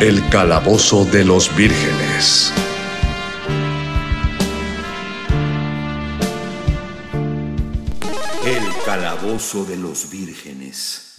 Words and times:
El 0.00 0.22
calabozo 0.30 1.04
de 1.06 1.24
los 1.24 1.50
vírgenes. 1.56 2.52
El 8.46 8.62
calabozo 8.86 9.64
de 9.64 9.76
los 9.76 10.08
vírgenes. 10.08 11.16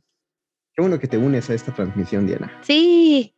Qué 0.76 0.82
bueno 0.82 1.00
que 1.00 1.08
te 1.08 1.18
unes 1.18 1.50
a 1.50 1.54
esta 1.54 1.74
transmisión, 1.74 2.28
Diana. 2.28 2.52
Sí. 2.62 3.34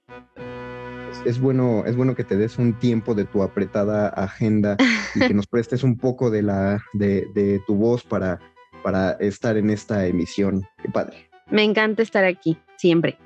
Es, 1.11 1.25
es 1.25 1.39
bueno, 1.39 1.83
es 1.85 1.95
bueno 1.95 2.15
que 2.15 2.23
te 2.23 2.35
des 2.35 2.57
un 2.57 2.77
tiempo 2.79 3.15
de 3.15 3.25
tu 3.25 3.43
apretada 3.43 4.09
agenda 4.09 4.77
y 5.15 5.19
que 5.19 5.33
nos 5.33 5.47
prestes 5.47 5.83
un 5.83 5.97
poco 5.97 6.29
de, 6.29 6.41
la, 6.41 6.83
de, 6.93 7.27
de 7.33 7.61
tu 7.65 7.75
voz 7.75 8.03
para, 8.03 8.39
para 8.83 9.11
estar 9.13 9.57
en 9.57 9.69
esta 9.69 10.05
emisión. 10.05 10.63
Qué 10.81 10.89
padre. 10.89 11.29
Me 11.49 11.63
encanta 11.63 12.03
estar 12.03 12.25
aquí, 12.25 12.57
siempre. 12.77 13.17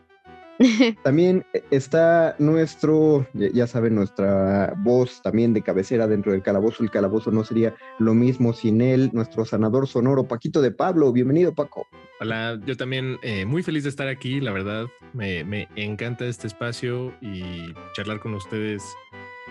También 1.03 1.45
está 1.71 2.35
nuestro, 2.39 3.27
ya- 3.33 3.67
saben, 3.67 3.95
nuestra 3.95 4.73
voz 4.77 5.21
también 5.21 5.53
de 5.53 5.61
cabecera 5.61 6.07
dentro 6.07 6.31
del 6.31 6.41
calabozo. 6.41 6.83
El 6.83 6.91
calabozo 6.91 7.31
no 7.31 7.43
sería 7.43 7.75
lo 7.99 8.13
mismo 8.13 8.53
sin 8.53 8.81
él, 8.81 9.09
nuestro 9.13 9.45
sanador 9.45 9.87
sonoro, 9.87 10.27
Paquito 10.27 10.61
de 10.61 10.71
Pablo. 10.71 11.11
Bienvenido, 11.11 11.53
Paco. 11.53 11.87
Hola, 12.19 12.59
yo 12.65 12.77
también 12.77 13.17
eh, 13.21 13.45
muy 13.45 13.63
feliz 13.63 13.83
de 13.83 13.89
estar 13.89 14.07
aquí, 14.07 14.39
la 14.39 14.51
verdad, 14.51 14.85
me, 15.13 15.43
me 15.43 15.67
encanta 15.75 16.25
este 16.25 16.47
espacio 16.47 17.13
y 17.21 17.73
charlar 17.95 18.19
con 18.19 18.33
ustedes 18.33 18.81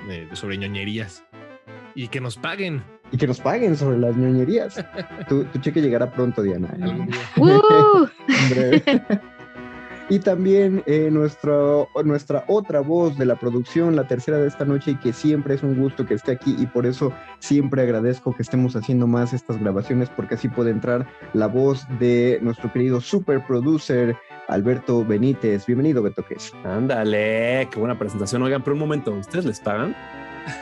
eh, 0.08 0.26
sobre 0.32 0.56
ñoñerías 0.56 1.24
y 1.94 2.08
que 2.08 2.20
nos 2.22 2.38
paguen 2.38 2.82
Y 3.10 3.18
que 3.18 3.26
nos 3.26 3.40
paguen 3.40 3.76
sobre 3.76 3.98
las 3.98 4.16
ñoñerías. 4.16 4.82
tu, 5.28 5.44
tu 5.44 5.58
cheque 5.58 5.82
llegará 5.82 6.10
pronto, 6.10 6.40
Diana. 6.42 6.68
¿eh? 6.78 6.82
algún 6.82 7.06
día. 7.08 7.20
¡Uh! 7.36 8.06
Y 10.08 10.18
también 10.18 10.82
eh, 10.86 11.08
nuestro- 11.10 11.88
nuestra 12.04 12.44
otra 12.48 12.80
voz 12.80 13.16
de 13.16 13.24
la 13.24 13.36
producción, 13.36 13.96
la 13.96 14.06
tercera 14.06 14.36
de 14.38 14.48
esta 14.48 14.64
noche, 14.64 14.90
y 14.92 14.96
que 14.96 15.12
siempre 15.12 15.54
es 15.54 15.62
un 15.62 15.74
gusto 15.78 16.04
que 16.04 16.14
esté 16.14 16.32
aquí 16.32 16.54
y 16.58 16.66
por 16.66 16.84
eso 16.86 17.12
siempre 17.38 17.82
agradezco 17.82 18.34
que 18.36 18.42
estemos 18.42 18.76
haciendo 18.76 19.06
más 19.06 19.32
estas 19.32 19.58
grabaciones 19.58 20.10
porque 20.10 20.34
así 20.34 20.48
puede 20.48 20.70
entrar 20.70 21.06
la 21.32 21.46
voz 21.46 21.86
de 21.98 22.38
nuestro 22.42 22.70
querido 22.72 23.00
super 23.00 23.46
producer 23.46 24.16
Alberto 24.48 25.04
Benítez. 25.04 25.64
Bienvenido, 25.66 26.02
Beto 26.02 26.24
Ques. 26.26 26.52
Ándale, 26.64 27.68
qué 27.70 27.78
buena 27.78 27.98
presentación. 27.98 28.42
Oigan, 28.42 28.62
pero 28.62 28.74
un 28.74 28.80
momento, 28.80 29.12
¿ustedes 29.12 29.44
les 29.46 29.60
pagan? 29.60 29.94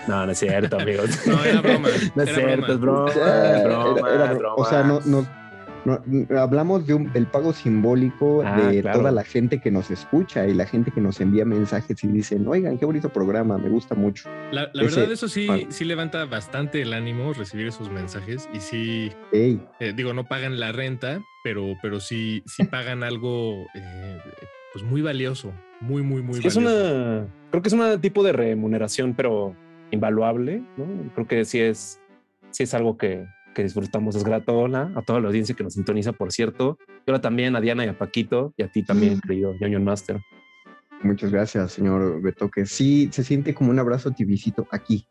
No, 0.07 0.27
no 0.27 0.33
es 0.33 0.39
cierto, 0.39 0.79
amigos. 0.79 1.09
No, 1.27 1.43
era 1.43 1.61
broma. 1.61 1.89
No 2.15 2.23
es 2.23 2.29
era 2.29 2.39
cierto, 2.39 2.79
broma. 2.79 3.09
es 3.11 3.15
broma, 3.17 3.31
es 3.57 3.61
Era- 3.65 3.65
broma, 3.85 4.11
era- 4.13 4.33
broma. 4.35 4.55
O 4.57 4.65
sea, 4.67 4.83
no, 4.85 5.01
no- 5.07 5.40
no- 5.85 6.39
hablamos 6.39 6.87
de 6.87 6.95
un- 6.95 7.13
del 7.13 7.27
pago 7.27 7.53
simbólico 7.53 8.43
Ah, 8.45 8.71
de 8.71 8.83
claro. 8.83 8.99
toda 9.01 9.11
la 9.13 9.25
gente 9.25 9.61
que 9.61 9.71
nos 9.71 9.91
escucha 9.91 10.47
y 10.47 10.55
la 10.55 10.67
gente 10.67 10.91
que 10.91 11.01
nos 11.01 11.21
envía 11.21 11.45
mensajes 11.45 12.03
y 12.05 12.09
dicen, 12.09 12.47
oigan, 12.47 12.79
qué 12.79 12.85
bonito 12.85 13.09
programa, 13.09 13.57
me 13.59 13.69
gusta 13.69 13.95
mucho. 13.95 14.29
La, 14.53 14.71
la 14.73 14.83
Ese- 14.85 14.97
verdad, 15.01 15.13
eso 15.13 15.29
sí, 15.29 15.67
sí 15.71 15.85
levanta 15.85 16.25
bastante 16.27 16.83
el 16.83 16.93
ánimo 16.93 17.33
recibir 17.33 17.67
esos 17.67 17.91
mensajes 17.91 18.49
y 18.53 18.61
sí, 18.61 19.13
eh, 19.33 19.93
digo, 19.95 20.13
no 20.13 20.25
pagan 20.25 20.59
la 20.61 20.73
renta, 20.73 21.23
pero, 21.45 21.75
pero 21.83 22.01
sí, 22.01 22.43
sí 22.47 22.65
pagan 22.65 23.03
algo 23.03 23.67
eh, 23.75 24.19
pues 24.73 24.85
muy 24.85 25.03
valioso, 25.03 25.53
muy, 25.81 26.03
muy, 26.03 26.23
muy 26.23 26.41
Sí, 26.41 26.47
es 26.49 26.55
valioso. 26.57 26.77
una, 26.85 27.27
creo 27.51 27.63
que 27.63 27.69
es 27.69 27.73
un 27.73 28.01
tipo 28.01 28.23
de 28.23 28.33
remuneración, 28.33 29.15
pero 29.15 29.55
invaluable, 29.91 30.63
¿no? 30.77 30.87
Creo 31.15 31.27
que 31.27 31.45
sí 31.45 31.59
es, 31.61 32.01
sí 32.51 32.63
es 32.65 32.75
algo 32.75 32.97
que, 32.97 33.27
que 33.61 33.65
disfrutamos. 33.65 34.17
Es 34.17 34.25
grato 34.25 34.57
hola, 34.59 34.91
a 34.97 35.03
toda 35.03 35.21
la 35.21 35.29
audiencia 35.29 35.55
que 35.55 35.63
nos 35.63 35.75
sintoniza, 35.75 36.13
por 36.13 36.33
cierto. 36.33 36.79
Y 37.07 37.11
ahora 37.11 37.21
también 37.21 37.55
a 37.57 37.61
Diana 37.61 37.85
y 37.85 37.89
a 37.89 37.99
Paquito 37.99 38.55
y 38.57 38.63
a 38.63 38.69
ti 38.73 38.83
también, 38.83 39.19
Mm. 39.19 39.21
querido 39.21 39.55
Union 39.61 39.85
Master. 39.85 40.19
Muchas 41.03 41.31
gracias, 41.31 41.73
señor 41.73 42.23
Betoque. 42.23 42.65
Sí, 42.65 43.11
se 43.13 43.23
siente 43.23 43.55
como 43.55 43.71
un 43.71 43.79
abrazo 43.79 44.13
tibicito 44.13 44.67
aquí, 44.71 45.07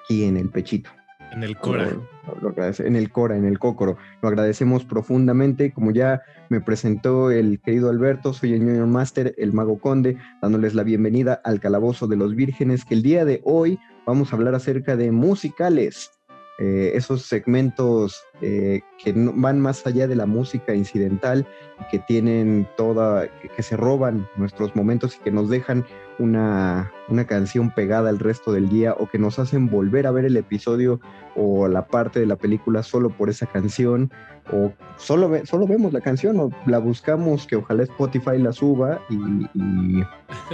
aquí 0.00 0.24
en 0.24 0.36
el 0.36 0.48
pechito. 0.48 0.90
En 1.32 1.42
el 1.42 1.56
Cora. 1.58 1.90
Lo- 1.90 2.40
lo 2.40 2.48
agradece- 2.50 2.86
en 2.86 2.94
el 2.96 3.10
Cora, 3.10 3.36
en 3.36 3.44
el 3.44 3.58
Cócoro. 3.58 3.96
Lo 4.22 4.28
agradecemos 4.28 4.84
profundamente. 4.84 5.72
Como 5.72 5.90
ya 5.90 6.22
me 6.48 6.60
presentó 6.60 7.30
el 7.32 7.60
querido 7.60 7.90
Alberto, 7.90 8.32
soy 8.32 8.54
el 8.54 8.60
Junior 8.60 8.86
Master, 8.86 9.34
el 9.38 9.52
Mago 9.52 9.78
Conde, 9.80 10.16
dándoles 10.40 10.74
la 10.74 10.84
bienvenida 10.84 11.40
al 11.44 11.60
Calabozo 11.60 12.06
de 12.06 12.16
los 12.16 12.34
Vírgenes, 12.36 12.84
que 12.84 12.94
el 12.94 13.02
día 13.02 13.24
de 13.24 13.40
hoy 13.44 13.78
vamos 14.06 14.32
a 14.32 14.36
hablar 14.36 14.54
acerca 14.54 14.96
de 14.96 15.10
musicales. 15.12 16.12
Eh, 16.60 16.90
esos 16.96 17.22
segmentos 17.22 18.20
eh, 18.40 18.80
que 19.02 19.12
no- 19.12 19.32
van 19.32 19.60
más 19.60 19.86
allá 19.86 20.08
de 20.08 20.16
la 20.16 20.26
música 20.26 20.74
incidental, 20.74 21.46
que 21.88 22.00
tienen 22.00 22.66
toda, 22.76 23.28
que, 23.40 23.48
que 23.48 23.62
se 23.62 23.76
roban 23.76 24.28
nuestros 24.36 24.74
momentos 24.74 25.14
y 25.16 25.20
que 25.22 25.30
nos 25.30 25.48
dejan 25.48 25.84
una, 26.18 26.90
una 27.08 27.26
canción 27.28 27.70
pegada 27.72 28.10
el 28.10 28.18
resto 28.18 28.50
del 28.50 28.68
día 28.68 28.92
o 28.98 29.06
que 29.08 29.20
nos 29.20 29.38
hacen 29.38 29.68
volver 29.70 30.08
a 30.08 30.10
ver 30.10 30.24
el 30.24 30.36
episodio 30.36 31.00
o 31.36 31.68
la 31.68 31.86
parte 31.86 32.18
de 32.18 32.26
la 32.26 32.34
película 32.34 32.82
solo 32.82 33.10
por 33.10 33.30
esa 33.30 33.46
canción 33.46 34.10
o 34.52 34.72
solo, 34.96 35.28
ve- 35.28 35.46
solo 35.46 35.64
vemos 35.68 35.92
la 35.92 36.00
canción 36.00 36.40
o 36.40 36.50
la 36.66 36.78
buscamos 36.78 37.46
que 37.46 37.54
ojalá 37.54 37.84
Spotify 37.84 38.36
la 38.38 38.50
suba 38.52 38.98
y, 39.08 39.14
y, 39.54 40.02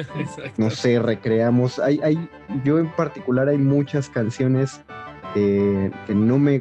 no 0.58 0.68
sé, 0.68 0.98
recreamos. 0.98 1.78
Hay, 1.78 1.98
hay, 2.02 2.28
yo 2.62 2.78
en 2.78 2.90
particular 2.94 3.48
hay 3.48 3.56
muchas 3.56 4.10
canciones 4.10 4.82
eh, 5.34 5.90
que 6.06 6.14
no 6.14 6.38
me 6.38 6.60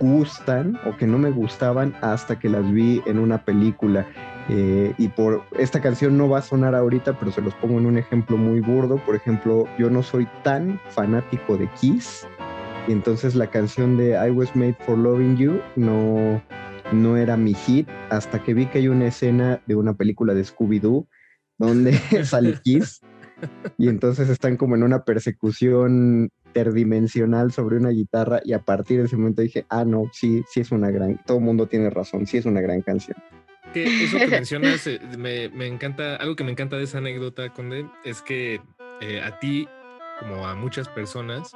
gustan 0.00 0.78
o 0.86 0.96
que 0.96 1.06
no 1.06 1.18
me 1.18 1.30
gustaban 1.30 1.94
hasta 2.00 2.38
que 2.38 2.48
las 2.48 2.70
vi 2.72 3.02
en 3.06 3.18
una 3.18 3.44
película. 3.44 4.06
Eh, 4.48 4.94
y 4.98 5.08
por 5.08 5.42
esta 5.58 5.80
canción 5.80 6.16
no 6.16 6.28
va 6.28 6.38
a 6.38 6.42
sonar 6.42 6.74
ahorita, 6.74 7.18
pero 7.18 7.30
se 7.30 7.40
los 7.40 7.54
pongo 7.54 7.78
en 7.78 7.86
un 7.86 7.98
ejemplo 7.98 8.36
muy 8.36 8.60
burdo. 8.60 8.96
Por 9.04 9.14
ejemplo, 9.14 9.66
yo 9.78 9.90
no 9.90 10.02
soy 10.02 10.26
tan 10.42 10.80
fanático 10.88 11.56
de 11.56 11.68
Kiss. 11.80 12.26
Y 12.88 12.92
entonces 12.92 13.34
la 13.34 13.48
canción 13.48 13.96
de 13.96 14.12
I 14.12 14.30
Was 14.30 14.56
Made 14.56 14.76
for 14.80 14.96
Loving 14.96 15.36
You 15.36 15.60
no, 15.76 16.42
no 16.92 17.16
era 17.16 17.36
mi 17.36 17.54
hit 17.54 17.88
hasta 18.08 18.42
que 18.42 18.54
vi 18.54 18.66
que 18.66 18.78
hay 18.78 18.88
una 18.88 19.06
escena 19.06 19.60
de 19.66 19.76
una 19.76 19.94
película 19.94 20.34
de 20.34 20.44
Scooby-Doo 20.44 21.06
donde 21.58 21.92
sale 22.24 22.58
Kiss 22.62 23.02
y 23.78 23.88
entonces 23.88 24.28
están 24.28 24.56
como 24.56 24.76
en 24.76 24.82
una 24.82 25.04
persecución 25.04 26.30
interdimensional 26.50 27.52
sobre 27.52 27.76
una 27.76 27.90
guitarra 27.90 28.40
y 28.44 28.52
a 28.52 28.60
partir 28.60 28.98
de 29.00 29.06
ese 29.06 29.16
momento 29.16 29.42
dije, 29.42 29.64
ah, 29.68 29.84
no, 29.84 30.10
sí, 30.12 30.42
sí 30.50 30.60
es 30.60 30.72
una 30.72 30.90
gran, 30.90 31.16
todo 31.24 31.38
el 31.38 31.44
mundo 31.44 31.66
tiene 31.66 31.90
razón, 31.90 32.26
sí 32.26 32.36
es 32.38 32.44
una 32.44 32.60
gran 32.60 32.82
canción. 32.82 33.16
Que 33.72 34.04
eso 34.04 34.18
que 34.18 34.26
mencionas 34.26 34.84
eh, 34.88 35.00
me, 35.16 35.48
me 35.50 35.66
encanta, 35.66 36.16
algo 36.16 36.34
que 36.34 36.42
me 36.44 36.50
encanta 36.50 36.76
de 36.76 36.84
esa 36.84 36.98
anécdota, 36.98 37.52
Conde, 37.52 37.86
es 38.04 38.20
que 38.20 38.60
eh, 39.00 39.20
a 39.22 39.38
ti, 39.38 39.68
como 40.18 40.46
a 40.46 40.54
muchas 40.56 40.88
personas, 40.88 41.52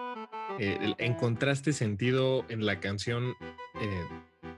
eh, 0.60 0.94
encontraste 0.98 1.72
sentido 1.72 2.44
en 2.48 2.64
la 2.66 2.78
canción. 2.78 3.34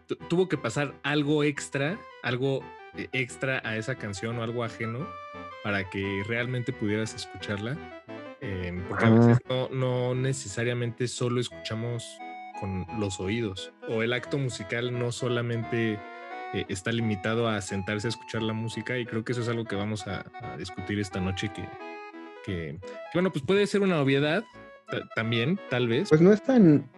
tu- 0.07 0.17
tuvo 0.29 0.49
que 0.49 0.59
pasar 0.59 0.95
algo 1.03 1.43
extra, 1.45 1.99
algo 2.23 2.61
extra 3.13 3.63
a 3.65 3.77
esa 3.77 3.95
canción 3.97 4.39
o 4.39 4.43
algo 4.43 4.63
ajeno 4.63 5.07
para 5.65 5.89
que 5.89 6.23
realmente 6.29 6.73
pudieras 6.73 7.15
escucharla. 7.15 7.96
Eh, 8.49 8.73
porque 8.89 9.05
a 9.07 9.11
veces 9.11 9.39
no, 9.49 9.69
no 9.71 10.15
necesariamente 10.15 11.09
solo 11.09 11.41
escuchamos 11.41 12.19
con 12.61 12.87
los 13.01 13.19
oídos 13.21 13.73
o 13.89 14.03
el 14.03 14.13
acto 14.13 14.39
musical 14.39 14.97
no 14.99 15.11
solamente 15.13 15.99
eh, 16.55 16.65
está 16.69 16.93
limitado 16.93 17.49
a 17.49 17.61
sentarse 17.61 18.07
a 18.07 18.11
escuchar 18.11 18.43
la 18.43 18.53
música 18.53 18.97
y 18.99 19.05
creo 19.05 19.25
que 19.25 19.33
eso 19.33 19.41
es 19.43 19.49
algo 19.49 19.65
que 19.65 19.75
vamos 19.77 20.07
a, 20.07 20.25
a 20.41 20.57
discutir 20.57 21.01
esta 21.01 21.21
noche 21.21 21.51
que, 21.55 21.63
que, 22.45 22.79
que, 22.81 23.13
bueno, 23.15 23.31
pues 23.33 23.45
puede 23.45 23.67
ser 23.67 23.83
una 23.83 24.01
obviedad 24.01 24.45
ta- 24.89 25.09
también, 25.17 25.59
tal 25.69 25.89
vez. 25.89 26.09
Pues 26.09 26.21
no 26.21 26.33
es 26.33 26.41
tan, 26.43 26.89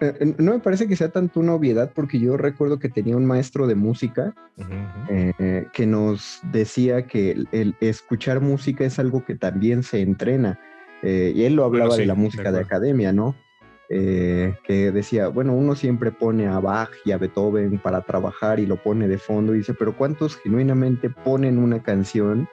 eh, 0.00 0.14
eh, 0.20 0.34
no 0.38 0.52
me 0.52 0.58
parece 0.60 0.86
que 0.86 0.94
sea 0.94 1.08
tanto 1.08 1.40
una 1.40 1.54
obviedad 1.54 1.90
porque 1.94 2.20
yo 2.20 2.36
recuerdo 2.36 2.78
que 2.78 2.90
tenía 2.90 3.16
un 3.16 3.24
maestro 3.24 3.66
de 3.66 3.74
música 3.74 4.34
que 5.72 5.86
nos 5.86 6.40
decía 6.52 7.06
que 7.06 7.30
el, 7.32 7.48
el 7.52 7.74
escuchar 7.80 8.40
música 8.40 8.84
es 8.84 8.98
algo 8.98 9.24
que 9.24 9.34
también 9.34 9.82
se 9.82 10.02
entrena. 10.02 10.60
Eh, 11.02 11.32
y 11.34 11.44
él 11.44 11.54
lo 11.54 11.68
Bueno, 11.68 11.84
hablaba 11.84 11.96
sí, 11.96 12.02
de 12.02 12.06
la 12.06 12.14
música 12.14 12.52
de, 12.52 12.60
academia, 12.60 13.12
¿no? 13.12 13.34
Eh, 13.90 14.54
que 14.64 14.92
decía, 14.92 15.28
bueno, 15.28 15.54
uno 15.54 15.74
siempre 15.74 16.12
pone 16.12 16.46
a 16.46 16.58
Bach 16.60 16.90
y 17.04 17.12
a 17.12 17.18
Beethoven 17.18 17.78
para 17.78 18.02
trabajar 18.02 18.60
y 18.60 18.66
lo 18.66 18.76
pone 18.76 19.08
de 19.08 19.16
fondo 19.16 19.54
y 19.54 19.58
dice, 19.58 19.72
pero 19.72 19.96
¿cuántos 19.96 20.36
genuinamente 20.36 21.08
ponen 21.08 21.58
una 21.58 21.82
canción 21.82 22.48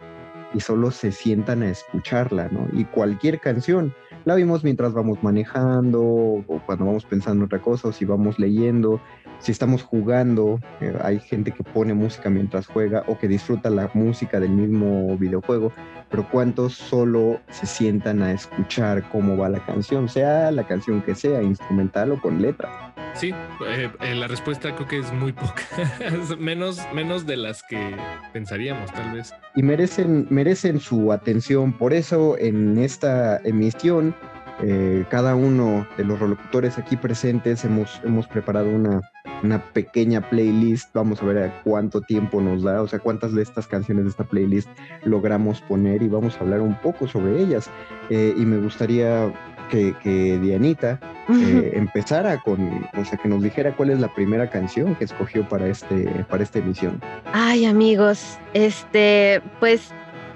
y 0.53 0.61
solo 0.61 0.91
se 0.91 1.11
sientan 1.11 1.63
a 1.63 1.69
escucharla, 1.69 2.47
¿no? 2.49 2.67
Y 2.71 2.85
cualquier 2.85 3.41
canción, 3.41 3.93
la 4.23 4.35
vimos 4.35 4.63
mientras 4.63 4.93
vamos 4.93 5.21
manejando 5.21 6.01
o 6.01 6.61
cuando 6.65 6.85
vamos 6.85 7.03
pensando 7.03 7.43
en 7.43 7.47
otra 7.47 7.61
cosa 7.61 7.89
o 7.89 7.91
si 7.91 8.05
vamos 8.05 8.39
leyendo, 8.39 9.01
si 9.39 9.51
estamos 9.51 9.83
jugando, 9.83 10.59
eh, 10.81 10.97
hay 11.01 11.19
gente 11.19 11.51
que 11.51 11.63
pone 11.63 11.93
música 11.93 12.29
mientras 12.29 12.67
juega 12.67 13.03
o 13.07 13.17
que 13.17 13.27
disfruta 13.27 13.69
la 13.69 13.91
música 13.93 14.39
del 14.39 14.51
mismo 14.51 15.17
videojuego, 15.17 15.73
pero 16.15 16.29
¿cuántos 16.29 16.75
solo 16.75 17.41
se 17.49 17.65
sientan 17.65 18.23
a 18.23 18.31
escuchar 18.31 19.03
cómo 19.09 19.35
va 19.35 19.49
la 19.49 19.59
canción, 19.65 20.07
sea 20.07 20.49
la 20.49 20.65
canción 20.65 21.01
que 21.01 21.13
sea, 21.13 21.43
instrumental 21.43 22.13
o 22.13 22.21
con 22.21 22.41
letra? 22.41 22.95
Sí, 23.15 23.33
eh, 23.67 23.89
eh, 23.99 24.15
la 24.15 24.29
respuesta 24.29 24.73
creo 24.73 24.87
que 24.87 24.99
es 24.99 25.11
muy 25.11 25.33
poca, 25.33 25.63
menos, 26.39 26.79
menos 26.93 27.25
de 27.25 27.35
las 27.35 27.63
que 27.63 27.97
pensaríamos, 28.31 28.93
tal 28.93 29.11
vez. 29.11 29.33
y 29.57 29.63
merecen, 29.63 30.25
merecen 30.29 30.79
su 30.79 31.11
atención. 31.11 31.73
Por 31.73 31.91
eso 31.91 32.37
en 32.37 32.77
esta 32.77 33.35
emisión, 33.43 34.15
eh, 34.63 35.05
cada 35.09 35.35
uno 35.35 35.85
de 35.97 36.05
los 36.05 36.19
locutores 36.19 36.77
aquí 36.77 36.95
presentes 36.95 37.65
hemos, 37.65 38.01
hemos 38.05 38.27
preparado 38.27 38.69
una, 38.69 39.01
una 39.43 39.61
pequeña 39.73 40.29
playlist. 40.29 40.93
Vamos 40.93 41.21
a 41.21 41.25
ver 41.25 41.37
a 41.39 41.61
cuánto 41.63 42.01
tiempo 42.01 42.41
nos 42.41 42.63
da, 42.63 42.81
o 42.81 42.87
sea, 42.87 42.99
cuántas 42.99 43.33
de 43.33 43.41
estas 43.41 43.67
canciones 43.67 44.05
de 44.05 44.11
esta 44.11 44.23
playlist 44.23 44.69
logramos 45.03 45.61
poner 45.61 46.01
y 46.01 46.07
vamos 46.07 46.37
a 46.37 46.39
hablar 46.41 46.61
un 46.61 46.75
poco 46.81 47.07
sobre 47.07 47.41
ellas. 47.41 47.69
Eh, 48.09 48.33
y 48.37 48.45
me 48.45 48.57
gustaría 48.57 49.33
que, 49.69 49.93
que 50.01 50.39
Dianita 50.39 50.99
eh, 51.29 51.71
empezara 51.73 52.39
con, 52.39 52.85
o 52.97 53.03
sea, 53.03 53.17
que 53.17 53.27
nos 53.27 53.41
dijera 53.41 53.75
cuál 53.75 53.89
es 53.89 53.99
la 53.99 54.13
primera 54.13 54.49
canción 54.49 54.95
que 54.95 55.05
escogió 55.05 55.47
para, 55.49 55.67
este, 55.67 56.25
para 56.29 56.43
esta 56.43 56.59
emisión. 56.59 57.01
Ay, 57.33 57.65
amigos, 57.65 58.39
este, 58.53 59.41
pues 59.59 59.91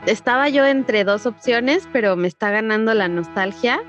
estaba 0.05 0.49
yo 0.49 0.65
entre 0.65 1.03
dos 1.03 1.25
opciones, 1.25 1.87
pero 1.93 2.15
me 2.15 2.27
está 2.27 2.49
ganando 2.51 2.93
la 2.93 3.07
nostalgia 3.07 3.79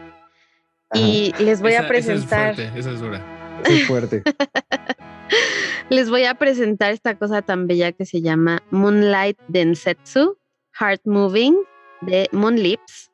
y 0.95 1.33
les 1.39 1.61
voy 1.61 1.73
Esa- 1.73 1.85
a 1.85 1.89
presentar, 1.89 2.53
Esa 2.53 2.63
es 2.63 2.67
fuerte, 2.69 2.79
esa 2.81 2.91
es 2.93 3.01
dura. 3.01 3.63
Es 3.65 3.87
fuerte. 3.87 4.23
les 5.91 6.11
voy 6.11 6.25
a 6.25 6.35
presentar 6.35 6.93
esta 6.93 7.19
cosa 7.19 7.43
tan 7.43 7.67
bella 7.67 7.93
que 7.93 8.07
se 8.07 8.21
llama 8.23 8.63
Moonlight 8.71 9.39
Densetsu, 9.49 10.39
Heart 10.79 11.03
Moving 11.05 11.57
de 12.03 12.29
Moonlips, 12.33 13.11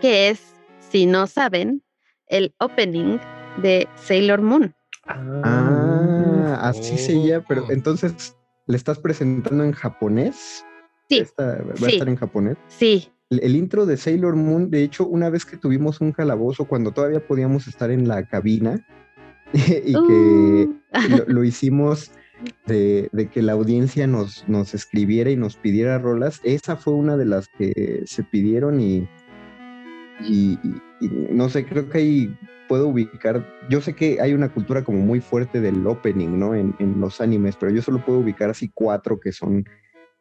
que 0.00 0.28
es, 0.30 0.54
si 0.90 1.06
no 1.06 1.26
saben, 1.26 1.82
el 2.28 2.54
opening 2.58 3.18
de 3.58 3.88
Sailor 3.96 4.40
Moon. 4.42 4.74
Ah, 5.04 6.58
así 6.62 6.96
se 6.98 7.14
llama, 7.22 7.44
pero 7.48 7.64
Oh. 7.64 7.70
entonces 7.72 8.36
le 8.66 8.76
estás 8.76 8.98
presentando 8.98 9.64
en 9.64 9.72
japonés. 9.72 10.64
Sí, 11.08 11.18
Esta- 11.18 11.62
va 11.62 11.86
a 11.86 11.90
estar 11.90 12.08
en 12.08 12.16
japonés. 12.16 12.56
sí, 12.68 13.10
El, 13.30 13.56
intro 13.56 13.84
de 13.84 13.96
Sailor 13.98 14.36
Moon, 14.36 14.70
de 14.70 14.82
hecho, 14.82 15.06
una 15.06 15.28
vez 15.28 15.44
que 15.44 15.56
tuvimos 15.58 16.00
un 16.00 16.12
calabozo, 16.12 16.64
cuando 16.64 16.92
todavía 16.92 17.26
podíamos 17.26 17.66
estar 17.68 17.90
en 17.90 18.08
la 18.08 18.24
cabina, 18.24 18.84
y 19.52 19.92
que 20.06 20.68
Uh. 20.68 21.16
lo, 21.16 21.24
lo 21.26 21.44
hicimos 21.44 22.10
de, 22.66 23.08
de 23.12 23.28
que 23.28 23.42
la 23.42 23.52
audiencia 23.52 24.06
nos, 24.06 24.48
nos 24.48 24.72
escribiera 24.74 25.30
y 25.30 25.36
nos 25.36 25.56
pidiera 25.56 25.98
rolas, 25.98 26.40
esa 26.44 26.76
fue 26.76 26.94
una 26.94 27.16
de 27.16 27.26
las 27.26 27.48
que 27.48 28.02
se 28.06 28.22
pidieron 28.22 28.80
y- 28.80 29.06
y 30.26 30.58
no 31.30 31.48
sé, 31.48 31.64
creo 31.66 31.88
que 31.88 31.98
ahí 31.98 32.36
puedo 32.68 32.88
ubicar, 32.88 33.46
yo 33.70 33.80
sé 33.80 33.94
que 33.94 34.20
hay 34.20 34.34
una 34.34 34.52
cultura 34.52 34.82
como 34.84 34.98
muy 35.00 35.20
fuerte 35.20 35.60
del 35.60 35.86
opening, 35.86 36.38
¿no? 36.38 36.54
En, 36.54 36.74
en 36.78 37.00
los 37.00 37.20
animes, 37.20 37.56
pero 37.56 37.72
yo 37.72 37.82
solo 37.82 38.04
puedo 38.04 38.18
ubicar 38.20 38.50
así 38.50 38.70
cuatro 38.74 39.20
que 39.20 39.32
son 39.32 39.64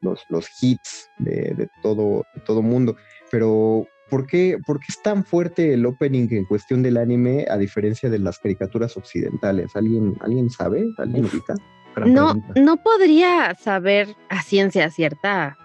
los, 0.02 0.24
los 0.30 0.48
hits 0.62 1.10
de, 1.20 1.54
de 1.56 1.68
todo, 1.82 2.26
de 2.36 2.42
todo 2.42 2.62
mundo. 2.62 2.96
Pero, 3.32 3.86
¿por 4.10 4.26
qué, 4.26 4.58
¿por 4.66 4.80
qué 4.80 4.86
es 4.90 5.02
tan 5.02 5.26
fuerte 5.26 5.74
el 5.74 5.86
opening 5.86 6.28
en 6.32 6.46
cuestión 6.46 6.84
del 6.84 6.98
anime 6.98 7.46
a 7.50 7.58
diferencia 7.58 8.10
de 8.10 8.20
las 8.20 8.40
caricaturas 8.40 8.96
occidentales? 8.98 9.76
¿Alguien, 9.76 10.16
¿alguien 10.22 10.50
sabe? 10.50 10.86
¿Alguien 10.98 11.26
ubica? 11.26 11.56
No, 12.06 12.34
pregunta. 12.34 12.62
no 12.62 12.78
podría 12.78 13.56
saber 13.56 14.16
a 14.30 14.42
ciencia 14.44 14.90
cierta 14.92 15.58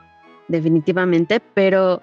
definitivamente, 0.48 1.40
pero 1.54 2.00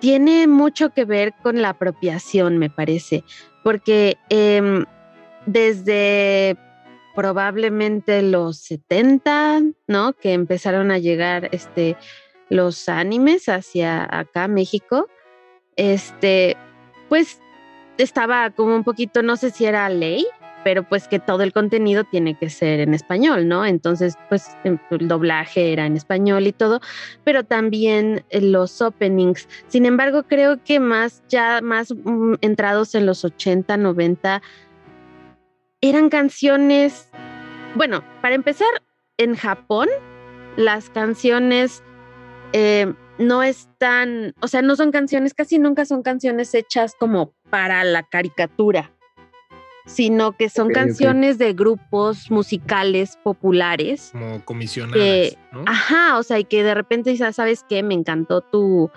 tiene 0.00 0.46
mucho 0.46 0.90
que 0.90 1.04
ver 1.04 1.34
con 1.42 1.62
la 1.62 1.70
apropiación, 1.70 2.58
me 2.58 2.70
parece, 2.70 3.22
porque 3.62 4.16
em, 4.28 4.84
desde 5.46 6.56
probablemente 7.14 8.22
los 8.22 8.58
70, 8.58 9.62
¿no? 9.86 10.12
Que 10.12 10.32
empezaron 10.32 10.90
a 10.90 10.98
llegar 10.98 11.48
este, 11.52 11.96
los 12.48 12.88
animes 12.88 13.48
hacia 13.48 14.06
acá, 14.10 14.48
México, 14.48 15.08
este, 15.76 16.56
pues 17.08 17.40
estaba 17.98 18.50
como 18.50 18.74
un 18.74 18.84
poquito, 18.84 19.22
no 19.22 19.36
sé 19.36 19.50
si 19.50 19.66
era 19.66 19.88
ley, 19.88 20.26
pero 20.64 20.82
pues 20.82 21.08
que 21.08 21.18
todo 21.18 21.42
el 21.42 21.52
contenido 21.52 22.04
tiene 22.04 22.36
que 22.36 22.50
ser 22.50 22.80
en 22.80 22.94
español, 22.94 23.48
¿no? 23.48 23.64
Entonces, 23.64 24.16
pues 24.28 24.48
em, 24.64 24.78
el 24.90 25.08
doblaje 25.08 25.72
era 25.72 25.86
en 25.86 25.96
español 25.96 26.46
y 26.46 26.52
todo, 26.52 26.80
pero 27.24 27.44
también 27.44 28.24
eh, 28.30 28.40
los 28.40 28.80
openings. 28.82 29.48
Sin 29.68 29.86
embargo, 29.86 30.24
creo 30.24 30.62
que 30.62 30.80
más 30.80 31.22
ya 31.28 31.60
más 31.62 31.94
mm, 31.94 32.34
entrados 32.40 32.94
en 32.94 33.06
los 33.06 33.24
80, 33.24 33.76
90 33.76 34.42
eran 35.80 36.08
canciones, 36.10 37.08
bueno, 37.74 38.04
para 38.20 38.34
empezar, 38.34 38.68
en 39.18 39.36
Japón 39.36 39.88
las 40.56 40.90
canciones 40.90 41.82
eh, 42.52 42.92
no 43.18 43.42
están, 43.42 44.34
o 44.40 44.48
sea, 44.48 44.62
no 44.62 44.76
son 44.76 44.92
canciones, 44.92 45.34
casi 45.34 45.58
nunca 45.58 45.84
son 45.84 46.02
canciones 46.02 46.54
hechas 46.54 46.94
como 46.98 47.34
para 47.50 47.84
la 47.84 48.02
caricatura 48.02 48.92
sino 49.90 50.32
que 50.36 50.48
son 50.48 50.70
canciones 50.70 51.38
de 51.38 51.52
grupos 51.52 52.30
musicales 52.30 53.18
populares. 53.22 54.10
Como 54.12 54.44
comisionadas. 54.44 55.36
¿no? 55.52 55.64
Ajá, 55.66 56.18
o 56.18 56.22
sea, 56.22 56.38
y 56.38 56.44
que 56.44 56.62
de 56.62 56.74
repente 56.74 57.10
dices, 57.10 57.34
¿sabes 57.34 57.64
qué? 57.68 57.82
Me 57.82 57.94
encantó 57.94 58.40
tu, 58.40 58.90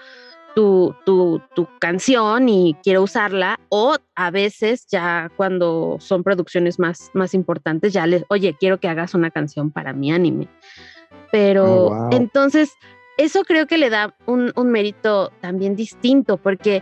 tu, 0.55 0.95
tu, 1.05 1.41
tu, 1.55 1.67
canción 1.79 2.49
y 2.49 2.75
quiero 2.83 3.03
usarla. 3.03 3.59
O 3.69 3.95
a 4.15 4.31
veces 4.31 4.87
ya 4.87 5.31
cuando 5.35 5.97
son 5.99 6.23
producciones 6.23 6.79
más, 6.79 7.09
más 7.13 7.33
importantes, 7.33 7.93
ya 7.93 8.05
les, 8.07 8.23
oye, 8.29 8.55
quiero 8.59 8.79
que 8.79 8.87
hagas 8.87 9.13
una 9.13 9.31
canción 9.31 9.71
para 9.71 9.93
mi 9.93 10.11
anime. 10.11 10.47
Pero 11.31 11.65
Oh, 11.65 11.89
wow. 11.89 12.09
entonces, 12.11 12.73
eso 13.17 13.43
creo 13.43 13.67
que 13.67 13.77
le 13.77 13.89
da 13.89 14.15
un, 14.25 14.51
un 14.55 14.69
mérito 14.71 15.31
también 15.41 15.75
distinto, 15.75 16.37
porque 16.37 16.81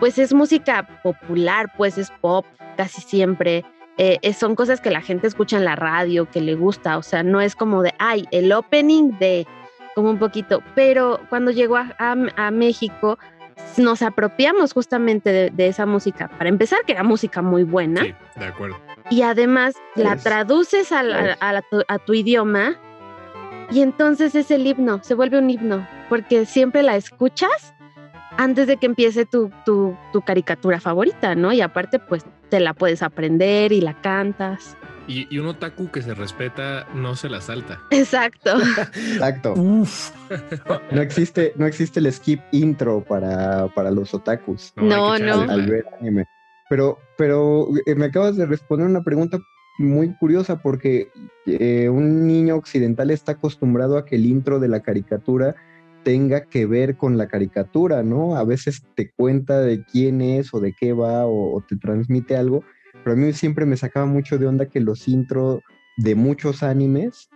pues 0.00 0.18
es 0.18 0.32
música 0.32 0.88
popular, 1.02 1.72
pues 1.76 1.98
es 1.98 2.10
pop 2.20 2.46
casi 2.76 3.02
siempre. 3.02 3.64
Eh, 3.98 4.18
eh, 4.22 4.32
son 4.32 4.54
cosas 4.54 4.80
que 4.80 4.90
la 4.90 5.02
gente 5.02 5.26
escucha 5.26 5.58
en 5.58 5.66
la 5.66 5.76
radio, 5.76 6.28
que 6.30 6.40
le 6.40 6.54
gusta, 6.54 6.96
o 6.96 7.02
sea, 7.02 7.22
no 7.22 7.40
es 7.40 7.54
como 7.54 7.82
de, 7.82 7.92
ay, 7.98 8.24
el 8.30 8.50
opening 8.52 9.18
de, 9.18 9.46
como 9.94 10.10
un 10.10 10.18
poquito, 10.18 10.62
pero 10.74 11.20
cuando 11.28 11.50
llegó 11.50 11.76
a, 11.76 11.94
a- 11.98 12.16
a 12.36 12.50
México 12.50 13.18
nos 13.76 14.00
apropiamos 14.02 14.72
justamente 14.72 15.30
de, 15.32 15.50
de 15.50 15.66
esa 15.68 15.84
música, 15.86 16.28
para 16.38 16.48
empezar, 16.48 16.80
que 16.86 16.92
era 16.92 17.02
música 17.02 17.42
muy 17.42 17.62
buena, 17.62 18.02
Sí, 18.02 18.14
de 18.36 18.44
acuerdo. 18.46 18.76
y 19.10 19.22
además 19.22 19.74
la 19.96 20.14
Es- 20.14 20.22
traduces 20.22 20.92
al- 20.92 21.12
a, 21.12 21.30
es. 21.32 21.36
a 21.40 21.52
la 21.52 21.62
tu, 21.62 21.82
a 21.86 21.98
tu 21.98 22.14
idioma 22.14 22.76
y 23.70 23.82
entonces 23.82 24.34
es 24.34 24.50
el 24.50 24.66
himno, 24.66 25.00
se 25.02 25.14
vuelve 25.14 25.38
un 25.38 25.50
himno, 25.50 25.86
porque 26.08 26.46
siempre 26.46 26.82
la 26.82 26.96
escuchas 26.96 27.74
antes 28.38 28.66
de 28.66 28.78
que 28.78 28.86
empiece 28.86 29.26
tu, 29.26 29.50
tu, 29.66 29.94
tu 30.12 30.22
caricatura 30.22 30.80
favorita, 30.80 31.34
¿no? 31.34 31.52
Y 31.52 31.60
aparte, 31.60 31.98
pues 31.98 32.24
te 32.48 32.58
la 32.60 32.72
puedes 32.74 33.02
aprender 33.02 33.70
y 33.72 33.80
la 33.82 33.92
cantas. 34.00 34.76
Y, 35.10 35.26
y 35.28 35.40
un 35.40 35.48
otaku 35.48 35.90
que 35.90 36.02
se 36.02 36.14
respeta 36.14 36.86
no 36.94 37.16
se 37.16 37.28
la 37.28 37.40
salta. 37.40 37.82
Exacto. 37.90 38.60
Exacto. 38.94 39.54
Uf, 39.54 40.12
No 40.92 41.02
existe, 41.02 41.52
no 41.56 41.66
existe 41.66 41.98
el 41.98 42.12
skip 42.12 42.40
intro 42.52 43.02
para, 43.02 43.66
para 43.74 43.90
los 43.90 44.14
otakus 44.14 44.72
No, 44.76 45.18
no. 45.18 45.40
al, 45.40 45.66
ver 45.66 45.84
anime. 46.00 46.26
Pero, 46.68 47.00
pero 47.18 47.66
eh, 47.86 47.96
me 47.96 48.04
acabas 48.04 48.36
de 48.36 48.46
responder 48.46 48.86
una 48.86 49.02
pregunta 49.02 49.40
muy 49.80 50.14
curiosa 50.14 50.62
porque 50.62 51.10
eh, 51.44 51.88
un 51.88 52.28
niño 52.28 52.54
occidental 52.54 53.10
está 53.10 53.32
acostumbrado 53.32 53.98
a 53.98 54.04
que 54.04 54.14
el 54.14 54.26
intro 54.26 54.60
de 54.60 54.68
la 54.68 54.78
caricatura 54.78 55.56
tenga 56.04 56.44
que 56.44 56.66
ver 56.66 56.96
con 56.96 57.18
la 57.18 57.26
caricatura, 57.26 58.04
¿no? 58.04 58.36
A 58.36 58.44
veces 58.44 58.84
te 58.94 59.10
cuenta 59.10 59.60
de 59.60 59.82
quién 59.84 60.20
es 60.20 60.54
o 60.54 60.60
de 60.60 60.72
qué 60.72 60.92
va 60.92 61.26
o, 61.26 61.56
o 61.56 61.60
te 61.62 61.76
transmite 61.76 62.36
algo, 62.36 62.62
pero 63.02 63.14
a 63.14 63.16
mí 63.16 63.32
siempre 63.32 63.66
me 63.66 63.76
sacaba 63.76 64.06
mucho 64.06 64.38
de 64.38 64.46
onda 64.46 64.66
que 64.66 64.80
los 64.80 65.08
intros 65.08 65.60
de 65.96 66.14
muchos 66.14 66.62
animes 66.62 67.28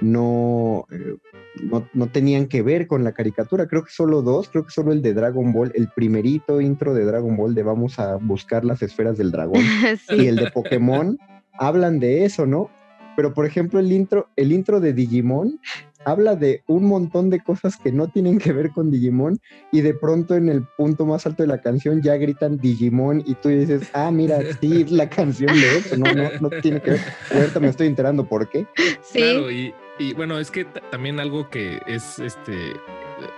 no, 0.00 0.86
eh, 0.90 1.16
no, 1.62 1.88
no 1.92 2.06
tenían 2.08 2.46
que 2.46 2.62
ver 2.62 2.86
con 2.86 3.04
la 3.04 3.12
caricatura. 3.12 3.66
Creo 3.66 3.84
que 3.84 3.92
solo 3.92 4.22
dos, 4.22 4.48
creo 4.48 4.64
que 4.64 4.72
solo 4.72 4.92
el 4.92 5.02
de 5.02 5.14
Dragon 5.14 5.52
Ball, 5.52 5.72
el 5.74 5.88
primerito 5.88 6.60
intro 6.60 6.94
de 6.94 7.04
Dragon 7.04 7.36
Ball 7.36 7.54
de 7.54 7.62
vamos 7.62 7.98
a 7.98 8.16
buscar 8.16 8.64
las 8.64 8.82
esferas 8.82 9.18
del 9.18 9.30
dragón 9.30 9.62
y 10.10 10.26
el 10.26 10.36
de 10.36 10.50
Pokémon 10.50 11.18
hablan 11.58 11.98
de 11.98 12.24
eso, 12.24 12.46
¿no? 12.46 12.70
Pero 13.16 13.34
por 13.34 13.44
ejemplo 13.44 13.78
el 13.78 13.92
intro, 13.92 14.28
el 14.36 14.52
intro 14.52 14.80
de 14.80 14.92
Digimon 14.92 15.60
habla 16.04 16.36
de 16.36 16.62
un 16.66 16.84
montón 16.86 17.30
de 17.30 17.40
cosas 17.40 17.76
que 17.76 17.92
no 17.92 18.08
tienen 18.08 18.38
que 18.38 18.52
ver 18.52 18.70
con 18.70 18.90
Digimon 18.90 19.38
y 19.70 19.80
de 19.82 19.94
pronto 19.94 20.34
en 20.34 20.48
el 20.48 20.64
punto 20.76 21.06
más 21.06 21.26
alto 21.26 21.42
de 21.42 21.46
la 21.48 21.60
canción 21.60 22.02
ya 22.02 22.16
gritan 22.16 22.58
Digimon 22.58 23.22
y 23.26 23.34
tú 23.34 23.48
dices, 23.48 23.88
ah, 23.92 24.10
mira, 24.10 24.38
sí, 24.60 24.82
es 24.82 24.90
la 24.90 25.08
canción 25.08 25.54
de 25.54 25.78
eso, 25.78 25.96
no, 25.96 26.12
no, 26.12 26.28
no 26.40 26.50
tiene 26.60 26.80
que 26.80 26.92
ver. 26.92 27.00
Y 27.32 27.36
ahorita 27.38 27.60
me 27.60 27.68
estoy 27.68 27.86
enterando 27.86 28.24
por 28.28 28.48
qué. 28.48 28.66
Sí. 29.02 29.18
Claro, 29.20 29.50
y, 29.50 29.74
y 29.98 30.12
bueno, 30.14 30.38
es 30.38 30.50
que 30.50 30.64
ta- 30.64 30.82
también 30.90 31.20
algo 31.20 31.48
que 31.50 31.80
es 31.86 32.18
este 32.18 32.72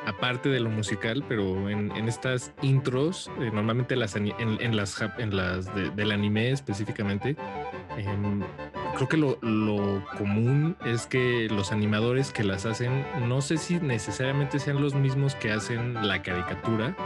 aparte 0.07 0.49
de 0.49 0.61
lo 0.61 0.71
musical, 0.71 1.25
pero 1.29 1.69
en, 1.71 1.91
en 1.97 2.09
estas 2.09 2.53
intros, 2.63 3.31
eh, 3.41 3.51
normalmente 3.53 3.97
las 3.97 4.17
en, 4.17 4.33
en 4.39 4.77
las 4.77 5.01
jap- 5.01 5.19
en 5.19 5.37
las 5.37 5.75
de- 5.75 5.91
del 5.91 6.13
anime 6.13 6.51
específicamente, 6.51 7.37
em, 7.97 8.43
creo 8.97 9.09
que 9.09 9.17
lo, 9.17 9.39
lo 9.43 10.05
común 10.19 10.77
es 10.85 11.07
que 11.07 11.49
los 11.51 11.73
animadores 11.73 12.33
que 12.33 12.45
las 12.45 12.67
hacen, 12.67 13.05
no 13.29 13.41
sé 13.41 13.57
si 13.59 13.77
necesariamente 13.81 14.59
sean 14.59 14.81
los 14.81 14.95
mismos 14.95 15.35
que 15.35 15.53
hacen 15.53 15.95
la 16.07 16.23
caricatura, 16.23 16.97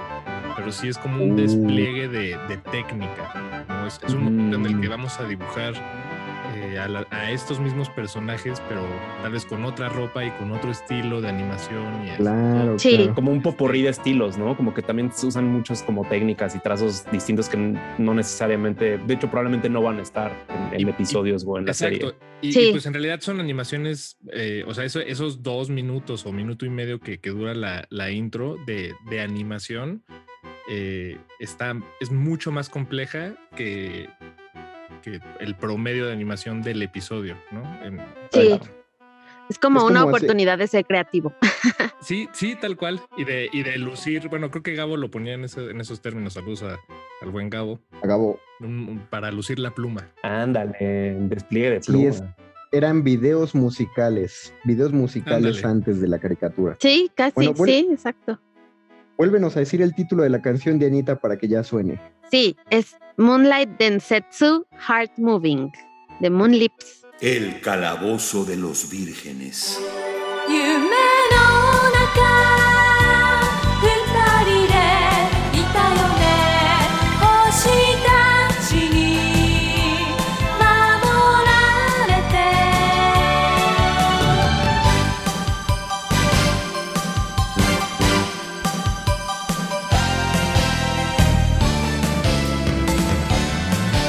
pero 0.56 0.72
sí 0.72 0.88
es 0.88 0.98
como 0.98 1.22
un 1.24 1.32
Uh. 1.32 1.36
despliegue 1.36 2.08
de, 2.08 2.36
de 2.48 2.56
técnica. 2.56 3.64
¿no? 3.68 3.86
Es, 3.86 4.00
es 4.06 4.12
un 4.14 4.24
momento 4.24 4.56
en 4.56 4.66
el 4.66 4.80
que 4.80 4.88
vamos 4.88 5.18
a 5.20 5.24
dibujar 5.24 5.74
eh, 6.60 6.78
a, 6.78 6.88
la- 6.88 7.06
a 7.10 7.30
estos 7.30 7.60
mismos 7.60 7.88
personajes, 7.90 8.60
pero 8.68 8.82
tal 9.22 9.32
vez 9.32 9.44
con 9.44 9.64
otra 9.64 9.88
ropa 9.88 10.24
y 10.24 10.30
con 10.32 10.50
otro 10.52 10.70
estilo 10.70 11.20
de 11.20 11.28
animación. 11.28 12.06
Y 12.06 12.10
Claro, 12.16 12.72
¿no? 12.72 12.78
Sí. 12.78 12.96
claro. 12.96 13.14
como 13.14 13.30
un 13.32 13.42
popurrí 13.42 13.82
de 13.82 13.90
estilos, 13.90 14.36
¿no? 14.38 14.56
Como 14.56 14.74
que 14.74 14.82
también 14.82 15.12
se 15.12 15.26
usan 15.26 15.46
muchos 15.46 15.82
como 15.82 16.04
técnicas 16.08 16.54
y 16.56 16.58
trazos 16.60 17.04
distintos 17.10 17.48
que 17.48 17.56
no 17.56 18.14
necesariamente, 18.14 18.98
de 18.98 19.14
hecho 19.14 19.28
probablemente 19.30 19.68
no 19.68 19.82
van 19.82 19.98
a 19.98 20.02
estar 20.02 20.32
en, 20.48 20.74
en 20.74 20.80
Y- 20.80 20.84
y- 20.86 20.90
episodios 20.90 21.44
o 21.46 21.58
en 21.58 21.66
la 21.66 21.74
serie. 21.74 21.98
Exacto. 21.98 22.18
Y, 22.40 22.52
Sí. 22.52 22.68
y, 22.68 22.70
pues 22.72 22.86
en 22.86 22.92
realidad 22.94 23.20
son 23.20 23.40
animaciones, 23.40 24.16
eh, 24.32 24.64
o 24.66 24.74
sea, 24.74 24.84
eso- 24.84 25.00
esos 25.00 25.42
dos 25.42 25.70
minutos 25.70 26.24
o 26.26 26.32
minuto 26.32 26.64
y 26.66 26.70
medio 26.70 27.00
que, 27.00 27.18
que 27.18 27.30
dura 27.30 27.54
la, 27.54 27.86
la 27.90 28.10
intro 28.10 28.56
de, 28.66 28.94
de 29.10 29.20
animación 29.20 30.02
eh, 30.70 31.16
está, 31.40 31.74
es 32.00 32.10
mucho 32.12 32.52
más 32.52 32.68
compleja 32.68 33.34
que, 33.56 34.08
que 35.00 35.20
el 35.40 35.54
promedio 35.56 36.06
de 36.06 36.12
animación 36.12 36.62
del 36.62 36.82
episodio, 36.82 37.36
¿no? 37.50 37.62
En- 37.84 38.00
Sí. 38.32 38.58
Es 39.48 39.58
como 39.58 39.78
Es 39.80 39.84
una 39.86 40.00
como 40.02 40.16
así- 40.16 40.24
oportunidad 40.26 40.58
de 40.58 40.66
ser 40.66 40.84
creativo. 40.84 41.32
Sí, 42.00 42.28
sí, 42.32 42.54
tal 42.54 42.76
cual. 42.76 43.00
Y 43.16 43.24
de, 43.24 43.48
y 43.52 43.64
de 43.64 43.76
lucir, 43.76 44.28
bueno, 44.28 44.52
creo 44.52 44.62
que 44.62 44.74
Gabo 44.76 44.96
lo 44.96 45.10
ponía 45.10 45.34
en, 45.34 45.42
ese- 45.44 45.70
en 45.70 45.80
esos 45.80 46.00
términos. 46.00 46.34
Saludos 46.34 46.62
a- 46.62 46.78
al 47.20 47.30
buen 47.30 47.50
Gabo. 47.50 47.80
Un- 48.02 48.38
un- 48.88 49.06
para 49.10 49.32
lucir 49.32 49.58
la 49.58 49.72
pluma. 49.72 50.06
Ándale, 50.22 51.16
despliegue 51.22 51.70
de 51.70 51.82
Sí, 51.82 51.90
pluma. 51.90 52.08
es- 52.08 52.22
Eran 52.70 53.02
videos 53.02 53.54
musicales, 53.54 54.54
videos 54.64 54.92
musicales 54.92 55.56
Ándale. 55.56 55.72
antes 55.74 56.00
de 56.00 56.06
la 56.08 56.18
caricatura. 56.20 56.76
Sí, 56.80 57.10
casi, 57.14 57.32
bueno. 57.34 57.64
sí, 57.64 57.88
exacto. 57.90 58.38
Vuélvenos 59.16 59.56
a 59.56 59.60
decir 59.60 59.82
el 59.82 59.94
título 59.94 60.22
de 60.22 60.30
la 60.30 60.40
canción 60.42 60.78
de 60.78 60.86
Anita 60.86 61.16
para 61.16 61.36
que 61.36 61.48
ya 61.48 61.64
suene. 61.64 61.98
Sí, 62.30 62.56
es 62.70 62.96
Moonlight 63.16 63.78
Densetsu 63.78 64.66
Heart 64.86 65.18
Moving 65.18 65.72
de 66.20 66.30
Moon 66.30 66.52
Lips. 66.52 67.04
El 67.20 67.60
calabozo 67.60 68.44
de 68.44 68.56
los 68.56 68.90
vírgenes. 68.90 69.78
夢 70.48 70.97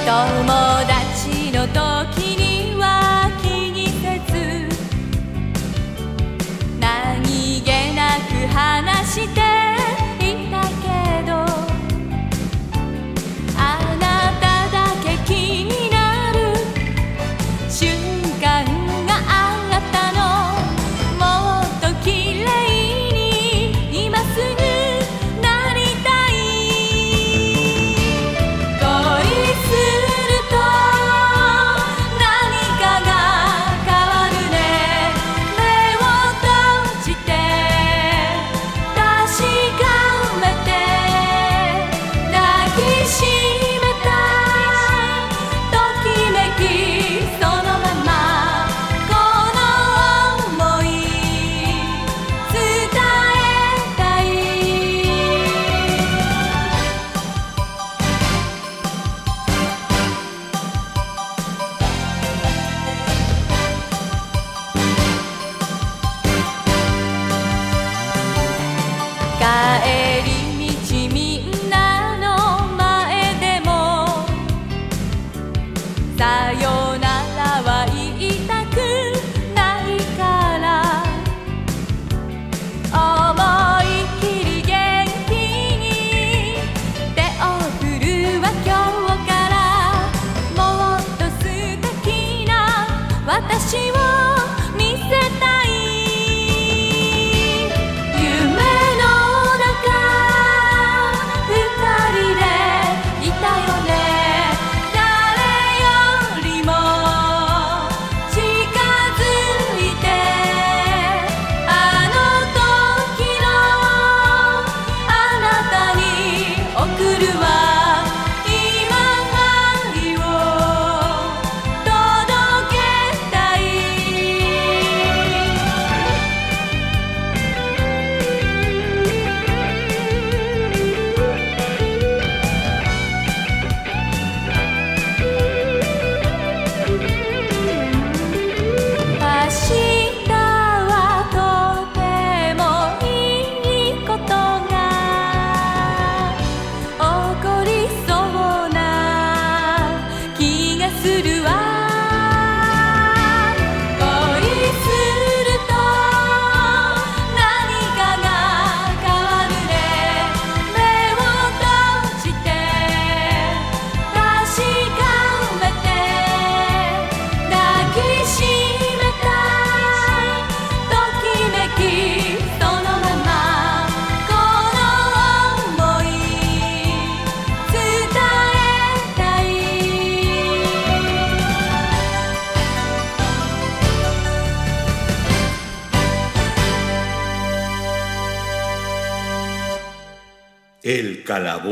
çalma 0.09 0.68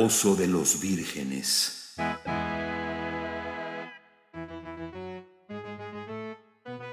de 0.07 0.47
los 0.47 0.79
vírgenes. 0.79 1.93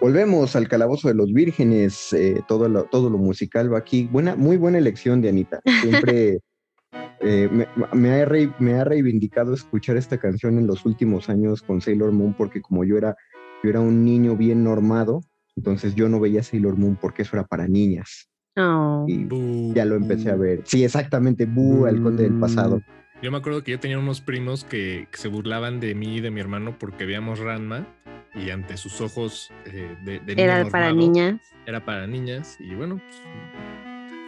Volvemos 0.00 0.56
al 0.56 0.66
calabozo 0.66 1.06
de 1.06 1.14
los 1.14 1.32
vírgenes, 1.32 2.12
eh, 2.12 2.42
todo, 2.48 2.68
lo, 2.68 2.84
todo 2.86 3.10
lo 3.10 3.18
musical 3.18 3.72
va 3.72 3.78
aquí. 3.78 4.08
Buena, 4.10 4.34
muy 4.34 4.56
buena 4.56 4.78
elección 4.78 5.22
de 5.22 5.28
Anita. 5.28 5.60
Siempre 5.80 6.40
eh, 7.20 7.48
me, 7.52 7.68
me 7.92 8.10
ha 8.20 8.24
re- 8.24 8.52
me 8.58 8.74
ha 8.74 8.82
reivindicado 8.82 9.54
escuchar 9.54 9.96
esta 9.96 10.18
canción 10.18 10.58
en 10.58 10.66
los 10.66 10.84
últimos 10.84 11.28
años 11.28 11.62
con 11.62 11.80
Sailor 11.80 12.10
Moon, 12.10 12.34
porque 12.36 12.60
como 12.60 12.82
yo 12.82 12.98
era, 12.98 13.14
yo 13.62 13.70
era 13.70 13.78
un 13.80 14.04
niño 14.04 14.36
bien 14.36 14.64
normado, 14.64 15.20
entonces 15.54 15.94
yo 15.94 16.08
no 16.08 16.18
veía 16.18 16.42
Sailor 16.42 16.76
Moon 16.76 16.98
porque 17.00 17.22
eso 17.22 17.36
era 17.36 17.46
para 17.46 17.68
niñas. 17.68 18.28
Oh. 18.56 19.04
Y 19.08 19.72
ya 19.72 19.84
lo 19.84 19.94
empecé 19.94 20.30
a 20.30 20.36
ver. 20.36 20.62
Sí, 20.64 20.84
exactamente, 20.84 21.46
Bu, 21.46 21.86
el 21.86 22.02
conde 22.02 22.24
del 22.24 22.38
pasado. 22.40 22.80
Yo 23.24 23.30
me 23.30 23.38
acuerdo 23.38 23.64
que 23.64 23.70
yo 23.70 23.80
tenía 23.80 23.98
unos 23.98 24.20
primos 24.20 24.64
que, 24.64 25.08
que 25.10 25.16
se 25.16 25.28
burlaban 25.28 25.80
de 25.80 25.94
mí 25.94 26.16
y 26.16 26.20
de 26.20 26.30
mi 26.30 26.40
hermano 26.42 26.76
porque 26.78 27.06
veíamos 27.06 27.38
Ranma 27.38 27.86
y 28.34 28.50
ante 28.50 28.76
sus 28.76 29.00
ojos 29.00 29.50
eh, 29.64 29.96
de, 30.04 30.18
de 30.20 30.34
niño 30.36 30.44
Era 30.44 30.64
para 30.68 30.88
normado, 30.88 30.94
niñas. 31.10 31.40
Era 31.64 31.82
para 31.86 32.06
niñas 32.06 32.58
y 32.60 32.74
bueno, 32.74 33.00
pues, 33.02 33.22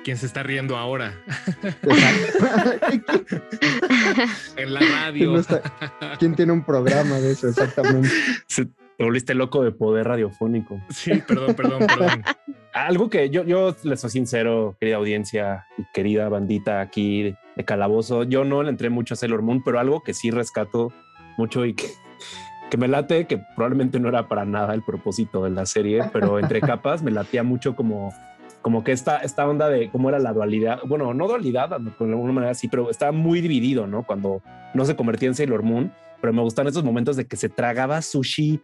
¿quién 0.03 0.17
se 0.17 0.25
está 0.25 0.43
riendo 0.43 0.79
ahora? 0.79 1.13
en 4.57 4.73
la 4.73 4.81
¿Quién, 4.81 4.93
radio. 4.93 5.45
quién 6.19 6.35
tiene 6.35 6.53
un 6.53 6.65
programa 6.65 7.17
de 7.21 7.33
eso? 7.33 7.49
Exactamente. 7.51 8.09
Se- 8.47 8.65
Te 8.65 9.05
volviste 9.05 9.35
loco 9.35 9.63
de 9.63 9.73
poder 9.73 10.07
radiofónico. 10.09 10.81
Sí, 10.89 11.23
perdón, 11.29 11.55
perdón, 11.55 11.87
perdón. 11.87 12.23
Algo 12.73 13.11
que 13.11 13.29
yo, 13.29 13.45
yo 13.45 13.77
les 13.83 14.01
soy 14.01 14.09
sincero, 14.09 14.75
querida 14.81 14.97
audiencia 14.97 15.67
y 15.77 15.83
querida 15.93 16.31
bandita 16.31 16.81
aquí 16.81 17.35
de, 17.57 17.65
Calabozo, 17.65 18.25
yo 18.25 18.45
no 18.45 18.63
le 18.63 18.71
entré 18.71 18.91
mucho 18.91 19.15
a 19.15 19.17
Sailor 19.17 19.43
Moon, 19.43 19.63
pero 19.65 19.79
algo 19.79 20.03
que 20.03 20.15
sí 20.15 20.31
rescato 20.31 20.93
mucho 21.37 21.65
y 21.65 21.75
que, 21.75 21.87
que 22.71 22.77
me 22.77 22.89
late, 22.89 23.27
que 23.27 23.39
probablemente 23.57 23.99
no 24.01 24.09
era 24.09 24.29
para 24.29 24.45
nada 24.45 24.75
el 24.75 24.83
propósito 24.83 25.45
de 25.45 25.51
la 25.51 25.67
serie, 25.67 26.05
pero 26.13 26.39
entre 26.39 26.61
capas 26.63 27.03
me 27.03 27.11
latía 27.11 27.43
mucho 27.43 27.75
como, 27.75 28.13
como 28.63 28.85
que 28.85 28.93
esta, 28.93 29.19
esta 29.19 29.47
onda 29.49 29.69
de 29.69 29.91
cómo 29.91 30.09
era 30.09 30.19
la 30.19 30.33
dualidad, 30.33 30.81
bueno, 30.87 31.15
no 31.15 31.29
dualidad, 31.29 31.69
de 31.81 31.93
alguna 31.99 32.33
manera 32.33 32.55
sí, 32.55 32.69
pero 32.69 32.91
estaba 32.91 33.13
muy 33.13 33.41
dividido, 33.41 33.87
¿no? 33.87 34.05
Cuando 34.05 34.43
no 34.75 34.85
se 34.85 34.97
convertía 34.97 35.29
en 35.29 35.35
Sailor 35.35 35.63
Moon, 35.63 35.93
pero 36.21 36.33
me 36.33 36.43
gustan 36.43 36.67
esos 36.67 36.85
momentos 36.85 37.17
de 37.17 37.27
que 37.27 37.37
se 37.37 37.49
tragaba 37.49 38.03
sushi, 38.03 38.61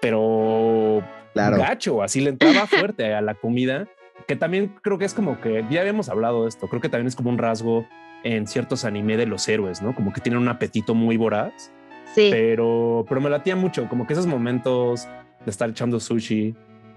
pero 0.00 1.02
Claro. 1.32 1.58
gacho, 1.58 2.02
así 2.02 2.20
le 2.20 2.30
entraba 2.30 2.66
fuerte 2.66 3.14
a 3.14 3.20
la 3.20 3.34
comida, 3.34 3.86
que 4.26 4.36
también 4.36 4.74
creo 4.82 4.98
que 4.98 5.04
es 5.04 5.14
como 5.14 5.40
que 5.40 5.64
ya 5.70 5.80
habíamos 5.80 6.08
hablado 6.08 6.42
de 6.42 6.48
esto, 6.48 6.68
creo 6.68 6.80
que 6.80 6.88
también 6.88 7.06
es 7.06 7.16
como 7.16 7.30
un 7.30 7.38
rasgo 7.38 7.86
en 8.24 8.46
ciertos 8.46 8.84
anime 8.84 9.16
de 9.16 9.26
los 9.26 9.48
héroes, 9.48 9.80
¿no? 9.82 9.94
Como 9.94 10.12
que 10.12 10.20
tienen 10.20 10.40
un 10.40 10.48
apetito 10.48 10.94
muy 10.94 11.16
voraz, 11.16 11.72
Sí. 12.14 12.28
pero, 12.30 13.04
pero 13.08 13.20
me 13.20 13.30
latía 13.30 13.54
mucho, 13.56 13.88
como 13.88 14.06
que 14.06 14.12
esos 14.14 14.26
momentos 14.26 15.06
de 15.44 15.50
estar 15.50 15.70
echando 15.70 16.00
sushi 16.00 16.54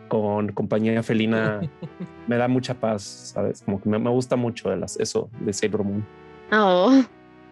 con 0.07 0.51
compañía 0.51 1.01
felina 1.03 1.61
me 2.27 2.35
da 2.37 2.47
mucha 2.47 2.73
paz, 2.73 3.31
¿sabes? 3.33 3.61
Como 3.63 3.81
que 3.81 3.89
me, 3.89 3.99
me 3.99 4.09
gusta 4.09 4.35
mucho 4.35 4.69
de 4.69 4.77
las, 4.77 4.99
eso 4.99 5.29
de 5.39 5.53
Sailor 5.53 5.83
Moon. 5.83 6.05
Oh. 6.51 7.01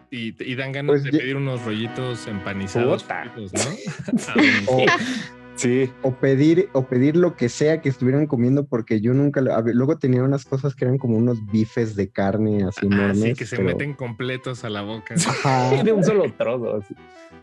Y, 0.10 0.36
y 0.44 0.56
dan 0.56 0.72
ganas 0.74 0.90
Pues 0.92 1.04
de 1.04 1.12
ya- 1.12 1.20
pedir 1.20 1.38
unos 1.38 1.64
rollitos 1.64 2.28
empanizados, 2.28 3.04
fritos, 3.06 3.54
¿no? 3.54 4.20
Sí, 5.56 5.92
o 6.02 6.12
pedir, 6.16 6.70
o 6.74 6.88
pedir 6.88 7.16
lo 7.16 7.36
que 7.36 7.48
sea 7.50 7.82
que 7.82 7.90
estuvieran 7.90 8.26
comiendo, 8.26 8.66
porque 8.66 9.00
yo 9.02 9.14
nunca. 9.14 9.42
lo- 9.42 9.54
a 9.54 9.62
ver, 9.62 9.76
luego 9.76 9.98
tenía 9.98 10.24
unas 10.24 10.46
cosas 10.46 10.74
que 10.76 10.86
eran 10.86 10.98
como 10.98 11.18
unos 11.18 11.46
bifes 11.52 11.96
de 11.96 12.10
carne 12.10 12.64
así 12.64 12.86
enormes. 12.88 13.38
Que 13.38 13.46
se 13.46 13.58
pero- 13.58 13.68
meten 13.70 13.94
completos 13.94 14.64
a 14.64 14.70
la 14.70 14.82
boca. 14.82 15.14
Ajá. 15.16 15.70
de 15.84 15.92
un 15.92 16.04
solo 16.04 16.32
trozo. 16.38 16.78
así. 16.78 16.96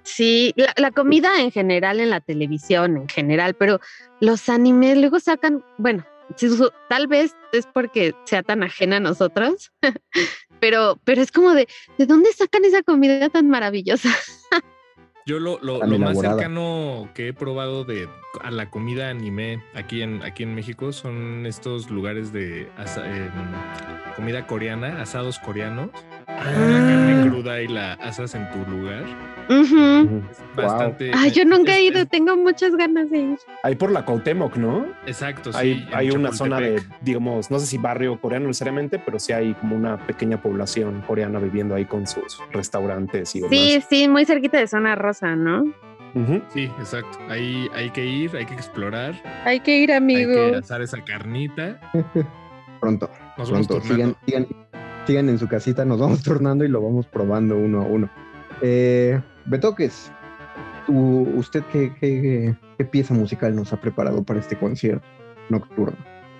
Sí, 0.02 0.52
la, 0.56 0.72
la 0.76 0.90
comida 0.90 1.40
en 1.40 1.50
general 1.52 2.00
en 2.00 2.10
la 2.10 2.20
televisión, 2.20 2.96
en 2.96 3.08
general, 3.08 3.54
pero 3.54 3.78
los 4.20 4.48
animes 4.48 4.96
luego 4.98 5.20
sacan, 5.20 5.62
bueno, 5.76 6.04
tal 6.88 7.06
vez 7.06 7.34
es 7.52 7.66
porque 7.72 8.14
sea 8.24 8.42
tan 8.42 8.62
ajena 8.62 8.96
a 8.96 9.00
nosotros, 9.00 9.70
pero, 10.60 10.98
pero 11.04 11.22
es 11.22 11.30
como 11.30 11.52
de, 11.52 11.68
¿de 11.98 12.06
dónde 12.06 12.32
sacan 12.32 12.64
esa 12.64 12.82
comida 12.82 13.28
tan 13.28 13.48
maravillosa? 13.48 14.08
Yo 15.28 15.38
lo, 15.38 15.58
lo- 15.60 15.78
más 15.98 16.16
cercano 16.38 17.10
que 17.12 17.28
he 17.28 17.32
probado 17.34 17.84
de 17.84 18.08
a 18.42 18.50
la 18.50 18.70
comida 18.70 19.10
anime 19.10 19.62
aquí 19.74 20.00
en, 20.00 20.22
aquí 20.22 20.42
en 20.42 20.54
México 20.54 20.90
son 20.90 21.44
estos 21.44 21.90
lugares 21.90 22.32
de 22.32 22.70
asa- 22.78 23.04
em, 23.06 23.30
comida 24.16 24.46
coreana, 24.46 25.02
asados 25.02 25.38
coreanos. 25.38 25.90
La 26.44 26.78
carne 26.86 27.28
cruda 27.30 27.60
y 27.60 27.68
la 27.68 27.92
asas 27.94 28.34
en 28.34 28.48
tu 28.50 28.70
lugar. 28.70 29.04
Es 29.48 30.56
bastante. 30.56 31.10
Ay, 31.14 31.30
yo 31.30 31.44
nunca 31.44 31.76
he 31.76 31.82
ido, 31.84 32.04
tengo 32.06 32.36
muchas 32.36 32.74
ganas 32.76 33.10
de 33.10 33.18
ir. 33.18 33.38
Ahí 33.62 33.74
por 33.76 33.90
la 33.90 34.04
Cuauhtémoc, 34.04 34.56
¿no? 34.56 34.86
exacto, 35.06 35.52
sí. 35.52 35.58
hay 35.58 35.88
hay 35.92 36.10
una 36.10 36.32
zona 36.32 36.60
de, 36.60 36.82
digamos, 37.00 37.50
no 37.50 37.58
sé 37.58 37.66
si 37.66 37.78
barrio 37.78 38.20
coreano 38.20 38.46
necesariamente, 38.46 38.98
pero 38.98 39.18
sí 39.18 39.32
hay 39.32 39.54
como 39.54 39.74
una 39.76 39.96
pequeña 40.06 40.40
población 40.40 41.02
coreana 41.06 41.38
viviendo 41.38 41.74
ahí 41.74 41.84
con 41.86 42.06
sus 42.06 42.38
restaurantes 42.52 43.34
y 43.34 43.40
demás. 43.40 43.56
Sí, 43.58 43.82
sí, 43.88 44.08
muy 44.08 44.24
cerquita 44.24 44.58
de 44.58 44.66
zona 44.66 44.94
rosa, 44.94 45.34
¿no? 45.34 45.64
Sí, 46.52 46.64
exacto. 46.80 47.18
Ahí 47.28 47.68
hay 47.74 47.90
que 47.90 48.04
ir, 48.04 48.36
hay 48.36 48.44
que 48.46 48.54
explorar, 48.54 49.14
Hay 49.44 49.60
que 49.60 49.78
ir, 49.78 49.90
hay 49.92 49.98
amigo. 49.98 50.32
que 50.34 50.56
asar 50.56 50.82
esa 50.82 51.02
carnita. 51.04 51.80
Pronto, 52.80 53.10
Nos 53.36 53.50
pronto. 53.50 53.80
sigan, 53.80 54.16
sigan 55.08 55.30
en 55.30 55.38
su 55.38 55.48
casita, 55.48 55.86
nos 55.86 55.98
vamos 55.98 56.22
turnando 56.22 56.64
y 56.64 56.68
lo 56.68 56.82
vamos 56.82 57.06
probando 57.06 57.56
uno 57.56 57.80
a 57.80 57.84
uno. 57.86 58.10
Eh, 58.60 59.18
Betoques, 59.46 60.12
tú- 60.86 61.26
¿usted 61.36 61.62
qué, 61.72 61.92
qué, 61.98 62.54
qué 62.76 62.84
pieza 62.84 63.14
musical 63.14 63.56
nos 63.56 63.72
ha 63.72 63.80
preparado 63.80 64.22
para 64.22 64.38
este 64.40 64.56
concierto 64.56 65.06
nocturno? 65.48 65.96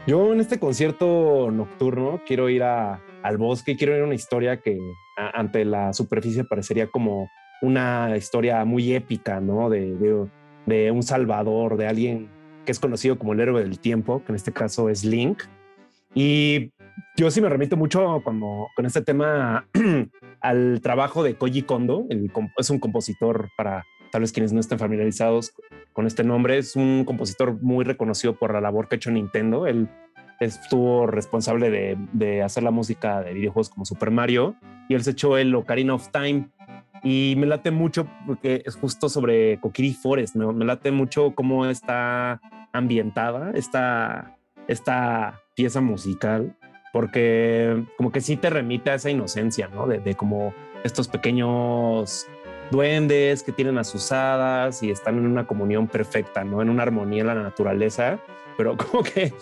Yo 0.06 0.32
en 0.34 0.40
este 0.40 0.58
concierto 0.58 1.50
nocturno 1.50 2.20
quiero 2.26 2.50
ir 2.50 2.62
a- 2.62 3.00
al 3.22 3.38
bosque, 3.38 3.76
quiero 3.76 3.96
ir 3.96 4.02
a 4.02 4.04
una 4.04 4.14
historia 4.14 4.60
que 4.60 4.78
a- 5.16 5.40
ante 5.40 5.64
la 5.64 5.94
superficie 5.94 6.44
parecería 6.44 6.88
como 6.88 7.30
una 7.62 8.14
historia 8.18 8.62
muy 8.66 8.92
épica, 8.92 9.40
¿no? 9.40 9.70
De, 9.70 9.96
de- 9.96 10.26
de 10.66 10.90
un 10.90 11.02
salvador, 11.02 11.78
de 11.78 11.86
alguien 11.86 12.28
que 12.66 12.72
es 12.72 12.78
conocido 12.80 13.18
como 13.18 13.32
el 13.32 13.40
héroe 13.40 13.62
del 13.62 13.78
tiempo, 13.80 14.22
que 14.24 14.32
en 14.32 14.36
este 14.36 14.52
caso 14.52 14.90
es 14.90 15.02
Link. 15.06 15.44
Y 16.14 16.70
yo 17.16 17.30
sí 17.30 17.40
me 17.40 17.48
remito 17.48 17.76
mucho 17.76 18.20
cuando, 18.22 18.68
con 18.76 18.86
este 18.86 19.02
tema 19.02 19.66
al 20.40 20.80
trabajo 20.80 21.22
de 21.22 21.34
Koji 21.34 21.62
Kondo, 21.62 22.06
el 22.10 22.30
es 22.56 22.70
un 22.70 22.78
compositor 22.78 23.50
para 23.56 23.84
tal 24.10 24.22
vez 24.22 24.32
quienes 24.32 24.52
no 24.52 24.60
estén 24.60 24.78
familiarizados 24.78 25.52
con 25.92 26.06
este 26.06 26.24
nombre, 26.24 26.58
es 26.58 26.76
un 26.76 27.04
compositor 27.04 27.60
muy 27.62 27.84
reconocido 27.84 28.36
por 28.36 28.52
la 28.52 28.60
labor 28.60 28.88
que 28.88 28.94
ha 28.94 28.98
hecho 28.98 29.10
Nintendo. 29.10 29.66
Él 29.66 29.88
estuvo 30.40 31.06
responsable 31.06 31.70
de, 31.70 31.96
de 32.12 32.42
hacer 32.42 32.62
la 32.62 32.70
música 32.70 33.22
de 33.22 33.34
videojuegos 33.34 33.70
como 33.70 33.84
Super 33.84 34.10
Mario 34.10 34.54
y 34.88 34.94
él 34.94 35.02
se 35.02 35.10
echó 35.10 35.36
el 35.36 35.54
Ocarina 35.54 35.94
of 35.94 36.08
Time. 36.10 36.48
Y 37.02 37.34
me 37.36 37.46
late 37.46 37.70
mucho 37.70 38.08
porque 38.26 38.62
es 38.66 38.74
justo 38.74 39.08
sobre 39.08 39.60
Kokiri 39.60 39.94
Forest, 39.94 40.34
me, 40.34 40.52
me 40.52 40.64
late 40.64 40.90
mucho 40.90 41.32
cómo 41.34 41.66
está 41.66 42.40
ambientada 42.72 43.52
esta, 43.54 44.36
esta 44.66 45.40
pieza 45.54 45.80
musical 45.80 46.57
porque 46.92 47.84
como 47.96 48.12
que 48.12 48.20
sí 48.20 48.36
te 48.36 48.50
remite 48.50 48.90
a 48.90 48.94
esa 48.94 49.10
inocencia, 49.10 49.68
¿no? 49.68 49.86
De, 49.86 49.98
de 49.98 50.14
como 50.14 50.54
estos 50.84 51.08
pequeños 51.08 52.26
duendes 52.70 53.42
que 53.42 53.52
tienen 53.52 53.78
a 53.78 53.84
sus 53.84 54.12
hadas 54.12 54.82
y 54.82 54.90
están 54.90 55.18
en 55.18 55.26
una 55.26 55.46
comunión 55.46 55.86
perfecta, 55.86 56.44
¿no? 56.44 56.62
En 56.62 56.70
una 56.70 56.82
armonía 56.82 57.22
en 57.22 57.26
la 57.28 57.34
naturaleza, 57.34 58.18
pero 58.56 58.76
como 58.90 59.02
que 59.02 59.32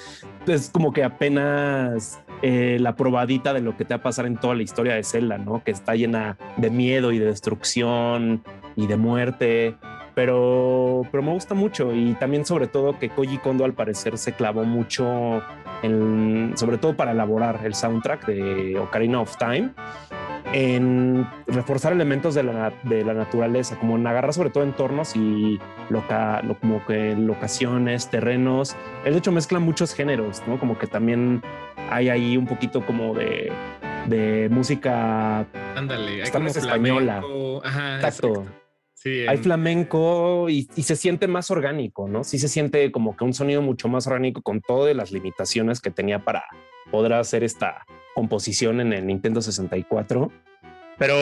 es 0.47 0.71
como 0.71 0.93
que 0.93 1.05
apenas 1.05 2.21
eh, 2.43 2.79
la 2.81 2.97
probadita 2.97 3.53
de 3.53 3.61
lo 3.61 3.77
que 3.77 3.85
te 3.85 3.95
va 3.95 4.01
a 4.01 4.03
pasar 4.03 4.27
en 4.27 4.37
toda 4.37 4.55
la 4.55 4.63
historia 4.63 4.95
de 4.95 5.03
Zelda, 5.03 5.39
¿no? 5.39 5.63
Que 5.65 5.71
está 5.71 5.95
llena 5.95 6.39
de 6.57 6.71
miedo 6.71 7.13
y 7.13 7.19
de 7.19 7.27
destrucción 7.27 8.45
y 8.77 8.87
de 8.87 8.97
muerte, 8.97 9.75
pero, 10.17 11.03
pero 11.11 11.23
me 11.23 11.31
gusta 11.33 11.55
mucho 11.55 11.95
y 11.95 12.15
también 12.15 12.47
sobre 12.47 12.69
todo 12.69 12.99
que 12.99 13.11
Koji 13.11 13.37
Kondo 13.37 13.67
al 13.67 13.75
parecer 13.75 14.17
se 14.17 14.33
clavó 14.33 14.65
mucho 14.65 15.43
en, 15.83 16.55
sobre 16.57 16.79
todo 16.79 16.97
para 16.97 17.11
elaborar 17.13 17.61
el 17.65 17.75
soundtrack 17.75 18.25
de 18.25 18.79
Ocarina 18.79 19.21
of 19.21 19.37
Time, 19.37 19.73
en 20.55 21.27
reforzar 21.47 21.93
elementos 21.93 22.35
de 22.35 22.45
la, 22.45 22.73
de 22.85 23.05
la 23.05 23.13
naturaleza, 23.13 23.79
como 23.79 23.97
en 23.97 24.07
agarrar 24.07 24.33
sobre 24.33 24.49
todo 24.49 24.65
entornos 24.65 25.15
y 25.17 25.61
loca, 25.91 26.41
lo, 26.43 26.59
como 26.59 26.83
que 26.87 27.15
locaciones, 27.15 28.09
terrenos. 28.09 28.75
Él 29.05 29.13
de 29.13 29.19
hecho 29.19 29.33
mezcla 29.33 29.59
muchos 29.59 29.93
géneros, 29.93 30.43
¿no? 30.47 30.59
Como 30.59 30.79
que 30.79 30.87
también 30.87 31.43
hay 31.91 32.09
ahí 32.09 32.39
un 32.39 32.47
poquito 32.47 32.87
como 32.87 33.13
de, 33.13 33.53
de 34.07 34.49
música 34.51 35.45
Ándale, 35.77 36.23
española. 36.23 37.21
flamenco. 37.21 37.63
Ajá, 37.67 37.97
Exacto. 37.97 38.29
exacto. 38.29 38.66
Sí, 39.07 39.25
hay 39.29 39.37
en- 39.37 39.43
flamenco 39.45 40.49
y, 40.51 40.69
y 40.75 40.83
se 40.83 40.97
siente 40.97 41.29
más 41.29 41.53
orgánico, 41.53 42.09
¿no? 42.09 42.25
Sí 42.25 42.41
se 42.41 42.49
siente 42.49 42.91
como 42.91 43.17
que 43.17 43.23
un 43.23 43.35
sonido 43.35 43.63
mucho 43.63 43.87
más 43.87 44.09
orgánico 44.09 44.43
con 44.43 44.61
todas 44.61 44.97
las 44.97 45.13
limitaciones 45.13 45.81
que 45.81 45.93
tenía 45.93 46.25
para 46.25 46.43
poder 46.91 47.13
hacer 47.13 47.45
esta 47.45 47.87
composición 48.17 48.81
en 48.81 48.93
el 48.93 49.07
Nintendo 49.07 49.41
64. 49.43 50.33
pero 50.99 51.15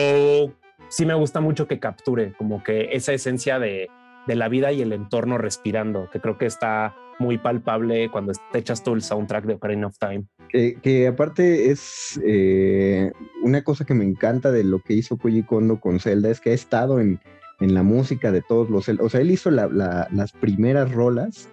sí 0.89 1.05
me 1.05 1.13
gusta 1.13 1.41
mucho 1.41 1.67
que 1.67 1.79
capture 1.79 2.33
como 2.33 2.63
que 2.63 2.89
esa 2.93 3.13
esencia 3.13 3.59
de, 3.59 3.87
de 4.25 4.35
la 4.35 4.47
vida 4.49 4.71
y 4.71 4.81
el 4.81 4.91
entorno 4.91 5.37
respirando, 5.37 6.09
que 6.11 6.19
creo 6.19 6.39
que 6.39 6.47
está 6.47 6.95
muy 7.19 7.37
palpable 7.37 8.09
cuando 8.09 8.33
te 8.51 8.59
echas 8.59 8.83
todo 8.83 8.95
el 8.95 9.01
soundtrack 9.01 9.45
de 9.45 9.53
Ocarina 9.53 9.87
of 9.87 9.97
Time. 9.99 10.25
Que, 10.49 10.75
que 10.81 11.07
aparte 11.07 11.69
es 11.69 12.19
eh, 12.25 13.11
una 13.43 13.63
cosa 13.63 13.85
que 13.85 13.93
me 13.93 14.03
encanta 14.05 14.51
de 14.51 14.63
lo 14.63 14.79
que 14.79 14.93
hizo 14.93 15.17
Koji 15.17 15.43
Kondo 15.43 15.79
con 15.79 15.99
Zelda, 15.99 16.29
es 16.29 16.39
que 16.41 16.49
ha 16.49 16.53
estado 16.53 16.99
en, 16.99 17.19
en 17.59 17.73
la 17.73 17.83
música 17.83 18.31
de 18.31 18.41
todos 18.41 18.69
los 18.69 18.85
Zelda. 18.85 19.03
O 19.03 19.09
sea, 19.09 19.21
él 19.21 19.31
hizo 19.31 19.49
la- 19.51 19.67
la- 19.67 20.07
las 20.11 20.31
primeras 20.33 20.91
rolas, 20.91 21.49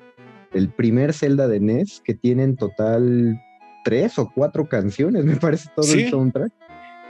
el 0.53 0.69
primer 0.71 1.13
Zelda 1.15 1.49
de 1.49 1.61
NES, 1.61 2.03
que 2.05 2.15
tiene 2.15 2.43
en 2.45 2.57
total 2.57 3.41
tres 3.85 4.19
o 4.19 4.31
cuatro 4.35 4.69
canciones, 4.69 5.25
me 5.25 5.37
parece 5.37 5.69
todo 5.75 5.85
Sí. 5.87 6.03
el 6.05 6.11
soundtrack. 6.11 6.53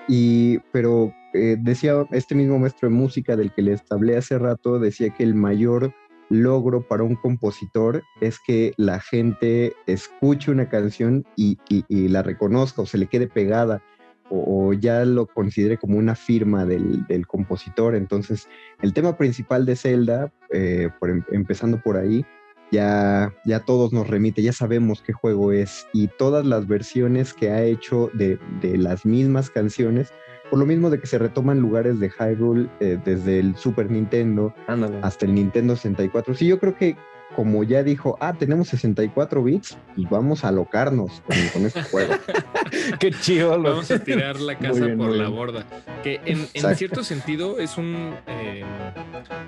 Y, 0.08 0.58
pero 0.72 1.12
eh, 1.32 1.56
decía 1.60 2.06
este 2.10 2.34
mismo 2.34 2.58
maestro 2.58 2.88
de 2.88 2.94
música 2.94 3.36
del 3.36 3.52
que 3.52 3.62
les 3.62 3.82
hablé 3.90 4.16
hace 4.16 4.38
rato, 4.38 4.78
decía 4.78 5.10
que 5.10 5.22
el 5.22 5.34
mayor 5.34 5.92
logro 6.28 6.86
para 6.88 7.02
un 7.02 7.14
compositor 7.16 8.02
es 8.20 8.38
que 8.46 8.72
la 8.78 9.00
gente 9.00 9.74
escuche 9.86 10.50
una 10.50 10.68
canción 10.68 11.24
y, 11.36 11.58
y- 11.68 11.84
y 11.88 12.08
la 12.08 12.22
reconozca 12.22 12.82
o 12.82 12.86
se 12.86 12.96
le 12.98 13.06
quede 13.06 13.26
pegada 13.28 13.82
o, 14.32 14.68
o 14.68 14.72
ya 14.72 15.04
lo 15.04 15.26
considere 15.26 15.76
como 15.76 15.98
una 15.98 16.14
firma 16.14 16.64
del, 16.64 17.06
del 17.06 17.26
compositor. 17.26 17.94
Entonces, 17.94 18.48
el 18.80 18.94
tema 18.94 19.16
principal 19.18 19.66
de 19.66 19.76
Zelda, 19.76 20.32
eh, 20.50 20.88
por 20.98 21.10
em- 21.10 21.24
empezando 21.30 21.80
por 21.80 21.98
ahí, 21.98 22.24
ya, 22.70 23.34
ya 23.44 23.60
todos 23.60 23.92
nos 23.92 24.08
remite, 24.08 24.42
ya 24.42 24.54
sabemos 24.54 25.02
qué 25.02 25.12
juego 25.12 25.52
es 25.52 25.86
y 25.92 26.08
todas 26.08 26.46
las 26.46 26.66
versiones 26.66 27.34
que 27.34 27.50
ha 27.50 27.62
hecho 27.62 28.10
de, 28.14 28.38
de 28.62 28.78
las 28.78 29.04
mismas 29.04 29.50
canciones, 29.50 30.10
por 30.48 30.58
lo 30.58 30.64
mismo 30.64 30.88
de 30.88 30.98
que 30.98 31.06
se 31.06 31.18
retoman 31.18 31.60
lugares 31.60 32.00
de 32.00 32.08
Hyrule 32.10 32.70
eh, 32.80 32.98
desde 33.04 33.40
el 33.40 33.56
Super 33.56 33.90
Nintendo 33.90 34.54
hasta 35.02 35.26
el 35.26 35.34
Nintendo 35.34 35.76
64. 35.76 36.34
Sí, 36.34 36.46
yo 36.46 36.58
creo 36.58 36.74
que 36.74 36.96
como 37.36 37.64
ya 37.64 37.82
dijo, 37.82 38.16
ah, 38.20 38.32
tenemos 38.34 38.68
64 38.68 39.42
bits, 39.42 39.76
pues 39.94 40.08
vamos 40.10 40.44
a 40.44 40.48
alocarnos 40.48 41.22
con, 41.26 41.36
con 41.52 41.66
este 41.66 41.82
juego. 41.84 42.14
Qué 43.00 43.10
chido. 43.10 43.56
lo- 43.58 43.70
Vamos 43.70 43.90
a 43.90 43.98
tirar 43.98 44.40
la 44.40 44.56
casa 44.58 44.84
bien, 44.86 44.98
por 44.98 45.10
la 45.10 45.28
borda. 45.28 45.64
Que 46.02 46.20
en, 46.24 46.46
cierto 46.76 47.04
sentido 47.04 47.58
es 47.58 47.76
un. 47.78 48.14
eh, 48.26 48.64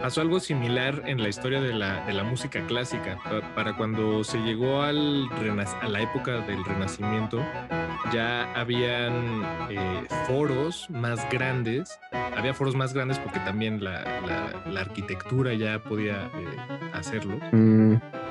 pasó 0.00 0.20
algo 0.20 0.40
similar 0.40 1.02
en 1.06 1.22
la 1.22 1.28
historia 1.28 1.60
de 1.60 1.72
la, 1.74 2.04
de 2.06 2.12
la 2.12 2.22
música 2.24 2.64
clásica. 2.66 3.18
Pa- 3.24 3.54
Para 3.54 3.76
cuando 3.76 4.22
se 4.24 4.38
llegó 4.38 4.82
al 4.82 5.28
a 5.82 5.88
la 5.88 6.00
época 6.00 6.40
del 6.46 6.64
Renacimiento, 6.64 7.40
ya 8.12 8.52
habían 8.54 9.42
eh, 9.70 10.04
foros 10.26 10.86
más 10.90 11.26
grandes. 11.30 11.98
Había 12.36 12.54
foros 12.54 12.74
más 12.74 12.92
grandes 12.94 13.18
porque 13.18 13.40
también 13.40 13.82
la, 13.82 14.04
la- 14.26 14.70
la 14.70 14.80
arquitectura 14.80 15.54
ya 15.54 15.82
podía 15.82 16.26
eh, 16.26 16.88
hacerlo. 16.92 17.38
Mm, 17.52 17.73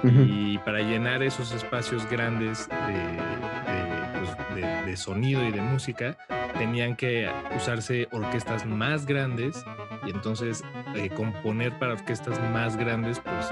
ujú. 0.04 0.22
Y 0.28 0.58
para 0.60 0.80
llenar 0.80 1.24
esos 1.24 1.52
espacios 1.54 2.10
grandes 2.10 2.68
de, 2.88 2.94
de, 2.94 4.20
pues, 4.20 4.56
de- 4.86 4.98
sonido 4.98 5.44
y 5.44 5.52
de 5.52 5.60
música, 5.60 6.16
tenían 6.58 6.96
que 6.96 7.28
usarse 7.56 8.08
orquestas 8.12 8.64
más 8.66 9.08
grandes 9.08 9.66
y 10.06 10.12
entonces 10.12 10.64
eh, 10.96 11.10
componer 11.10 11.78
para 11.80 11.94
orquestas 11.94 12.40
más 12.52 12.78
grandes 12.78 13.20
pues 13.20 13.52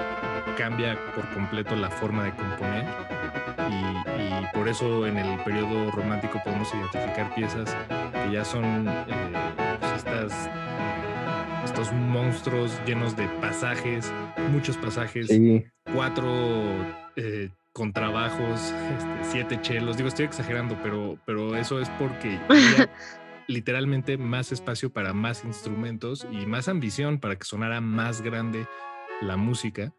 cambia 0.56 0.96
por 1.16 1.28
completo 1.30 1.76
la 1.76 1.90
forma 1.90 2.26
de 2.26 2.32
componer 2.36 2.86
y, 3.72 3.74
y 3.74 4.48
por 4.54 4.68
eso 4.68 5.08
en 5.08 5.18
el 5.18 5.40
periodo 5.40 5.90
romántico 5.92 6.40
podemos 6.44 6.72
identificar 6.76 7.34
piezas 7.34 7.76
que 8.14 8.32
ya 8.34 8.46
son 8.46 8.88
eh, 8.88 9.34
pues, 9.80 9.94
estas 9.94 10.48
estos 11.82 11.98
monstruos 11.98 12.80
llenos 12.86 13.16
de 13.16 13.28
pasajes, 13.42 14.12
muchos 14.52 14.78
pasajes, 14.78 15.28
Sí, 15.28 15.64
cuatro 15.94 16.28
eh, 17.16 17.50
contrabajos, 17.74 18.62
este, 18.98 19.24
siete 19.24 19.62
chelos. 19.62 19.98
Digo, 19.98 20.10
estoy 20.10 20.26
exagerando, 20.26 20.78
pero, 20.84 21.18
pero 21.26 21.56
eso 21.56 21.80
es 21.80 21.90
porque 21.98 22.40
literalmente 23.48 24.18
más 24.18 24.52
espacio 24.52 24.92
para 24.92 25.14
más 25.14 25.44
instrumentos 25.44 26.28
y 26.32 26.46
más 26.46 26.68
ambición 26.68 27.20
para 27.20 27.36
que 27.36 27.46
sonara 27.46 27.82
más 27.82 28.22
grande 28.22 28.68
la 29.22 29.38
música. 29.38 29.94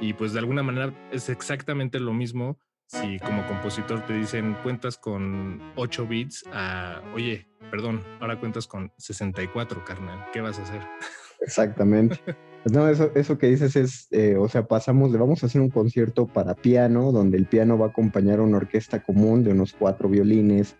Y 0.00 0.12
pues 0.12 0.32
de 0.32 0.38
alguna 0.38 0.62
manera 0.62 0.92
es 1.10 1.28
exactamente 1.28 1.98
lo 1.98 2.12
mismo 2.12 2.58
si 2.86 3.18
como 3.18 3.46
compositor 3.46 4.04
te 4.06 4.12
dicen 4.12 4.56
cuentas 4.62 4.98
con 4.98 5.60
8 5.74 6.06
bits 6.06 6.44
a, 6.52 7.02
oye, 7.14 7.48
perdón, 7.70 8.04
ahora 8.20 8.38
cuentas 8.38 8.66
con 8.66 8.92
64, 8.98 9.84
carnal, 9.84 10.26
¿qué 10.32 10.40
vas 10.40 10.58
a 10.58 10.62
hacer? 10.62 10.82
exactamente. 11.44 12.18
Pues 12.26 12.74
No, 12.74 12.88
eso, 12.88 13.10
eso 13.14 13.36
que 13.38 13.48
dices 13.48 13.76
es, 13.76 14.08
eh, 14.10 14.36
o 14.38 14.48
sea, 14.48 14.64
pasamos, 14.66 15.10
le 15.12 15.18
vamos 15.18 15.42
a 15.42 15.46
hacer 15.46 15.60
un 15.60 15.68
concierto 15.70 16.26
para 16.26 16.54
piano, 16.54 17.12
donde 17.12 17.36
el 17.36 17.44
piano 17.46 17.78
va 17.78 17.86
a 17.86 17.88
acompañar 17.90 18.38
a 18.38 18.42
una 18.42 18.56
orquesta 18.56 19.02
común 19.02 19.44
de 19.44 19.50
unos 19.52 19.74
cuatro 19.74 20.08
violines, 20.08 20.76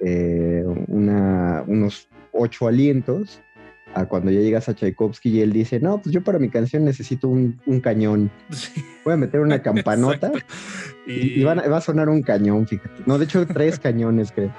eh, 0.00 0.64
una, 0.86 1.64
unos 1.66 2.08
ocho 2.32 2.66
alientos, 2.68 3.42
a 3.94 4.04
cuando 4.06 4.30
ya 4.30 4.40
llegas 4.40 4.68
a 4.68 4.74
Tchaikovsky 4.74 5.30
y 5.30 5.40
él 5.40 5.52
dice, 5.52 5.80
no, 5.80 6.00
pues 6.00 6.12
yo 6.14 6.22
para 6.22 6.38
mi 6.38 6.50
canción 6.50 6.84
necesito 6.84 7.28
un, 7.28 7.58
un 7.66 7.80
cañón, 7.80 8.30
voy 9.04 9.14
a 9.14 9.16
meter 9.16 9.40
una 9.40 9.62
campanota 9.62 10.30
y, 11.06 11.40
y 11.40 11.44
van 11.44 11.58
a- 11.60 11.68
va 11.68 11.78
a 11.78 11.80
sonar 11.82 12.08
un 12.08 12.22
cañón, 12.22 12.66
fíjate. 12.66 13.02
No, 13.06 13.18
de 13.18 13.24
hecho, 13.24 13.46
tres 13.46 13.78
cañones, 13.80 14.30
creo. 14.32 14.54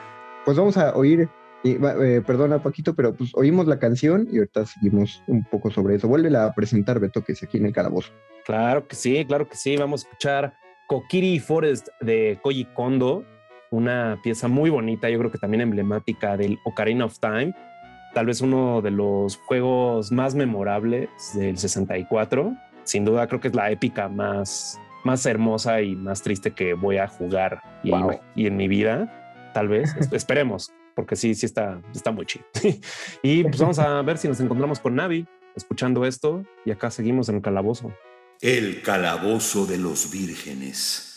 Pues 0.45 0.57
vamos 0.57 0.77
a 0.77 0.95
oír, 0.95 1.29
y 1.63 1.71
eh, 1.73 2.21
perdona, 2.25 2.61
Paquito, 2.61 2.95
pero 2.95 3.13
pues 3.13 3.31
oímos 3.35 3.67
la 3.67 3.79
canción 3.79 4.27
y 4.31 4.37
ahorita 4.37 4.65
seguimos 4.65 5.21
un 5.27 5.43
poco 5.43 5.69
sobre 5.71 5.95
eso. 5.95 6.07
Vuelve 6.07 6.35
a 6.37 6.51
presentar, 6.53 6.99
Beto, 6.99 7.23
que 7.23 7.33
es 7.33 7.43
aquí 7.43 7.57
en 7.57 7.65
el 7.65 7.73
calabozo. 7.73 8.11
Claro 8.45 8.87
que 8.87 8.95
sí, 8.95 9.25
claro 9.25 9.47
que 9.47 9.55
sí. 9.55 9.75
Vamos 9.77 10.03
a 10.03 10.07
escuchar 10.07 10.53
Kokiri 10.87 11.39
Forest 11.39 11.89
de 12.01 12.39
Koji 12.41 12.65
Kondo, 12.73 13.23
una 13.71 14.19
pieza 14.23 14.47
muy 14.47 14.69
bonita, 14.69 15.09
yo 15.09 15.19
creo 15.19 15.31
que 15.31 15.37
también 15.37 15.61
emblemática 15.61 16.35
del 16.37 16.57
Ocarina 16.65 17.05
of 17.05 17.19
Time. 17.19 17.53
Tal 18.15 18.25
vez 18.25 18.41
uno 18.41 18.81
de 18.81 18.89
los 18.89 19.37
juegos 19.37 20.11
más 20.11 20.33
memorables 20.35 21.09
del 21.35 21.57
64. 21.57 22.55
Sin 22.83 23.05
duda, 23.05 23.27
creo 23.27 23.39
que 23.39 23.49
es 23.49 23.55
la 23.55 23.69
épica 23.69 24.09
más, 24.09 24.79
más 25.03 25.23
hermosa 25.27 25.81
y 25.81 25.95
más 25.95 26.23
triste 26.23 26.51
que 26.51 26.73
voy 26.73 26.97
a 26.97 27.07
jugar 27.07 27.61
y, 27.83 27.91
Wow. 27.91 28.19
y 28.35 28.47
en 28.47 28.57
mi 28.57 28.67
vida. 28.67 29.51
Tal 29.53 29.67
vez, 29.67 29.95
Es- 29.95 30.11
esperemos, 30.13 30.71
porque 30.99 31.15
sí, 31.15 31.33
sí 31.33 31.45
está, 31.45 31.81
está 31.95 32.11
muy 32.11 32.25
chido. 32.25 32.43
y 33.23 33.43
pues 33.43 33.57
vamos 33.57 33.79
a 33.79 34.01
ver 34.01 34.17
si 34.17 34.27
nos 34.27 34.41
encontramos 34.41 34.81
con 34.81 34.95
Navi 34.95 35.25
escuchando 35.55 36.05
esto 36.05 36.43
y 36.65 36.71
acá 36.71 36.91
seguimos 36.91 37.29
en 37.29 37.35
el 37.37 37.41
calabozo. 37.41 37.93
El 38.41 38.81
calabozo 38.81 39.65
de 39.65 39.77
los 39.77 40.11
vírgenes. 40.11 41.08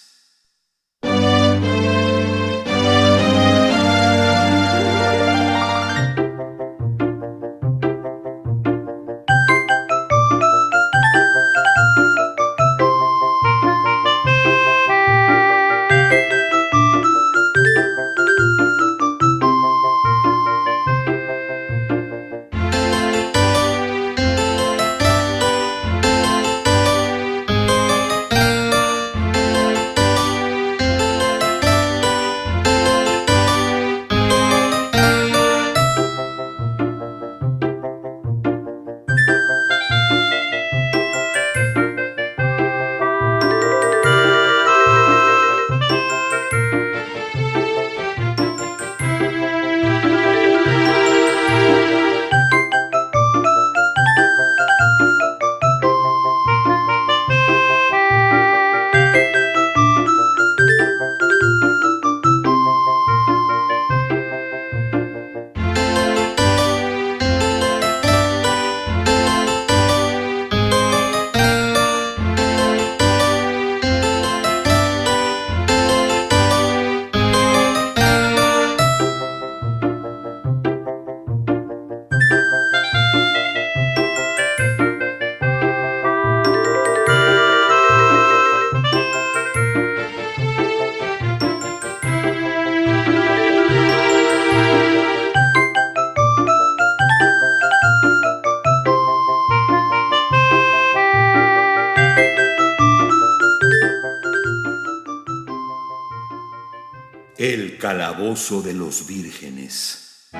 Calabozo 107.86 108.62
de 108.62 108.74
los 108.74 109.08
vírgenes. 109.08 110.30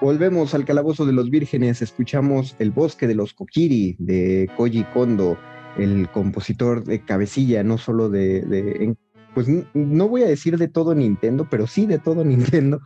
Volvemos 0.00 0.54
al 0.54 0.64
Calabozo 0.64 1.04
de 1.06 1.12
los 1.12 1.28
Vírgenes, 1.28 1.82
escuchamos 1.82 2.54
El 2.58 2.70
Bosque 2.70 3.06
de 3.08 3.16
los 3.16 3.34
Kokiri 3.34 3.96
de 3.98 4.48
Koji 4.56 4.84
Kondo, 4.94 5.36
el 5.76 6.08
compositor 6.10 6.84
de 6.84 7.04
cabecilla, 7.04 7.64
no 7.64 7.78
solo 7.78 8.08
de, 8.08 8.94
pues 9.34 9.48
no 9.74 10.08
voy 10.08 10.22
a 10.22 10.28
decir 10.28 10.56
de 10.56 10.68
todo 10.68 10.94
Nintendo, 10.94 11.48
pero 11.50 11.66
sí 11.66 11.86
de 11.86 11.98
todo 11.98 12.24
Nintendo. 12.24 12.80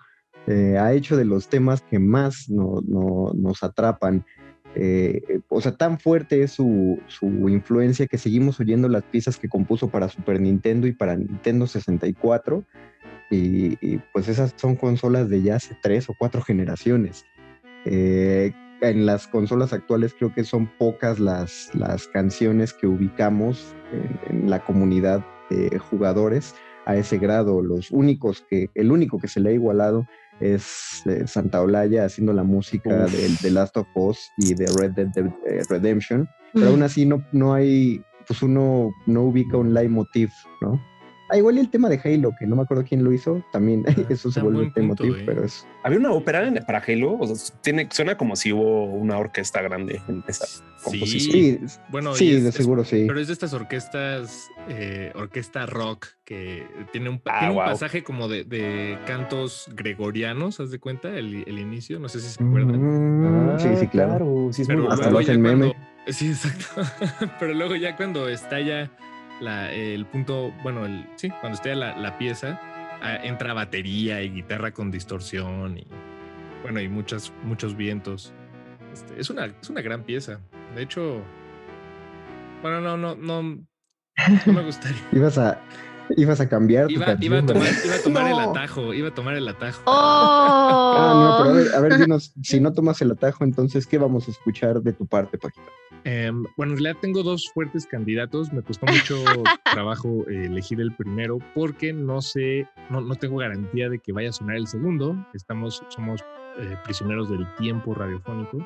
Eh, 0.48 0.76
ha 0.76 0.92
hecho 0.92 1.16
de 1.16 1.24
los 1.24 1.48
temas 1.48 1.82
que 1.82 1.98
más 2.00 2.48
no- 2.48 2.80
no- 2.84 3.32
nos 3.34 3.62
atrapan. 3.62 4.24
Eh, 4.74 5.40
o 5.48 5.60
sea, 5.60 5.72
tan 5.72 5.98
fuerte 5.98 6.42
es 6.42 6.52
su, 6.52 6.98
su 7.06 7.26
influencia 7.48 8.06
que 8.06 8.18
seguimos 8.18 8.58
oyendo 8.60 8.88
las 8.88 9.02
piezas 9.02 9.36
que 9.36 9.48
compuso 9.48 9.88
para 9.88 10.08
Super 10.08 10.40
Nintendo 10.40 10.86
y 10.86 10.92
para 10.92 11.16
Nintendo 11.16 11.66
64. 11.66 12.64
Y, 13.30 13.78
y, 13.80 13.98
pues 14.12 14.28
esas 14.28 14.54
son 14.56 14.76
consolas 14.76 15.28
de 15.28 15.42
ya 15.42 15.56
hace 15.56 15.76
tres 15.82 16.08
o 16.08 16.14
cuatro 16.18 16.42
generaciones. 16.42 17.24
Eh, 17.84 18.52
en 18.80 19.06
las 19.06 19.26
consolas 19.26 19.72
actuales 19.72 20.14
creo 20.18 20.34
que 20.34 20.44
son 20.44 20.66
pocas 20.78 21.20
las, 21.20 21.70
las 21.74 22.08
canciones 22.08 22.72
que 22.72 22.86
ubicamos 22.86 23.74
en, 23.92 24.36
en 24.36 24.50
la 24.50 24.64
comunidad 24.64 25.24
de 25.50 25.78
jugadores 25.78 26.54
a 26.84 26.96
ese 26.96 27.18
grado. 27.18 27.62
Los 27.62 27.90
únicos 27.90 28.44
que, 28.48 28.70
el 28.74 28.90
único 28.90 29.18
que 29.18 29.28
se 29.28 29.40
le 29.40 29.50
ha 29.50 29.52
igualado 29.52 30.06
es 30.40 31.02
eh, 31.06 31.26
Santa 31.26 31.60
Olaya 31.62 32.04
haciendo 32.04 32.32
la 32.32 32.42
música 32.42 33.06
de, 33.06 33.36
de 33.40 33.50
Last 33.50 33.76
of 33.76 33.86
Us 33.94 34.30
y 34.36 34.54
de 34.54 34.66
Red 34.78 34.92
Dead 34.92 35.08
Dead, 35.08 35.26
eh, 35.46 35.62
Redemption, 35.68 36.28
pero 36.52 36.68
aún 36.68 36.82
así 36.82 37.06
no, 37.06 37.24
no 37.32 37.54
hay, 37.54 38.02
pues 38.26 38.42
uno 38.42 38.90
no 39.06 39.22
ubica 39.22 39.56
un 39.56 39.72
leitmotiv, 39.72 40.30
¿no? 40.60 40.80
Ah, 41.32 41.38
igual 41.38 41.56
el 41.56 41.70
tema 41.70 41.88
de 41.88 41.98
Halo, 42.04 42.34
que 42.38 42.46
no 42.46 42.56
me 42.56 42.62
acuerdo 42.62 42.84
quién 42.86 43.02
lo 43.02 43.10
hizo, 43.10 43.42
también 43.52 43.84
eso 44.10 44.30
se 44.30 44.40
vuelve 44.42 44.70
punto, 44.70 45.02
¿eh? 45.04 45.22
pero 45.24 45.44
es... 45.44 45.66
Había 45.82 45.98
una 45.98 46.12
ópera 46.12 46.46
en- 46.46 46.62
para 46.66 46.82
Halo, 46.86 47.16
o 47.18 47.26
sea, 47.26 47.58
tiene, 47.62 47.88
suena 47.90 48.16
como 48.18 48.36
si 48.36 48.52
hubo 48.52 48.84
una 48.84 49.16
orquesta 49.16 49.62
grande 49.62 50.02
en 50.08 50.22
esa 50.28 50.62
composición. 50.84 51.32
Sí, 51.32 51.78
Bueno, 51.88 52.14
sí, 52.14 52.34
es- 52.34 52.42
de 52.42 52.50
es- 52.50 52.54
seguro 52.54 52.84
sí. 52.84 53.04
Pero 53.08 53.18
es 53.18 53.28
de 53.28 53.32
estas 53.32 53.54
orquestas, 53.54 54.50
eh, 54.68 55.10
orquesta 55.14 55.64
rock, 55.64 56.06
que 56.24 56.66
tiene 56.92 57.08
un, 57.08 57.22
Ah, 57.24 57.38
tiene 57.40 57.54
un 57.54 57.64
pasaje 57.64 58.02
como 58.04 58.28
de, 58.28 58.44
de 58.44 58.98
cantos 59.06 59.70
gregorianos, 59.74 60.60
¿haz 60.60 60.70
de 60.70 60.78
cuenta? 60.80 61.08
El, 61.16 61.44
el 61.46 61.58
inicio, 61.58 61.98
no 61.98 62.08
sé 62.10 62.20
si 62.20 62.28
se 62.28 62.44
acuerdan. 62.44 62.78
Mm, 63.56 63.58
sí, 63.58 63.68
sí, 63.80 63.86
claro. 63.88 64.48
sí, 64.52 64.62
es 64.62 64.68
Pero 64.68 64.82
muy 64.82 64.92
Hasta 64.92 65.10
luego 65.10 65.20
lo 65.20 65.26
ya 65.26 65.32
hacen 65.32 65.42
meme. 65.42 65.58
cuando- 65.72 65.92
Sí, 66.08 66.28
exacto. 66.30 66.66
Pero 67.40 67.54
luego 67.54 67.76
ya 67.76 67.96
cuando 67.96 68.28
estalla 68.28 68.90
la, 69.40 69.72
el 69.72 70.06
punto, 70.06 70.52
bueno, 70.62 70.86
el, 70.86 71.06
sí, 71.16 71.30
cuando 71.40 71.56
estalla 71.56 71.74
la, 71.76 71.96
la 71.96 72.18
pieza, 72.18 72.60
ah, 73.00 73.16
entra 73.22 73.54
batería 73.54 74.22
y 74.22 74.30
guitarra 74.30 74.72
con 74.72 74.90
distorsión 74.90 75.78
y 75.78 75.86
bueno, 76.62 76.80
y 76.80 76.88
muchas, 76.88 77.32
muchos 77.42 77.76
vientos. 77.76 78.32
Este, 78.92 79.20
es, 79.20 79.30
una, 79.30 79.46
es 79.46 79.68
una 79.68 79.80
gran 79.80 80.04
pieza. 80.04 80.40
De 80.74 80.82
hecho, 80.82 81.22
bueno, 82.62 82.80
no, 82.80 82.96
no, 82.96 83.14
no, 83.16 83.42
no 83.42 84.52
me 84.52 84.62
gustaría. 84.64 85.00
Ibas 85.12 85.38
a, 85.38 85.58
ibas 86.16 86.40
a 86.40 86.48
cambiar 86.48 86.86
tu 86.88 86.94
Iba, 86.94 87.06
canción, 87.06 87.32
iba 87.32 87.38
a 87.38 87.46
tomar, 87.46 87.62
¿verdad? 87.64 87.82
iba 87.84 87.94
a 87.94 88.02
tomar 88.02 88.26
el 88.30 88.38
atajo, 88.40 88.94
iba 88.94 89.08
a 89.08 89.14
tomar 89.14 89.34
el 89.34 89.48
atajo. 89.48 89.82
Ah, 89.86 91.12
no, 91.14 91.44
pero 91.44 91.50
a 91.50 91.52
ver, 91.62 91.74
a 91.74 91.80
ver, 91.80 91.92
Oh. 91.92 91.96
dinos, 91.98 92.32
si 92.42 92.60
no 92.60 92.72
tomas 92.72 93.00
el 93.02 93.10
atajo, 93.12 93.44
entonces, 93.44 93.86
¿qué 93.86 93.98
vamos 93.98 94.28
a 94.28 94.30
escuchar 94.30 94.80
de 94.82 94.92
tu 94.92 95.06
parte, 95.06 95.38
Paquita? 95.38 95.62
Em, 96.04 96.42
bueno, 96.56 96.72
en 96.72 96.78
realidad 96.82 97.00
tengo 97.00 97.22
dos 97.22 97.48
fuertes 97.54 97.86
candidatos. 97.86 98.52
Me 98.52 98.62
costó 98.62 98.86
mucho 98.86 99.14
trabajo 99.72 100.24
eh, 100.28 100.46
elegir 100.46 100.80
el 100.80 100.92
primero 100.96 101.38
porque 101.54 101.92
no 101.92 102.20
sé, 102.20 102.66
no, 102.90 103.00
no 103.00 103.14
tengo 103.14 103.36
garantía 103.36 103.88
de 103.88 103.98
que 104.00 104.12
vaya 104.12 104.30
a 104.30 104.32
sonar 104.32 104.56
el 104.56 104.66
segundo. 104.66 105.14
Estamos, 105.32 105.82
somos 105.88 106.20
eh, 106.58 106.76
prisioneros 106.84 107.30
del 107.30 107.46
tiempo 107.54 107.94
radiofónico. 107.94 108.58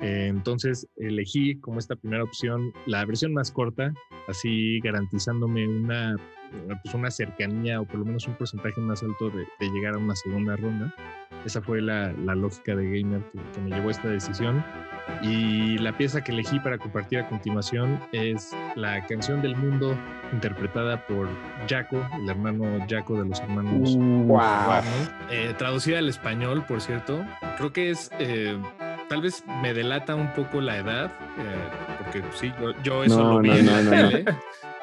Eh, 0.00 0.26
entonces 0.28 0.88
elegí 0.96 1.56
como 1.60 1.78
esta 1.78 1.96
primera 1.96 2.24
opción 2.24 2.72
la 2.86 3.04
versión 3.04 3.32
más 3.32 3.50
corta, 3.50 3.92
así 4.28 4.80
garantizándome 4.80 5.66
una, 5.66 6.16
pues 6.82 6.94
una 6.94 7.10
cercanía 7.10 7.80
o 7.80 7.84
por 7.84 8.00
lo 8.00 8.04
menos 8.04 8.26
un 8.26 8.34
porcentaje 8.34 8.80
más 8.80 9.02
alto 9.02 9.30
de, 9.30 9.46
de 9.60 9.72
llegar 9.72 9.94
a 9.94 9.98
una 9.98 10.16
segunda 10.16 10.56
ronda. 10.56 10.94
Esa 11.44 11.60
fue 11.60 11.82
la, 11.82 12.12
la 12.24 12.34
lógica 12.34 12.74
de 12.74 12.84
Gamer 12.84 13.22
que, 13.30 13.38
que 13.52 13.60
me 13.60 13.70
llevó 13.70 13.88
a 13.88 13.90
esta 13.90 14.08
decisión. 14.08 14.64
Y 15.22 15.76
la 15.78 15.94
pieza 15.98 16.24
que 16.24 16.32
elegí 16.32 16.58
para 16.60 16.78
compartir 16.78 17.18
a 17.18 17.28
continuación 17.28 18.00
es 18.12 18.56
la 18.74 19.04
canción 19.06 19.42
del 19.42 19.54
mundo 19.54 19.94
interpretada 20.32 21.06
por 21.06 21.28
Jaco, 21.68 22.02
el 22.22 22.30
hermano 22.30 22.78
Jaco 22.88 23.22
de 23.22 23.28
los 23.28 23.38
hermanos 23.40 23.94
Warner. 23.98 25.12
Eh, 25.30 25.54
traducida 25.58 25.98
al 25.98 26.08
español, 26.08 26.64
por 26.66 26.80
cierto. 26.80 27.22
Creo 27.58 27.70
que 27.70 27.90
es, 27.90 28.10
eh, 28.18 28.58
tal 29.08 29.22
vez 29.22 29.44
me 29.62 29.72
delata 29.74 30.14
un 30.14 30.32
poco 30.32 30.60
la 30.60 30.76
edad, 30.78 31.12
eh, 31.38 31.68
porque 31.98 32.22
sí, 32.34 32.52
yo, 32.60 32.72
yo 32.82 33.04
eso 33.04 33.18
No, 33.22 33.32
lo 33.34 33.38
vi 33.40 33.48
no, 33.50 33.56
en 33.56 33.66
la 33.66 33.82
no, 33.82 33.90
tele. 34.10 34.24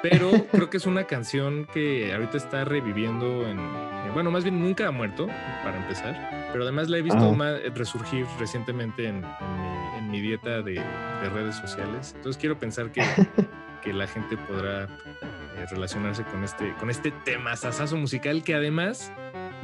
Pero 0.01 0.31
creo 0.51 0.69
que 0.69 0.77
es 0.77 0.86
una 0.88 1.03
canción 1.03 1.65
que 1.71 2.12
ahorita 2.13 2.38
está 2.38 2.65
reviviendo 2.65 3.47
en... 3.47 3.60
eh, 3.60 4.10
bueno, 4.13 4.31
más 4.31 4.43
bien 4.43 4.60
nunca 4.60 4.88
ha 4.88 4.91
muerto, 4.91 5.27
para 5.63 5.77
empezar. 5.77 6.49
Pero 6.51 6.63
además 6.63 6.89
la 6.89 6.97
he 6.97 7.01
visto 7.03 7.19
Ah. 7.31 7.36
ma- 7.36 7.57
resurgir 7.75 8.25
recientemente 8.39 9.07
en, 9.07 9.17
en 9.17 9.62
mi, 9.62 9.97
en 9.99 10.12
mi 10.12 10.19
dieta 10.21 10.62
de, 10.63 10.73
de 10.73 11.29
redes 11.34 11.55
sociales. 11.55 12.13
Entonces 12.15 12.39
quiero 12.39 12.57
pensar 12.57 12.91
que, 12.91 13.03
que 13.84 13.93
la 13.93 14.07
gente 14.07 14.38
podrá 14.38 14.86
eh, 14.86 15.65
relacionarse 15.69 16.23
con 16.23 16.43
este, 16.43 16.73
con 16.79 16.89
este 16.89 17.12
tema 17.23 17.55
sasazo 17.55 17.95
musical 17.95 18.43
que 18.43 18.55
además, 18.55 19.13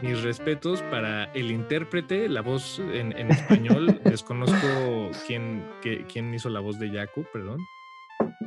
mis 0.02 0.22
respetos 0.22 0.82
para 0.84 1.26
el 1.34 1.52
intérprete, 1.52 2.30
la 2.30 2.42
voz 2.42 2.80
en, 2.80 3.18
en 3.18 3.32
español. 3.32 4.00
Desconozco 4.06 5.12
quién, 5.26 5.64
qué- 5.82 6.06
quién 6.12 6.34
hizo 6.34 6.50
la 6.50 6.60
voz 6.60 6.80
de 6.80 6.92
Yaku, 6.92 7.26
perdón. 7.34 7.60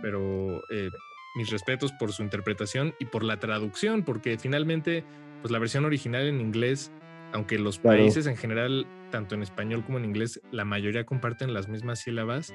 Pero 0.03 0.59
eh, 0.71 0.91
mis 1.37 1.51
respetos 1.51 1.93
por 1.93 2.13
su 2.13 2.23
interpretación 2.23 2.95
y 2.99 3.05
por 3.07 3.25
la 3.25 3.39
traducción, 3.39 4.03
porque 4.05 4.39
finalmente, 4.39 5.05
pues 5.43 5.51
la 5.51 5.59
versión 5.59 5.85
original 5.85 6.27
en 6.27 6.41
inglés, 6.41 6.93
aunque 7.33 7.59
los 7.59 7.79
Claro. 7.79 7.99
países 7.99 8.27
en 8.27 8.37
general, 8.37 8.87
tanto 9.11 9.35
en 9.35 9.43
español 9.43 9.85
como 9.85 9.99
en 9.99 10.05
inglés, 10.05 10.41
la 10.51 10.65
mayoría 10.65 11.05
comparten 11.05 11.53
las 11.55 11.69
mismas 11.69 12.01
sílabas, 12.01 12.53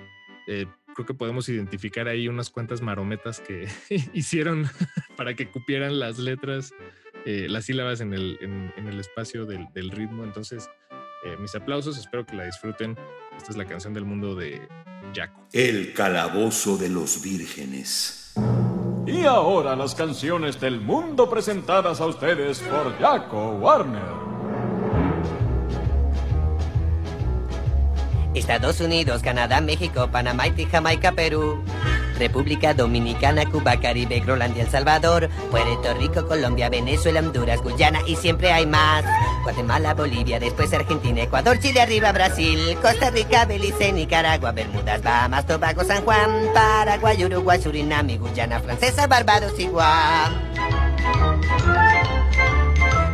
eh, 0.48 0.68
creo 0.94 1.06
que 1.06 1.14
podemos 1.14 1.50
identificar 1.50 2.08
ahí 2.08 2.28
unas 2.28 2.50
cuantas 2.50 2.82
marometas 2.82 3.40
que 3.42 3.68
hicieron 4.14 4.66
para 5.18 5.34
que 5.34 5.48
cupieran 5.48 6.00
las 6.00 6.20
letras, 6.20 6.74
eh, 7.26 7.48
las 7.50 7.66
sílabas 7.66 8.02
en 8.02 8.14
el, 8.14 8.38
en, 8.42 8.74
en 8.78 8.88
el 8.88 9.00
espacio 9.00 9.46
del, 9.46 9.68
del 9.74 9.92
ritmo. 9.92 10.24
Entonces, 10.24 10.70
eh, 11.26 11.36
mis 11.40 11.56
aplausos, 11.56 11.98
espero 11.98 12.26
que 12.26 12.36
la 12.36 12.46
disfruten. 12.46 12.98
Esta 13.36 13.52
es 13.52 13.58
la 13.58 13.66
canción 13.66 13.94
del 13.94 14.06
mundo 14.06 14.36
de 14.36 14.68
Jaco. 15.14 15.48
El 15.52 15.94
calabozo 15.94 16.78
de 16.78 16.90
los 16.90 17.22
vírgenes. 17.22 18.34
Y 19.08 19.24
ahora 19.26 19.76
las 19.76 19.94
canciones 19.94 20.60
del 20.60 20.82
mundo 20.82 21.30
presentadas 21.30 22.02
a 22.02 22.06
ustedes 22.08 22.60
por 22.60 22.98
Jaco 23.00 23.52
Warner. 23.54 24.26
Estados 28.34 28.82
Unidos, 28.82 29.22
Canadá, 29.22 29.62
México, 29.62 30.10
Panamá, 30.12 30.44
Haití, 30.44 30.66
Jamaica, 30.66 31.14
Perú. 31.14 31.64
República 32.18 32.74
Dominicana, 32.74 33.46
Cuba, 33.50 33.80
Caribe, 33.80 34.20
Groenlandia, 34.20 34.64
El 34.64 34.70
Salvador, 34.70 35.30
Puerto 35.52 35.94
Rico, 36.00 36.28
Colombia, 36.28 36.70
Venezuela, 36.70 37.20
Honduras, 37.20 37.62
Guyana 37.62 38.00
y 38.08 38.16
siempre 38.16 38.52
hay 38.52 38.66
más. 38.66 39.04
Guatemala, 39.44 39.94
Bolivia, 39.94 40.40
después 40.40 40.74
Argentina, 40.74 41.22
Ecuador, 41.22 41.60
Chile, 41.60 41.82
arriba 41.82 42.12
Brasil, 42.12 42.76
Costa 42.82 43.12
Rica, 43.12 43.46
Belice, 43.46 43.92
Nicaragua, 43.92 44.52
Bermudas, 44.52 45.04
Bahamas, 45.04 45.46
Tobago, 45.46 45.84
San 45.84 46.04
Juan, 46.04 46.50
Paraguay, 46.54 47.24
Uruguay, 47.24 47.62
Surinam 47.62 48.10
Guyana 48.18 48.60
Francesa, 48.60 49.08
Barbados 49.08 49.54
y 49.60 49.68
Guam. 49.68 50.34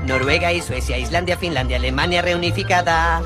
Noruega 0.05 0.51
y 0.51 0.61
Suecia, 0.61 0.97
Islandia, 0.97 1.37
Finlandia, 1.37 1.77
Alemania 1.77 2.21
reunificada. 2.21 3.21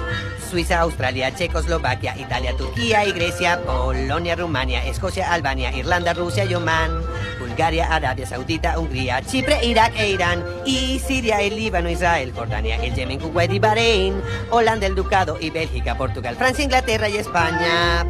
Suiza, 0.45 0.79
Australia, 0.81 1.33
Checoslovaquia, 1.33 2.17
Italia, 2.17 2.55
Turquía 2.57 3.05
y 3.05 3.11
Grecia, 3.11 3.59
Polonia, 3.65 4.35
Rumania, 4.35 4.85
Escocia, 4.85 5.33
Albania, 5.33 5.75
Irlanda, 5.75 6.13
Rusia 6.13 6.45
y 6.45 6.53
Oman, 6.55 7.01
Bulgaria, 7.39 7.93
Arabia 7.93 8.25
Saudita, 8.25 8.79
Hungría, 8.79 9.21
Chipre, 9.21 9.65
Irak 9.65 9.93
e 9.97 10.11
Irán, 10.11 10.43
y 10.65 10.99
Siria, 10.99 11.41
el 11.41 11.55
Líbano, 11.55 11.89
Israel, 11.89 12.31
Jordania, 12.33 12.75
el 12.77 12.93
Yemen, 12.93 13.19
Kuwait 13.19 13.51
y 13.51 13.59
Bahrein, 13.59 14.21
Holanda, 14.49 14.87
el 14.87 14.95
Ducado 14.95 15.37
y 15.39 15.49
Bélgica, 15.49 15.97
Portugal, 15.97 16.35
Francia, 16.35 16.63
Inglaterra 16.63 17.09
y 17.09 17.17
España. 17.17 18.05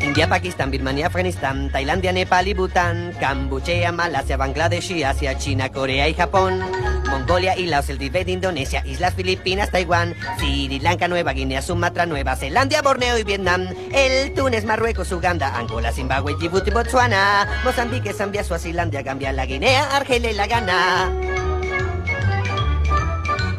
India, 0.00 0.28
Pakistán, 0.28 0.72
Birmania, 0.72 1.06
Afganistán, 1.06 1.70
Tailandia, 1.70 2.12
Nepal 2.12 2.48
y 2.48 2.54
Bután, 2.54 3.12
Camboya, 3.20 3.92
Malasia, 3.92 4.36
Bangladesh 4.36 4.90
y 4.90 5.04
Asia, 5.04 5.38
China, 5.38 5.68
Corea 5.68 6.08
y 6.08 6.14
Japón, 6.14 6.60
Mongolia 7.10 7.56
y 7.58 7.66
Laos, 7.66 7.88
el 7.90 7.98
Tíbet, 7.98 8.28
Indonesia, 8.28 8.82
Islas 8.86 9.14
Filipinas, 9.14 9.70
Taiwán, 9.70 10.14
Sri 10.38 10.78
Lanka, 10.80 11.08
Nueva 11.08 11.32
Guinea, 11.32 11.60
Sumatra, 11.60 12.06
Nueva 12.06 12.36
Zelanda, 12.36 12.80
Borneo 12.82 13.18
y 13.18 13.24
Vietnam, 13.24 13.68
el 13.92 14.32
Túnez, 14.32 14.64
Marruecos, 14.64 15.10
Uganda, 15.12 15.56
Angola, 15.56 15.92
Zimbabue, 15.92 16.34
Djibouti, 16.34 16.70
Botswana, 16.70 17.62
Mozambique, 17.64 18.12
Zambia, 18.12 18.44
Suazilandia, 18.44 19.02
Gambia, 19.02 19.32
la 19.32 19.44
Guinea, 19.44 19.96
Argelia 19.96 20.30
y 20.30 20.34
la 20.34 20.46
Ghana. 20.46 21.49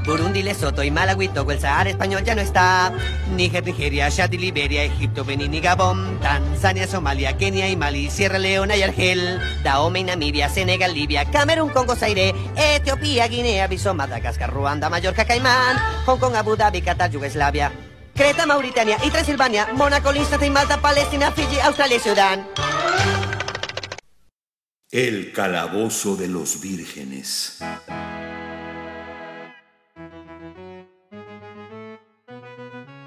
Burundi, 0.05 0.41
Lesoto 0.41 0.83
y 0.83 0.91
Malawi, 0.91 1.27
Togo, 1.29 1.51
el 1.51 1.59
Sahara 1.59 1.89
español 1.89 2.23
ya 2.23 2.35
no 2.35 2.41
está. 2.41 2.91
Níger, 3.35 3.63
Nigeria, 3.63 4.09
Chad 4.09 4.31
y 4.31 4.37
Liberia, 4.37 4.83
Egipto, 4.83 5.23
Benín 5.23 5.53
y 5.53 5.59
Gabón. 5.59 6.19
Tanzania, 6.21 6.87
Somalia, 6.87 7.37
Kenia 7.37 7.69
y 7.69 7.75
Mali, 7.75 8.09
Sierra 8.09 8.39
Leona 8.39 8.75
y 8.75 8.83
Argel. 8.83 9.39
Dahomey, 9.63 10.03
Namibia, 10.03 10.49
Senegal, 10.49 10.93
Libia, 10.93 11.25
Camerún, 11.25 11.69
Congo, 11.69 11.95
Zaire, 11.95 12.33
Etiopía, 12.55 13.27
Guinea, 13.27 13.67
Bissau, 13.67 13.93
Madagascar, 13.93 14.51
Ruanda, 14.51 14.89
Mallorca, 14.89 15.25
Caimán. 15.25 15.77
Hong 16.05 16.19
Kong, 16.19 16.35
Abu 16.35 16.55
Dhabi, 16.55 16.81
Qatar, 16.81 17.11
Yugoslavia. 17.11 17.71
Creta, 18.15 18.45
Mauritania 18.45 18.97
y 19.03 19.09
Transilvania, 19.09 19.69
Mónaco, 19.73 20.11
Liechtenstein, 20.11 20.51
Malta, 20.51 20.81
Palestina, 20.81 21.31
Fiji, 21.31 21.59
Australia 21.59 21.97
y 21.97 21.99
Sudán. 21.99 22.47
El 24.91 25.31
calabozo 25.31 26.17
de 26.17 26.27
los 26.27 26.59
vírgenes. 26.59 27.59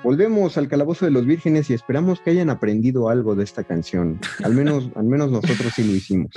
Volvemos 0.05 0.57
al 0.59 0.69
calabozo 0.69 1.07
de 1.07 1.11
los 1.11 1.25
vírgenes 1.27 1.71
y 1.71 1.75
esperamos 1.75 2.21
que 2.21 2.31
hayan 2.31 2.51
aprendido 2.51 3.09
algo 3.09 3.35
de 3.35 3.43
esta 3.43 3.65
canción. 3.65 4.21
Al 4.45 4.55
menos, 4.55 4.91
al 4.97 5.05
menos 5.05 5.31
nosotros 5.31 5.73
sí 5.75 5.83
lo 5.83 5.93
hicimos. 5.95 6.31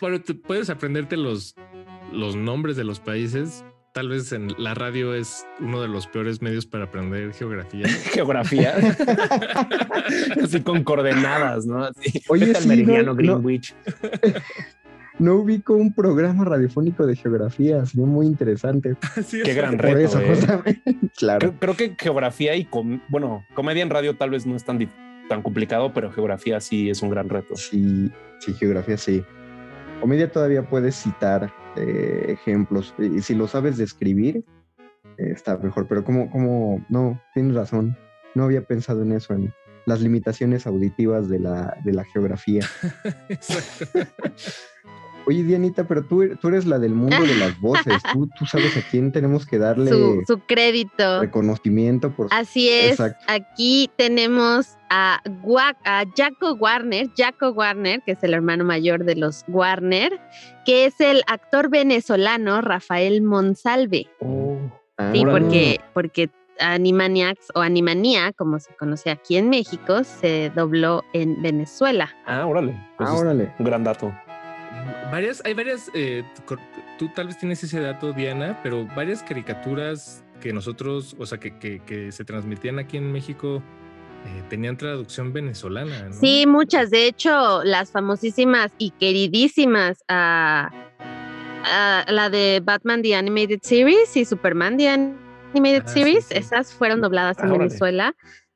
Bueno, 0.00 0.20
tú 0.20 0.40
puedes 0.40 0.70
aprenderte 0.70 1.16
los, 1.16 1.54
los 2.12 2.36
nombres 2.36 2.76
de 2.76 2.84
los 2.84 3.00
países. 3.00 3.64
Tal 3.94 4.08
vez 4.10 4.32
en 4.32 4.48
la 4.58 4.74
radio 4.74 5.14
es 5.14 5.44
uno 5.60 5.80
de 5.82 5.88
los 5.88 6.06
peores 6.06 6.40
medios 6.42 6.66
para 6.66 6.84
aprender 6.84 7.32
geografía. 7.32 7.88
Geografía. 8.12 8.74
Así 10.42 10.60
con 10.60 10.84
coordenadas, 10.84 11.66
¿no? 11.66 11.84
Así. 11.84 12.22
Oye, 12.28 12.50
al 12.54 12.62
sí, 12.62 12.68
meridiano 12.68 13.02
no- 13.02 13.22
no- 13.22 13.40
Greenwich. 13.40 13.74
No 13.84 13.88
ubico 15.20 15.74
un 15.74 15.92
programa 15.92 16.44
radiofónico 16.44 17.06
de 17.06 17.16
geografía, 17.16 17.84
sería 17.86 18.06
muy 18.06 18.26
interesante. 18.26 18.96
Qué 19.30 19.54
gran 19.54 19.76
Por 19.76 19.86
reto. 19.86 19.98
eso, 19.98 20.20
eh. 20.20 20.28
justamente. 20.28 20.96
Claro. 21.16 21.38
Creo, 21.40 21.54
creo 21.58 21.76
que 21.76 21.96
geografía 21.98 22.54
y 22.54 22.64
com- 22.64 23.00
bueno, 23.08 23.44
comedia 23.54 23.82
en 23.82 23.90
radio 23.90 24.16
tal 24.16 24.30
vez 24.30 24.46
no 24.46 24.54
es 24.54 24.64
tan, 24.64 24.78
tan 25.28 25.42
complicado, 25.42 25.92
pero 25.92 26.12
geografía 26.12 26.60
sí 26.60 26.88
es 26.90 27.02
un 27.02 27.10
gran 27.10 27.28
reto. 27.28 27.56
Sí, 27.56 28.10
sí, 28.38 28.52
geografía 28.54 28.96
sí. 28.96 29.24
Comedia 30.00 30.30
todavía 30.30 30.62
puedes 30.68 30.94
citar 30.94 31.52
eh, 31.76 32.26
ejemplos 32.28 32.94
y 32.98 33.20
si 33.20 33.34
lo 33.34 33.48
sabes 33.48 33.76
describir 33.76 34.44
eh, 35.16 35.30
está 35.32 35.56
mejor, 35.56 35.88
pero 35.88 36.04
como, 36.04 36.30
como, 36.30 36.84
no, 36.88 37.20
tienes 37.34 37.56
razón, 37.56 37.96
no 38.36 38.44
había 38.44 38.62
pensado 38.62 39.02
en 39.02 39.10
eso, 39.12 39.34
en 39.34 39.52
las 39.86 40.00
limitaciones 40.00 40.66
auditivas 40.68 41.28
de 41.28 41.40
la, 41.40 41.76
de 41.84 41.92
la 41.94 42.04
geografía. 42.04 42.64
Oye, 45.28 45.42
Dianita, 45.44 45.86
pero 45.86 46.02
tú, 46.04 46.26
tú 46.40 46.48
eres 46.48 46.64
la 46.66 46.78
del 46.78 46.94
mundo 46.94 47.16
de 47.20 47.36
las 47.36 47.60
voces, 47.60 48.02
tú, 48.12 48.28
tú 48.38 48.46
sabes 48.46 48.74
a 48.78 48.80
quién 48.90 49.12
tenemos 49.12 49.44
que 49.46 49.58
darle 49.58 49.90
Su, 49.90 50.22
su 50.26 50.38
crédito. 50.40 51.20
reconocimiento 51.20 52.10
por 52.16 52.28
Así 52.30 52.70
es. 52.70 52.92
Exacto. 52.92 53.24
Aquí 53.28 53.90
tenemos 53.96 54.76
a, 54.88 55.20
Gua- 55.42 55.76
a 55.84 56.04
Jaco 56.16 56.54
Warner, 56.54 57.10
Jaco 57.16 57.50
Warner, 57.50 58.00
que 58.06 58.12
es 58.12 58.22
el 58.22 58.32
hermano 58.32 58.64
mayor 58.64 59.04
de 59.04 59.16
los 59.16 59.44
Warner, 59.48 60.18
que 60.64 60.86
es 60.86 60.98
el 61.00 61.22
actor 61.26 61.68
venezolano 61.68 62.60
Rafael 62.62 63.20
Monsalve. 63.22 64.06
Ah, 64.96 65.10
Sí, 65.12 65.24
porque, 65.24 65.80
porque 65.94 66.30
Animaniacs 66.58 67.52
o 67.54 67.60
Animanía, 67.60 68.32
como 68.32 68.58
se 68.58 68.74
conoce 68.76 69.10
aquí 69.10 69.36
en 69.36 69.48
México, 69.48 70.02
se 70.04 70.50
dobló 70.56 71.04
en 71.12 71.40
Venezuela. 71.40 72.08
Ah, 72.26 72.46
órale. 72.46 72.74
Pues 72.96 73.08
Ah, 73.08 73.14
órale. 73.14 73.52
Un 73.58 73.64
gran 73.64 73.84
dato. 73.84 74.12
Varias, 75.10 75.42
hay 75.44 75.54
varias, 75.54 75.90
eh, 75.94 76.22
tú 76.98 77.08
tal 77.14 77.26
vez 77.28 77.38
tienes 77.38 77.62
ese 77.64 77.80
dato, 77.80 78.12
Diana, 78.12 78.58
pero 78.62 78.86
varias 78.94 79.22
caricaturas 79.22 80.22
que 80.40 80.52
nosotros, 80.52 81.16
o 81.18 81.26
sea, 81.26 81.38
que, 81.38 81.58
que- 81.58 81.80
que 81.80 82.12
se 82.12 82.24
transmitían 82.24 82.78
aquí 82.78 82.96
en 82.96 83.10
México, 83.12 83.62
eh, 84.26 84.42
tenían 84.48 84.76
traducción 84.76 85.32
venezolana, 85.32 86.08
¿no? 86.08 86.12
Sí, 86.12 86.44
muchas. 86.46 86.90
De 86.90 87.06
hecho, 87.06 87.62
las 87.64 87.90
famosísimas 87.90 88.70
y 88.78 88.90
queridísimas, 88.90 90.04
ah, 90.08 90.70
ah, 91.64 92.04
la 92.08 92.30
de 92.30 92.60
Batman 92.64 93.02
The 93.02 93.14
Animated 93.16 93.60
Series 93.62 94.16
y 94.16 94.24
Superman 94.24 94.76
The 94.76 94.88
Animated 95.54 95.82
Ah, 95.86 95.88
sí, 95.88 96.00
Series, 96.00 96.24
sí. 96.26 96.34
esas 96.36 96.72
fueron 96.72 97.00
dobladas 97.00 97.38
Ah, 97.38 97.42
en 97.44 97.50
órale. 97.50 97.64
Venezuela. 97.68 98.14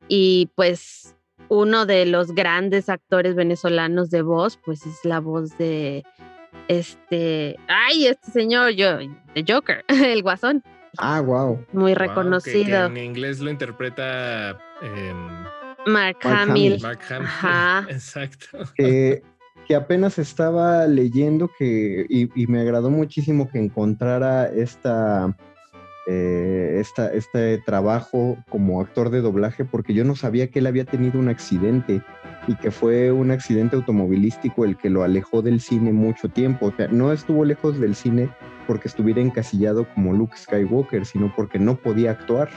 Y 0.09 0.51
pues 0.57 1.15
uno 1.53 1.85
de 1.87 2.07
los 2.07 2.35
grandes 2.35 2.89
actores 2.89 3.35
venezolanos 3.35 4.09
de 4.11 4.23
voz, 4.23 4.57
pues 4.65 4.87
es 4.87 5.05
la 5.05 5.21
voz 5.21 5.57
de 5.59 6.03
este, 6.69 7.57
ay, 7.69 8.07
este 8.07 8.31
señor, 8.31 8.71
yo, 8.71 8.99
de 8.99 9.45
Joker, 9.47 9.85
el 9.89 10.23
guasón, 10.23 10.63
Ah, 10.99 11.21
wow. 11.21 11.65
muy 11.73 11.83
Wow, 11.83 11.87
que- 11.87 11.93
que 11.93 11.95
reconocido. 12.09 12.87
en 12.87 12.97
inglés 12.99 13.41
lo 13.41 13.51
interpreta 13.51 14.51
em, 14.83 15.17
Mark 15.87 16.19
Mark 16.25 16.51
Hamill. 16.51 16.81
Mark 16.83 17.01
Hamill. 17.11 17.27
Ajá. 17.27 17.87
Exacto. 17.91 18.59
que, 18.77 19.23
que 19.67 19.75
apenas 19.75 20.19
estaba 20.19 20.87
leyendo 20.87 21.51
que, 21.59 22.05
y, 22.09 22.29
y 22.41 22.47
me 22.47 22.61
agradó 22.61 22.91
muchísimo 22.91 23.49
que 23.51 23.59
encontrara 23.59 24.47
esta, 24.47 25.35
eh, 26.07 26.79
esta, 26.81 27.13
este 27.13 27.59
trabajo 27.59 28.37
como 28.49 28.81
actor 28.81 29.11
de 29.11 29.21
doblaje, 29.21 29.65
porque 29.65 29.95
yo 29.95 30.05
no 30.05 30.17
sabía 30.17 30.49
que 30.49 30.59
él 30.59 30.67
había 30.67 30.85
tenido 30.85 31.19
un 31.19 31.29
accidente 31.29 32.03
y 32.49 32.57
que 32.57 32.73
fue 32.73 33.13
un 33.13 33.31
accidente 33.31 33.77
automovilístico 33.77 34.65
el 34.65 34.77
que 34.77 34.91
lo 34.91 35.05
alejó 35.05 35.43
del 35.43 35.61
cine 35.61 35.93
mucho 35.93 36.29
tiempo. 36.29 36.67
O 36.67 36.73
sea, 36.77 36.89
no 36.89 37.13
estuvo 37.13 37.45
lejos 37.45 37.79
del 37.79 37.95
cine 37.95 38.31
porque 38.67 38.89
estuviera 38.89 39.21
encasillado 39.21 39.87
como 39.95 40.13
Luke 40.13 40.37
Skywalker, 40.37 41.07
sino 41.07 41.33
porque 41.35 41.59
no 41.59 41.77
podía 41.77 42.11
actuar. 42.13 42.49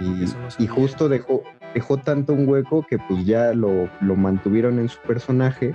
Y, 0.00 0.04
no 0.04 0.22
y 0.22 0.26
sabía. 0.26 0.70
justo 0.70 1.08
dejó, 1.08 1.42
dejó 1.74 1.96
tanto 1.96 2.34
un 2.34 2.46
hueco 2.46 2.86
que 2.86 2.98
pues 2.98 3.24
ya 3.24 3.54
lo, 3.54 3.88
lo 4.00 4.16
mantuvieron 4.16 4.78
en 4.78 4.90
su 4.90 5.00
personaje, 5.00 5.74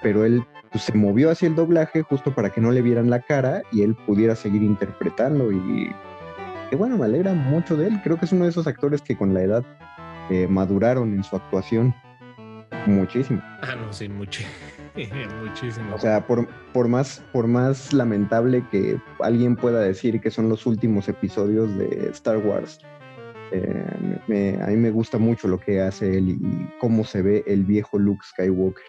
pero 0.00 0.24
él 0.24 0.44
pues, 0.70 0.84
se 0.84 0.92
movió 0.94 1.30
hacia 1.30 1.48
el 1.48 1.54
doblaje 1.54 2.02
justo 2.02 2.34
para 2.34 2.50
que 2.50 2.60
no 2.60 2.70
le 2.70 2.82
vieran 2.82 3.10
la 3.10 3.20
cara 3.20 3.62
y 3.72 3.82
él 3.82 3.96
pudiera 4.06 4.34
seguir 4.34 4.62
interpretando 4.62 5.50
y 5.52 5.90
que 6.70 6.76
bueno, 6.76 6.96
me 6.98 7.06
alegra 7.06 7.32
mucho 7.32 7.76
de 7.76 7.88
él. 7.88 8.00
Creo 8.04 8.18
que 8.18 8.26
es 8.26 8.32
uno 8.32 8.44
de 8.44 8.50
esos 8.50 8.66
actores 8.66 9.00
que 9.02 9.16
con 9.16 9.32
la 9.34 9.42
edad 9.42 9.64
eh, 10.30 10.46
maduraron 10.48 11.14
en 11.14 11.24
su 11.24 11.36
actuación 11.36 11.94
muchísimo. 12.86 13.40
Ah, 13.62 13.74
no, 13.76 13.92
sí, 13.92 14.08
mucho. 14.08 14.42
Muchísimo. 15.44 15.94
O 15.94 15.98
sea, 15.98 16.26
por, 16.26 16.48
por, 16.72 16.88
más, 16.88 17.22
por 17.32 17.46
más 17.46 17.92
lamentable 17.92 18.64
que 18.70 18.98
alguien 19.20 19.54
pueda 19.54 19.80
decir 19.80 20.20
que 20.20 20.30
son 20.30 20.48
los 20.48 20.66
últimos 20.66 21.08
episodios 21.08 21.72
de 21.78 22.08
Star 22.10 22.38
Wars, 22.38 22.80
eh, 23.52 23.86
me- 24.26 24.60
a 24.60 24.66
mí 24.66 24.76
me 24.76 24.90
gusta 24.90 25.16
mucho 25.18 25.46
lo 25.46 25.58
que 25.60 25.80
hace 25.80 26.18
él 26.18 26.28
y, 26.30 26.32
y 26.32 26.68
cómo 26.80 27.04
se 27.04 27.22
ve 27.22 27.44
el 27.46 27.64
viejo 27.64 27.98
Luke 27.98 28.22
Skywalker. 28.28 28.82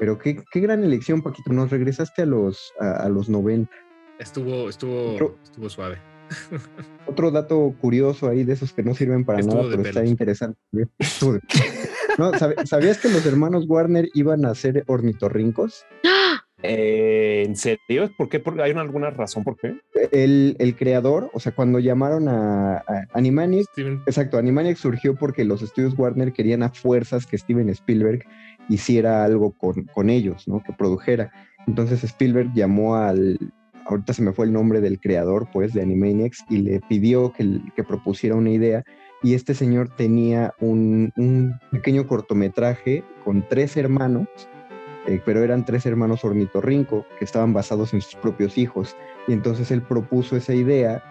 Pero 0.00 0.18
qué, 0.18 0.42
qué 0.50 0.60
gran 0.60 0.82
elección, 0.82 1.20
Paquito. 1.22 1.52
Nos 1.52 1.70
regresaste 1.70 2.22
a 2.22 2.26
los, 2.26 2.72
a, 2.80 3.04
a 3.04 3.08
los 3.10 3.28
90. 3.28 3.70
estuvo, 4.18 4.68
estuvo, 4.70 5.12
Otro- 5.14 5.36
estuvo 5.44 5.68
suave. 5.68 5.98
Otro 7.06 7.30
dato 7.30 7.74
curioso 7.80 8.28
ahí 8.28 8.42
de 8.44 8.54
esos 8.54 8.72
que 8.72 8.82
no 8.82 8.94
sirven 8.94 9.24
para 9.24 9.40
Estuvo 9.40 9.56
nada, 9.62 9.68
pero 9.70 9.82
está 9.82 10.04
interesante. 10.04 10.58
No, 12.18 12.32
¿sabe- 12.38 12.54
¿Sabías 12.66 12.98
que 12.98 13.08
los 13.08 13.24
hermanos 13.26 13.66
Warner 13.68 14.08
iban 14.14 14.44
a 14.46 14.54
ser 14.54 14.84
ornitorrincos? 14.86 15.84
Eh, 16.62 17.44
¿En 17.46 17.56
serio? 17.56 18.10
¿Por 18.16 18.28
qué? 18.28 18.38
¿Por- 18.40 18.60
¿Hay 18.60 18.72
una- 18.72 18.82
alguna 18.82 19.10
razón 19.10 19.44
por 19.44 19.56
qué? 19.56 19.76
El, 20.12 20.56
el 20.58 20.76
creador, 20.76 21.30
o 21.32 21.40
sea, 21.40 21.52
cuando 21.52 21.78
llamaron 21.78 22.28
a, 22.28 22.76
a 22.78 23.04
Steven, 23.72 24.02
exacto, 24.06 24.36
Animaniacs 24.38 24.80
surgió 24.80 25.14
porque 25.16 25.44
los 25.44 25.62
estudios 25.62 25.98
Warner 25.98 26.32
querían 26.32 26.62
a 26.62 26.70
fuerzas 26.70 27.26
que 27.26 27.38
Steven 27.38 27.68
Spielberg 27.70 28.24
hiciera 28.68 29.24
algo 29.24 29.52
con, 29.52 29.84
con 29.84 30.10
ellos, 30.10 30.46
¿no? 30.46 30.62
Que 30.62 30.72
produjera. 30.72 31.32
Entonces 31.66 32.04
Spielberg 32.04 32.52
llamó 32.54 32.96
al, 32.96 33.38
ahorita 33.86 34.12
se 34.12 34.22
me 34.22 34.32
fue 34.32 34.46
el 34.46 34.52
nombre 34.52 34.80
del 34.80 35.00
creador, 35.00 35.48
pues, 35.52 35.72
de 35.72 35.82
Animaniacs, 35.82 36.44
y 36.50 36.58
le 36.58 36.80
pidió 36.88 37.32
que, 37.32 37.60
que 37.74 37.84
propusiera 37.84 38.36
una 38.36 38.50
idea. 38.50 38.84
Y 39.22 39.34
este 39.34 39.54
señor 39.54 39.88
tenía 39.96 40.54
un, 40.60 41.12
un 41.16 41.54
pequeño 41.72 42.06
cortometraje 42.06 43.02
con 43.24 43.46
tres 43.48 43.76
hermanos, 43.76 44.28
eh, 45.10 45.20
pero 45.24 45.42
eran 45.42 45.64
tres 45.64 45.84
hermanos 45.86 46.24
ornitorrinco 46.24 47.04
que 47.18 47.24
estaban 47.24 47.52
basados 47.52 47.92
en 47.92 48.00
sus 48.00 48.14
propios 48.14 48.56
hijos. 48.56 48.96
Y 49.26 49.32
entonces 49.32 49.70
él 49.72 49.82
propuso 49.82 50.36
esa 50.36 50.54
idea 50.54 51.02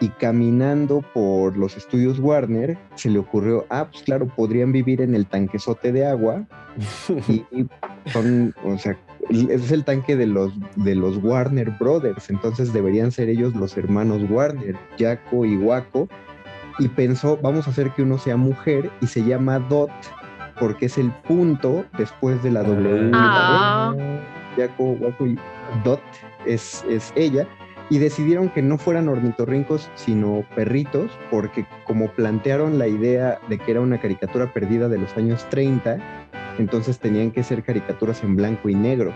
y 0.00 0.08
caminando 0.08 1.02
por 1.14 1.56
los 1.56 1.76
estudios 1.76 2.18
Warner 2.18 2.76
se 2.96 3.10
le 3.10 3.20
ocurrió, 3.20 3.64
ah, 3.70 3.86
pues 3.90 4.02
claro, 4.02 4.26
podrían 4.26 4.72
vivir 4.72 5.00
en 5.00 5.14
el 5.14 5.26
tanquesote 5.26 5.92
de 5.92 6.04
agua 6.04 6.44
y, 7.28 7.44
y 7.52 7.68
son, 8.06 8.52
o 8.64 8.76
sea, 8.76 8.98
es 9.30 9.70
el 9.70 9.84
tanque 9.84 10.16
de 10.16 10.26
los, 10.26 10.52
de 10.74 10.96
los 10.96 11.22
Warner 11.22 11.70
Brothers, 11.78 12.28
entonces 12.28 12.72
deberían 12.72 13.12
ser 13.12 13.28
ellos 13.28 13.54
los 13.54 13.76
hermanos 13.76 14.28
Warner, 14.28 14.76
Jaco 14.98 15.44
y 15.44 15.56
Waco, 15.56 16.08
y 16.80 16.88
pensó, 16.88 17.38
vamos 17.40 17.68
a 17.68 17.70
hacer 17.70 17.90
que 17.92 18.02
uno 18.02 18.18
sea 18.18 18.36
mujer 18.36 18.90
y 19.00 19.06
se 19.06 19.22
llama 19.22 19.60
Dot 19.60 19.92
porque 20.58 20.86
es 20.86 20.98
el 20.98 21.10
punto 21.10 21.84
después 21.98 22.42
de 22.42 22.50
la 22.50 22.62
W. 22.62 23.10
Ah. 23.12 23.94
D. 23.96 24.22
Jaco, 24.56 24.92
Waco 24.92 25.26
y 25.26 25.38
Dot 25.84 26.00
es, 26.46 26.84
es 26.88 27.12
ella. 27.16 27.46
Y 27.90 27.98
decidieron 27.98 28.48
que 28.48 28.62
no 28.62 28.78
fueran 28.78 29.08
ornitorrincos, 29.08 29.90
sino 29.94 30.44
perritos, 30.56 31.10
porque 31.30 31.66
como 31.86 32.10
plantearon 32.12 32.78
la 32.78 32.88
idea 32.88 33.38
de 33.48 33.58
que 33.58 33.72
era 33.72 33.80
una 33.82 34.00
caricatura 34.00 34.52
perdida 34.54 34.88
de 34.88 34.98
los 34.98 35.14
años 35.18 35.46
30, 35.50 35.98
entonces 36.58 36.98
tenían 36.98 37.30
que 37.30 37.42
ser 37.42 37.62
caricaturas 37.62 38.22
en 38.24 38.36
blanco 38.36 38.70
y 38.70 38.74
negro. 38.74 39.12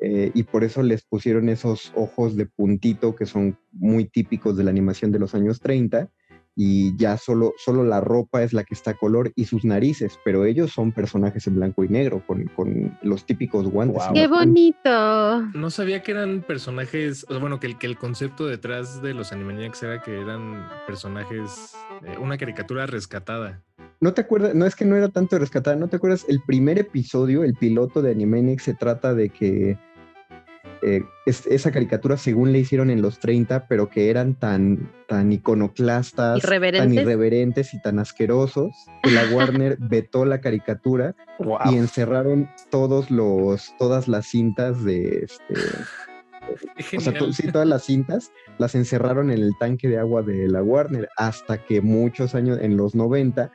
Eh, 0.00 0.30
y 0.34 0.42
por 0.42 0.64
eso 0.64 0.82
les 0.82 1.04
pusieron 1.04 1.48
esos 1.48 1.92
ojos 1.94 2.36
de 2.36 2.46
puntito 2.46 3.14
que 3.14 3.24
son 3.24 3.56
muy 3.72 4.04
típicos 4.04 4.56
de 4.56 4.64
la 4.64 4.70
animación 4.70 5.10
de 5.10 5.18
los 5.18 5.34
años 5.34 5.60
30 5.60 6.10
y 6.58 6.96
ya 6.96 7.18
solo, 7.18 7.52
solo 7.58 7.84
la 7.84 8.00
ropa 8.00 8.42
es 8.42 8.54
la 8.54 8.64
que 8.64 8.72
está 8.72 8.92
a 8.92 8.94
color 8.94 9.30
y 9.36 9.44
sus 9.44 9.64
narices, 9.66 10.18
pero 10.24 10.46
ellos 10.46 10.72
son 10.72 10.90
personajes 10.90 11.46
en 11.46 11.56
blanco 11.56 11.84
y 11.84 11.88
negro 11.88 12.22
con, 12.26 12.46
con 12.46 12.98
los 13.02 13.26
típicos 13.26 13.68
guantes. 13.68 14.02
¡Qué 14.14 14.26
bonito! 14.26 15.42
No 15.52 15.70
sabía 15.70 16.02
que 16.02 16.12
eran 16.12 16.42
personajes, 16.42 17.24
o 17.28 17.32
sea, 17.32 17.38
bueno, 17.38 17.60
que 17.60 17.66
el, 17.66 17.78
que 17.78 17.86
el 17.86 17.98
concepto 17.98 18.46
detrás 18.46 19.02
de 19.02 19.12
los 19.12 19.32
Animaniacs 19.32 19.82
era 19.82 20.00
que 20.00 20.18
eran 20.18 20.66
personajes, 20.86 21.76
eh, 22.02 22.16
una 22.18 22.38
caricatura 22.38 22.86
rescatada. 22.86 23.62
¿No 24.00 24.14
te 24.14 24.22
acuerdas? 24.22 24.54
No 24.54 24.64
es 24.64 24.74
que 24.74 24.86
no 24.86 24.96
era 24.96 25.10
tanto 25.10 25.38
rescatada, 25.38 25.76
¿no 25.76 25.88
te 25.88 25.96
acuerdas? 25.96 26.24
El 26.26 26.40
primer 26.40 26.78
episodio, 26.78 27.44
el 27.44 27.54
piloto 27.54 28.00
de 28.00 28.12
Animaniacs, 28.12 28.62
se 28.62 28.74
trata 28.74 29.12
de 29.12 29.28
que 29.28 29.78
eh, 30.82 31.02
es- 31.26 31.46
esa 31.46 31.70
caricatura 31.72 32.16
según 32.16 32.52
le 32.52 32.58
hicieron 32.60 32.90
en 32.90 33.02
los 33.02 33.18
30, 33.18 33.66
pero 33.68 33.88
que 33.88 34.10
eran 34.10 34.34
tan, 34.34 34.90
tan 35.08 35.32
iconoclastas, 35.32 36.42
tan 36.42 36.92
Irreverentes. 36.92 37.74
y 37.74 37.80
tan 37.82 37.98
asquerosos, 37.98 38.72
que 39.02 39.10
la 39.10 39.22
Warner 39.32 39.76
vetó 39.78 40.24
la 40.24 40.40
caricatura 40.40 41.14
Wow. 41.38 41.58
y 41.72 41.76
encerraron 41.76 42.48
todos 42.70 43.10
los, 43.10 43.74
todas 43.78 44.08
las 44.08 44.26
cintas 44.26 44.82
de 44.84 45.24
este, 45.26 45.54
o 46.96 47.00
sea, 47.00 47.12
sí, 47.32 47.50
todas 47.50 47.66
las 47.66 47.84
cintas 47.84 48.30
las 48.58 48.74
encerraron 48.74 49.30
en 49.30 49.38
el 49.38 49.52
tanque 49.58 49.88
de 49.88 49.98
agua 49.98 50.22
de 50.22 50.46
la 50.48 50.62
Warner 50.62 51.08
hasta 51.16 51.58
que 51.64 51.80
muchos 51.80 52.34
años, 52.34 52.58
en 52.60 52.76
los 52.76 52.94
90, 52.94 53.50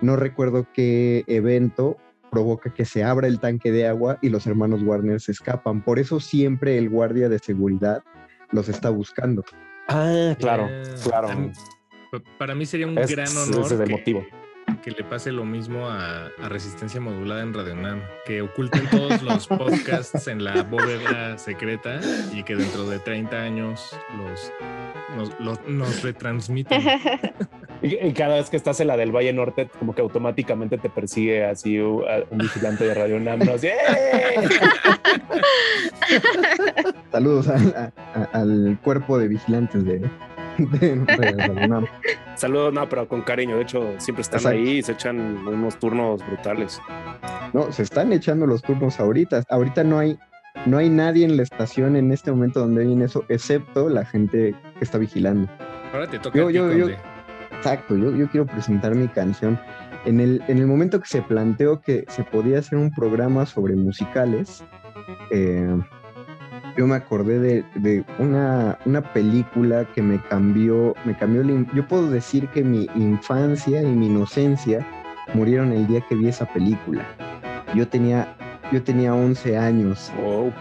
no 0.00 0.16
recuerdo 0.16 0.66
qué 0.74 1.24
evento 1.28 1.96
provoca 2.36 2.72
que 2.72 2.86
se 2.86 3.04
abra 3.04 3.28
el 3.28 3.38
tanque 3.38 3.70
de 3.70 3.86
agua 3.86 4.18
y 4.22 4.30
los 4.30 4.46
hermanos 4.46 4.82
Warner 4.82 5.20
se 5.20 5.32
escapan. 5.32 5.84
Por 5.84 5.98
eso 5.98 6.18
siempre 6.18 6.78
el 6.78 6.88
guardia 6.88 7.28
de 7.28 7.38
seguridad 7.38 8.02
los 8.50 8.70
está 8.70 8.88
buscando. 8.88 9.44
Ah, 9.86 10.34
claro, 10.38 10.66
Ya. 10.66 10.94
claro. 11.04 11.28
Para 12.38 12.54
mí 12.54 12.64
sería 12.64 12.86
un 12.86 12.96
Es- 12.96 13.10
gran 13.10 13.26
ese 13.26 13.38
honor 13.38 13.66
es 13.66 13.72
el 13.72 13.84
que, 13.84 13.92
motivo. 13.92 14.26
Que 14.82 14.90
le 14.90 15.04
pase 15.04 15.30
lo 15.32 15.44
mismo 15.44 15.88
a, 15.88 16.26
a 16.26 16.48
Resistencia 16.48 17.00
Modulada 17.00 17.42
en 17.42 17.54
Radio 17.54 17.74
Nam, 17.76 18.02
que 18.26 18.42
oculten 18.42 18.88
todos 18.90 19.22
los 19.22 19.46
podcasts 19.48 20.26
en 20.28 20.44
la 20.44 20.62
bóveda 20.64 21.38
secreta 21.38 22.00
y 22.34 22.42
que 22.42 22.56
dentro 22.56 22.84
de 22.88 22.98
30 22.98 23.40
años 23.40 23.96
los, 24.18 24.52
nos, 25.16 25.40
los- 25.40 25.68
nos 25.68 26.02
retransmitan. 26.02 26.82
Y, 27.84 27.96
y 27.96 28.12
cada 28.12 28.36
vez 28.36 28.48
que 28.48 28.56
estás 28.56 28.78
en 28.78 28.86
la 28.86 28.96
del 28.96 29.10
Valle 29.10 29.32
Norte, 29.32 29.68
como 29.80 29.92
que 29.92 30.02
automáticamente 30.02 30.78
te 30.78 30.88
persigue 30.88 31.44
así 31.44 31.80
un 31.80 32.04
vigilante 32.38 32.84
de 32.84 32.94
Radio 32.94 33.18
Nam. 33.18 33.40
¿no? 33.40 33.54
Así, 33.54 33.66
¡eh! 33.66 34.36
Saludos 37.10 37.48
a- 37.48 37.54
a- 37.54 37.92
a- 38.20 38.40
al 38.40 38.78
cuerpo 38.84 39.18
de 39.18 39.26
vigilantes 39.26 39.84
de, 39.84 40.00
de, 40.58 40.96
de. 40.96 41.88
Saludos, 42.36 42.72
no, 42.72 42.88
pero 42.88 43.06
con 43.08 43.22
cariño. 43.22 43.56
De 43.56 43.62
hecho, 43.62 43.94
siempre 43.98 44.22
están 44.22 44.38
Exacto. 44.40 44.58
ahí 44.58 44.68
y 44.78 44.82
se 44.82 44.92
echan 44.92 45.18
unos 45.46 45.78
turnos 45.78 46.24
brutales. 46.26 46.80
No, 47.52 47.70
se 47.72 47.82
están 47.82 48.12
echando 48.12 48.46
los 48.46 48.62
turnos 48.62 48.98
ahorita. 49.00 49.42
Ahorita 49.50 49.84
no 49.84 49.98
hay, 49.98 50.18
no 50.66 50.78
hay 50.78 50.88
nadie 50.88 51.24
en 51.24 51.36
la 51.36 51.42
estación 51.42 51.96
en 51.96 52.12
este 52.12 52.30
momento 52.30 52.60
donde 52.60 52.84
viene 52.84 53.04
eso, 53.04 53.24
excepto 53.28 53.88
la 53.88 54.04
gente 54.04 54.54
que 54.78 54.84
está 54.84 54.98
vigilando. 54.98 55.50
Ahora 55.92 56.06
te 56.08 56.18
toca 56.18 56.38
Yo- 56.38 56.46
a 56.46 56.70
ti, 56.72 56.78
yo-. 56.78 56.88
Exacto, 57.56 57.96
yo, 57.96 58.10
yo 58.16 58.28
quiero 58.28 58.46
presentar 58.46 58.94
mi 58.94 59.06
canción. 59.08 59.58
En 60.04 60.18
el, 60.18 60.42
en 60.48 60.58
el 60.58 60.66
momento 60.66 60.98
que 61.00 61.06
se 61.06 61.22
planteó 61.22 61.80
que 61.80 62.04
se 62.08 62.24
podía 62.24 62.58
hacer 62.58 62.76
un 62.76 62.90
programa 62.90 63.46
sobre 63.46 63.76
musicales, 63.76 64.64
eh, 65.30 65.78
yo 66.76 66.86
me 66.86 66.96
acordé 66.96 67.38
de, 67.38 67.64
de 67.74 68.04
una, 68.18 68.78
una 68.86 69.02
película 69.12 69.86
que 69.94 70.02
me 70.02 70.20
cambió, 70.22 70.94
me 71.04 71.16
cambió 71.16 71.42
Yo 71.74 71.86
puedo 71.86 72.10
decir 72.10 72.48
que 72.48 72.62
mi 72.62 72.88
infancia 72.94 73.82
y 73.82 73.86
mi 73.86 74.06
inocencia 74.06 74.86
murieron 75.34 75.72
el 75.72 75.86
día 75.86 76.00
que 76.08 76.14
vi 76.14 76.28
esa 76.28 76.46
película. 76.46 77.04
Yo 77.74 77.88
tenía, 77.88 78.36
yo 78.72 78.82
tenía 78.82 79.14
11 79.14 79.56
años. 79.56 80.12
Wow. 80.22 80.52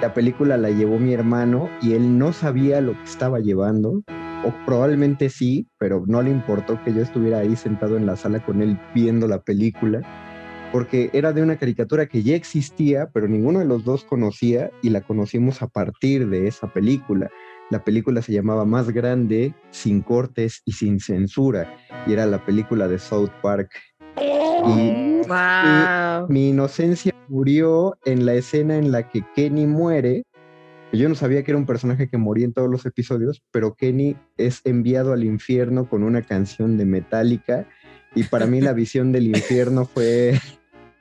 La 0.00 0.12
película 0.12 0.56
la 0.56 0.70
llevó 0.70 0.98
mi 0.98 1.14
hermano 1.14 1.68
y 1.80 1.94
él 1.94 2.18
no 2.18 2.32
sabía 2.32 2.80
lo 2.80 2.92
que 2.92 3.04
estaba 3.04 3.38
llevando, 3.38 4.02
o 4.44 4.52
probablemente 4.66 5.30
sí, 5.30 5.68
pero 5.78 6.04
no 6.06 6.20
le 6.20 6.30
importó 6.30 6.82
que 6.82 6.92
yo 6.92 7.00
estuviera 7.00 7.38
ahí 7.38 7.56
sentado 7.56 7.96
en 7.96 8.04
la 8.04 8.16
sala 8.16 8.44
con 8.44 8.60
él 8.60 8.78
viendo 8.94 9.28
la 9.28 9.40
película, 9.40 10.02
porque 10.74 11.08
era 11.12 11.32
de 11.32 11.40
una 11.40 11.56
caricatura 11.56 12.06
que 12.06 12.24
ya 12.24 12.34
existía, 12.34 13.08
pero 13.12 13.28
ninguno 13.28 13.60
de 13.60 13.64
los 13.64 13.84
dos 13.84 14.02
conocía 14.02 14.72
y 14.82 14.90
la 14.90 15.02
conocimos 15.02 15.62
a 15.62 15.68
partir 15.68 16.28
de 16.28 16.48
esa 16.48 16.66
película. 16.66 17.30
La 17.70 17.84
película 17.84 18.22
se 18.22 18.32
llamaba 18.32 18.64
Más 18.64 18.90
Grande, 18.90 19.54
sin 19.70 20.00
cortes 20.00 20.62
y 20.64 20.72
sin 20.72 20.98
censura, 20.98 21.72
y 22.08 22.14
era 22.14 22.26
la 22.26 22.44
película 22.44 22.88
de 22.88 22.98
South 22.98 23.30
Park. 23.40 23.70
Y 24.18 25.20
¡Wow! 25.28 26.26
mi 26.28 26.48
inocencia 26.48 27.14
murió 27.28 27.96
en 28.04 28.26
la 28.26 28.34
escena 28.34 28.76
en 28.76 28.90
la 28.90 29.08
que 29.08 29.22
Kenny 29.36 29.68
muere. 29.68 30.24
Yo 30.92 31.08
no 31.08 31.14
sabía 31.14 31.44
que 31.44 31.52
era 31.52 31.58
un 31.58 31.66
personaje 31.66 32.08
que 32.08 32.18
moría 32.18 32.46
en 32.46 32.52
todos 32.52 32.68
los 32.68 32.84
episodios, 32.84 33.44
pero 33.52 33.76
Kenny 33.76 34.16
es 34.38 34.60
enviado 34.64 35.12
al 35.12 35.22
infierno 35.22 35.88
con 35.88 36.02
una 36.02 36.22
canción 36.22 36.76
de 36.78 36.84
Metallica 36.84 37.68
y 38.14 38.24
para 38.24 38.46
mí 38.46 38.60
la 38.60 38.72
visión 38.72 39.12
del 39.12 39.28
infierno 39.28 39.84
fue, 39.84 40.40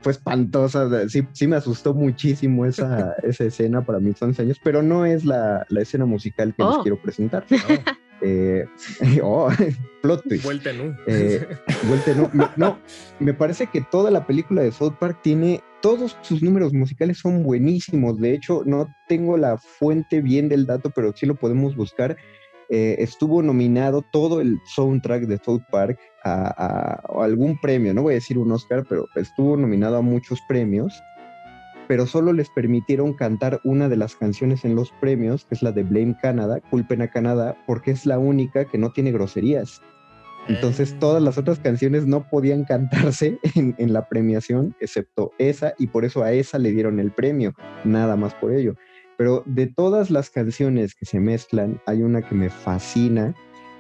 fue 0.04 0.12
espantosa. 0.12 0.88
Sí, 1.10 1.26
sí 1.32 1.48
me 1.48 1.56
asustó 1.56 1.94
muchísimo 1.94 2.66
esa, 2.66 3.14
esa 3.24 3.46
escena 3.46 3.84
para 3.86 4.00
mis 4.00 4.22
11 4.22 4.42
años, 4.44 4.60
pero 4.64 4.84
no 4.84 5.06
es 5.06 5.26
la, 5.26 5.66
la 5.70 5.82
escena 5.82 6.06
musical 6.06 6.54
que 6.56 6.64
les 6.64 6.76
Oh. 6.76 6.82
quiero 6.84 7.02
presentar. 7.02 7.46
No, 8.22 8.28
Eh, 8.30 8.66
oh, 9.24 9.50
plot 10.02 10.24
twist. 10.24 10.46
vuelta 10.46 10.70
en 10.70 10.80
U. 10.92 10.96
Eh, 11.08 11.46
vuelta, 11.90 12.14
no, 12.14 12.30
me- 12.32 12.48
no, 12.56 12.80
me 13.20 13.34
parece 13.34 13.68
que 13.68 13.82
toda 13.82 14.12
la 14.12 14.26
película 14.26 14.62
de 14.62 14.72
South 14.72 14.94
Park 14.98 15.20
tiene, 15.22 15.62
todos 15.82 16.16
sus 16.22 16.42
números 16.42 16.72
musicales 16.72 17.18
son 17.18 17.44
buenísimos. 17.44 18.18
De 18.22 18.34
hecho, 18.34 18.62
no 18.66 18.88
tengo 19.10 19.36
la 19.36 19.58
fuente 19.58 20.22
bien 20.22 20.48
del 20.48 20.66
dato, 20.66 20.90
pero 20.92 21.12
sí 21.14 21.26
lo 21.26 21.36
podemos 21.36 21.76
buscar. 21.76 22.16
Eh, 22.70 22.96
estuvo 23.00 23.42
nominado 23.44 24.02
todo 24.12 24.42
el 24.42 24.60
soundtrack 24.76 25.24
de 25.24 25.38
South 25.38 25.62
Park 25.72 26.00
a, 26.24 26.48
a- 26.48 27.02
a 27.20 27.24
algún 27.24 27.60
premio, 27.60 27.94
no 27.94 28.04
voy 28.04 28.14
a 28.14 28.16
decir 28.16 28.38
un 28.38 28.52
Oscar, 28.52 28.86
pero 28.90 29.06
estuvo 29.16 29.58
nominado 29.58 29.98
a 29.98 30.02
muchos 30.02 30.40
premios, 30.48 30.94
pero 31.88 32.06
solo 32.08 32.32
les 32.34 32.50
permitieron 32.50 33.14
cantar 33.14 33.60
una 33.66 33.90
de 33.90 33.98
las 33.98 34.16
canciones 34.16 34.64
en 34.64 34.76
los 34.76 34.92
premios, 35.02 35.46
que 35.46 35.56
es 35.56 35.62
la 35.62 35.72
de 35.74 35.84
Blame 35.84 36.16
Canada, 36.22 36.62
Culpen 36.70 37.02
a 37.02 37.10
Canadá, 37.10 37.56
porque 37.68 37.92
es 37.92 38.06
la 38.06 38.18
única 38.20 38.66
que 38.66 38.78
no 38.78 38.92
tiene 38.92 39.12
groserías. 39.12 39.82
Entonces 40.48 40.94
Ah. 40.96 41.00
todas 41.00 41.22
las 41.24 41.38
otras 41.38 41.60
canciones 41.60 42.06
no 42.06 42.28
podían 42.30 42.64
cantarse 42.64 43.38
en, 43.56 43.76
en 43.78 43.94
la 43.94 44.08
premiación, 44.08 44.76
excepto 44.80 45.32
esa, 45.38 45.74
y 45.78 45.88
por 45.88 46.06
eso 46.06 46.24
a 46.24 46.32
esa 46.32 46.58
le 46.58 46.72
dieron 46.72 47.00
el 47.00 47.12
premio, 47.12 47.54
nada 47.84 48.16
más 48.16 48.34
por 48.36 48.54
ello. 48.54 48.76
Pero 49.18 49.44
de 49.46 49.68
todas 49.68 50.10
las 50.10 50.30
canciones 50.30 50.96
que 50.96 51.06
se 51.06 51.20
mezclan, 51.20 51.80
hay 51.86 52.02
una 52.02 52.22
que 52.22 52.36
me 52.36 52.50
fascina 52.50 53.36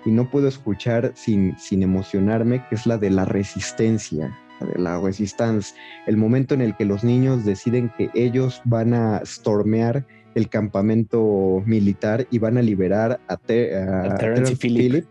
y 0.05 0.11
no 0.11 0.29
puedo 0.29 0.47
escuchar 0.47 1.13
sin, 1.15 1.57
sin 1.57 1.81
emocionarme, 1.83 2.63
que 2.69 2.75
es 2.75 2.85
la 2.85 2.97
de 2.97 3.09
la 3.09 3.25
resistencia, 3.25 4.37
la 4.59 4.67
de 4.67 4.79
la 4.79 4.99
resistance, 4.99 5.73
el 6.07 6.17
momento 6.17 6.53
en 6.53 6.61
el 6.61 6.75
que 6.75 6.85
los 6.85 7.03
niños 7.03 7.45
deciden 7.45 7.91
que 7.97 8.09
ellos 8.13 8.61
van 8.65 8.93
a 8.93 9.21
stormear 9.25 10.05
el 10.35 10.49
campamento 10.49 11.61
militar 11.65 12.27
y 12.31 12.39
van 12.39 12.57
a 12.57 12.61
liberar 12.61 13.19
a, 13.27 13.37
Te- 13.37 13.75
a 13.77 14.03
A 14.03 14.17
Terrence 14.17 14.53
y 14.53 14.55
Terrence 14.55 14.55
Phillip. 14.55 14.91
Phillip 14.91 15.05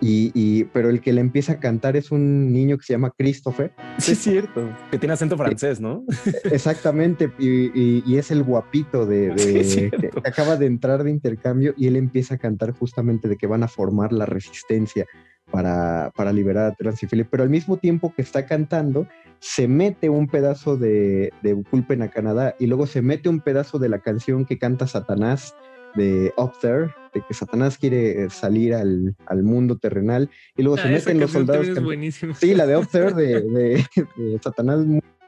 Y, 0.00 0.30
y- 0.34 0.64
pero 0.64 0.90
el 0.90 1.00
que 1.00 1.12
le 1.12 1.20
empieza 1.22 1.52
a 1.52 1.58
cantar 1.60 1.96
es 1.96 2.10
un 2.10 2.52
niño 2.52 2.76
que 2.76 2.84
se 2.84 2.92
llama 2.92 3.12
Christopher. 3.16 3.72
Sí, 3.98 4.12
es 4.12 4.18
cierto. 4.18 4.68
Que 4.90 4.98
tiene 4.98 5.14
acento 5.14 5.36
francés, 5.38 5.80
¿no? 5.80 6.04
Exactamente, 6.50 7.30
y, 7.38 7.66
y- 7.78 8.02
y 8.06 8.16
es 8.18 8.30
el 8.30 8.42
guapito 8.42 9.06
de, 9.06 9.30
de- 9.30 9.64
Sí, 9.64 9.88
es 9.90 9.90
que 9.92 10.10
acaba 10.28 10.56
de 10.56 10.66
entrar 10.66 11.02
de 11.02 11.10
intercambio 11.10 11.74
y 11.76 11.86
él 11.86 11.96
empieza 11.96 12.34
a 12.34 12.38
cantar 12.38 12.72
justamente 12.72 13.28
de 13.28 13.36
que 13.36 13.46
van 13.46 13.62
a 13.62 13.68
formar 13.68 14.12
la 14.12 14.26
resistencia 14.26 15.06
para, 15.50 16.10
para 16.16 16.32
liberar 16.32 16.72
a 16.72 16.74
Transifili, 16.74 17.24
pero 17.24 17.42
al 17.42 17.50
mismo 17.50 17.76
tiempo 17.76 18.12
que 18.14 18.22
está 18.22 18.46
cantando, 18.46 19.06
se 19.38 19.68
mete 19.68 20.08
un 20.08 20.26
pedazo 20.26 20.76
de, 20.76 21.32
de 21.42 21.62
Culpen 21.70 22.02
a 22.02 22.08
Canadá 22.08 22.56
y 22.58 22.66
luego 22.66 22.86
se 22.86 23.00
mete 23.00 23.28
un 23.28 23.40
pedazo 23.40 23.78
de 23.78 23.88
la 23.88 24.00
canción 24.00 24.44
que 24.44 24.58
canta 24.58 24.86
Satanás 24.86 25.54
de 25.96 26.32
Up 26.36 26.52
There, 26.60 26.94
de 27.14 27.22
que 27.26 27.34
Satanás 27.34 27.78
quiere 27.78 28.24
eh, 28.24 28.30
salir 28.30 28.74
al, 28.74 29.16
al 29.26 29.42
mundo 29.42 29.76
terrenal 29.78 30.30
y 30.56 30.62
luego 30.62 30.76
se 30.76 30.88
Ah, 30.88 30.92
esa 30.96 31.08
meten 31.10 31.20
los 31.20 31.32
canción 31.32 31.46
soldados. 31.64 31.84
buenísima. 31.84 32.34
Sí, 32.34 32.54
la 32.54 32.66
de 32.66 32.76
Up 32.76 32.88
There 32.90 33.12
de, 33.14 33.40
de- 33.42 33.86
de 34.16 34.38
Satanás. 34.42 34.84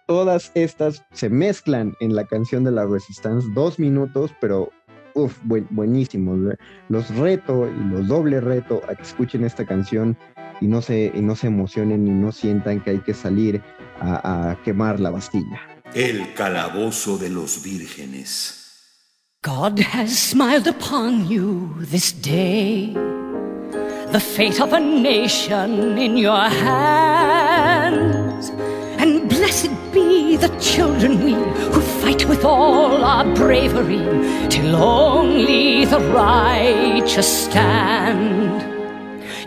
Todas 0.07 0.51
estas 0.55 1.05
se 1.13 1.29
mezclan 1.29 1.95
en 2.01 2.15
la 2.15 2.27
canción 2.27 2.65
de 2.65 2.71
la 2.71 2.87
Resistance, 2.87 3.47
dos 3.55 3.79
minutos, 3.79 4.31
pero 4.41 4.71
uf, 5.15 5.37
buen- 5.45 5.67
buenísimos. 5.71 6.39
¿eh? 6.53 6.57
Los 6.89 7.15
reto 7.17 7.69
y 7.69 7.89
los 7.91 8.09
doble 8.09 8.41
reto 8.41 8.81
a 8.89 8.95
que 8.95 9.03
escuchen 9.03 9.45
esta 9.45 9.67
canción 9.67 10.17
y 10.63 10.67
no 10.67 10.81
se, 10.83 11.13
y 11.15 11.21
no 11.21 11.37
se 11.37 11.49
emocionen 11.49 12.07
y 12.07 12.11
no 12.11 12.33
sientan 12.33 12.81
que 12.83 12.91
hay 12.91 12.99
que 13.01 13.13
salir 13.15 13.61
a, 14.01 14.51
a 14.53 14.63
quemar 14.63 14.99
la 14.99 15.11
Bastilla. 15.11 15.61
El 15.95 16.33
calabozo 16.35 17.19
de 17.19 17.29
los 17.31 17.63
vírgenes. 17.63 18.58
God 19.43 19.79
has 19.79 20.19
smiled 20.19 20.67
upon 20.67 21.29
you 21.29 21.73
this 21.79 22.11
day. 22.11 22.93
The 24.11 24.19
fate 24.21 24.61
of 24.61 24.73
a 24.73 24.81
nation 24.81 25.97
in 25.97 26.17
your 26.17 26.41
hands. 26.41 27.69
And 28.99 29.29
blessed 29.29 29.71
be 29.93 30.37
the 30.37 30.49
children 30.59 31.23
we 31.23 31.35
who 31.35 31.81
fight 31.81 32.29
with 32.29 32.45
all 32.45 33.05
our 33.05 33.33
bravery 33.37 34.49
till 34.49 34.75
only 34.75 35.85
the 35.85 36.01
righteous 36.01 37.45
stand. 37.45 38.78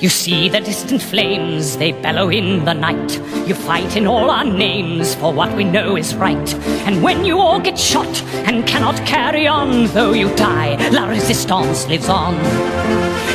You 0.02 0.10
see 0.10 0.50
the 0.50 0.60
distant 0.60 1.00
flames, 1.00 1.78
they 1.78 1.92
bellow 1.92 2.30
in 2.30 2.66
the 2.66 2.74
night. 2.74 3.22
You 3.48 3.54
fight 3.54 3.96
in 3.96 4.08
all 4.08 4.32
our 4.32 4.44
names 4.44 5.14
for 5.14 5.32
what 5.32 5.56
we 5.56 5.64
know 5.64 5.96
is 5.96 6.16
right. 6.16 6.56
And 6.90 7.04
when 7.04 7.24
you 7.24 7.38
all 7.38 7.60
get 7.60 7.78
shot 7.78 8.10
and 8.50 8.66
cannot 8.66 8.98
carry 9.06 9.46
on, 9.46 9.86
though 9.94 10.14
you 10.14 10.36
die, 10.36 10.90
La 10.90 11.06
Resistance 11.08 11.88
lives 11.88 12.10
on. 12.10 12.34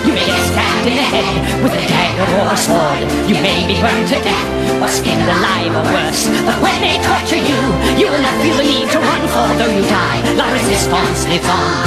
You 0.03 0.11
may 0.11 0.27
get 0.27 0.43
stabbed 0.51 0.89
in 0.91 0.97
the 0.99 1.07
head 1.07 1.63
with 1.63 1.71
a 1.71 1.83
dagger 1.87 2.27
or 2.35 2.53
a 2.53 2.57
sword. 2.59 3.31
You 3.31 3.39
may 3.47 3.63
be 3.71 3.79
burned 3.79 4.09
to 4.09 4.19
death 4.27 4.83
or 4.83 4.89
skinned 4.89 5.23
alive 5.23 5.71
or 5.71 5.87
worse. 5.95 6.27
But 6.43 6.59
when 6.59 6.83
they 6.83 6.99
torture 6.99 7.39
you, 7.47 7.63
you 7.95 8.11
will 8.11 8.23
not 8.27 8.43
feel 8.43 8.57
the 8.59 8.67
need 8.67 8.91
to 8.91 8.99
run, 8.99 9.23
for 9.31 9.47
though 9.55 9.71
you 9.71 9.87
die, 9.87 10.35
La 10.35 10.51
Resistance 10.51 11.31
lives 11.31 11.47
on. 11.47 11.87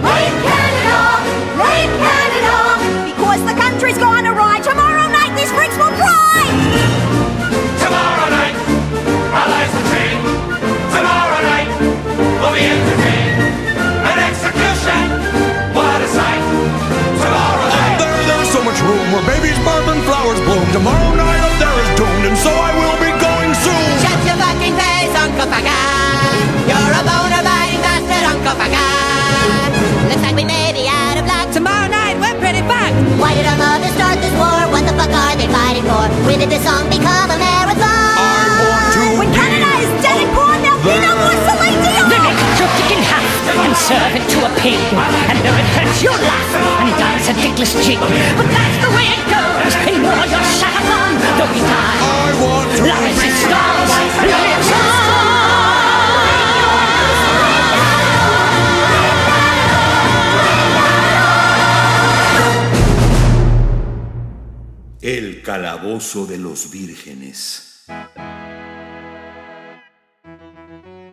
Rain 0.00 0.32
Canada! 0.40 1.60
Rain 1.60 1.90
Canada! 2.00 2.17
Because 3.48 3.56
the 3.56 3.62
country's 3.64 3.98
gone 3.98 4.26
awry. 4.26 4.60
Tomorrow 4.60 5.08
night 5.08 5.32
these 5.32 5.48
freaks 5.56 5.76
will 5.80 5.92
cry! 5.96 6.44
Tomorrow 7.80 8.28
night, 8.28 8.56
our 9.32 9.48
lives 9.48 9.72
will 9.72 9.88
change. 9.88 10.20
Tomorrow 10.92 11.40
night, 11.48 11.68
we'll 11.80 12.52
be 12.52 12.64
entertained. 12.68 13.40
An 14.04 14.18
execution, 14.20 15.00
what 15.72 15.96
a 15.96 16.08
sight. 16.12 16.44
Tomorrow 17.24 17.66
night. 17.72 17.96
Up 17.96 18.04
there, 18.04 18.20
there's 18.28 18.50
so 18.52 18.60
much 18.68 18.80
room 18.84 19.06
where 19.16 19.24
babies 19.24 19.56
birth 19.64 19.88
and 19.96 20.02
flowers 20.04 20.40
bloom. 20.44 20.66
Tomorrow 20.76 21.12
night 21.16 21.42
up 21.48 21.56
there 21.56 21.76
is 21.80 21.90
doomed, 21.96 22.24
and 22.28 22.36
so 22.36 22.52
I 22.52 22.70
will 22.76 22.98
be 23.00 23.12
going 23.16 23.52
soon. 23.64 23.88
Shut 24.04 24.20
your 24.28 24.36
fucking 24.44 24.76
face, 24.76 25.14
Uncle 25.16 25.48
Pagan. 25.48 26.68
You're 26.68 26.94
a 27.00 27.02
Why 33.18 33.34
did 33.34 33.46
our 33.50 33.58
mothers 33.58 33.90
start 33.98 34.22
this 34.22 34.30
war? 34.38 34.70
What 34.70 34.86
the 34.86 34.94
fuck 34.94 35.10
are 35.10 35.34
they 35.34 35.50
fighting 35.50 35.82
for? 35.82 36.06
When 36.22 36.38
did 36.38 36.54
this 36.54 36.62
song 36.62 36.86
become 36.86 37.34
a 37.34 37.38
marathon? 37.38 38.14
I 38.14 38.62
want 38.70 38.94
to 38.94 39.02
When 39.18 39.30
Canada 39.34 39.70
is 39.82 39.90
dead 39.98 40.22
and 40.22 40.30
gone, 40.38 40.62
there'll 40.62 40.78
be 40.86 40.94
no 41.02 41.12
more 41.18 41.34
Celine 41.50 41.82
Dion! 41.82 42.06
Then 42.14 42.22
they 42.22 42.34
cut 42.38 42.54
your 42.62 42.70
dick 42.78 42.90
in 42.94 43.02
half 43.02 43.26
and 43.58 43.74
serve 43.74 44.14
it 44.14 44.22
to 44.22 44.38
a 44.46 44.50
pig. 44.62 44.78
And 45.34 45.36
though 45.42 45.58
it 45.58 45.68
hurts, 45.74 45.98
you'll 45.98 46.22
laugh 46.22 46.50
and 46.62 46.94
dance 46.94 47.26
a 47.26 47.34
dickless 47.42 47.74
jig. 47.82 47.98
But 47.98 48.46
that's 48.54 48.78
the 48.86 48.90
way 48.94 49.10
it 49.10 49.24
goes. 49.26 49.72
In 49.90 49.98
war, 50.06 50.22
you're 50.30 50.48
shut 50.54 50.74
upon, 50.78 51.18
though 51.42 51.50
we 51.50 51.58
die. 51.66 51.98
I 51.98 52.30
want 52.38 52.70
to 52.70 52.86
La 52.86 52.96
Resistance 53.02 53.98
lives 54.30 54.70
on. 54.70 55.27
Calabozo 65.48 66.26
de 66.26 66.36
los 66.36 66.70
vírgenes. 66.70 67.86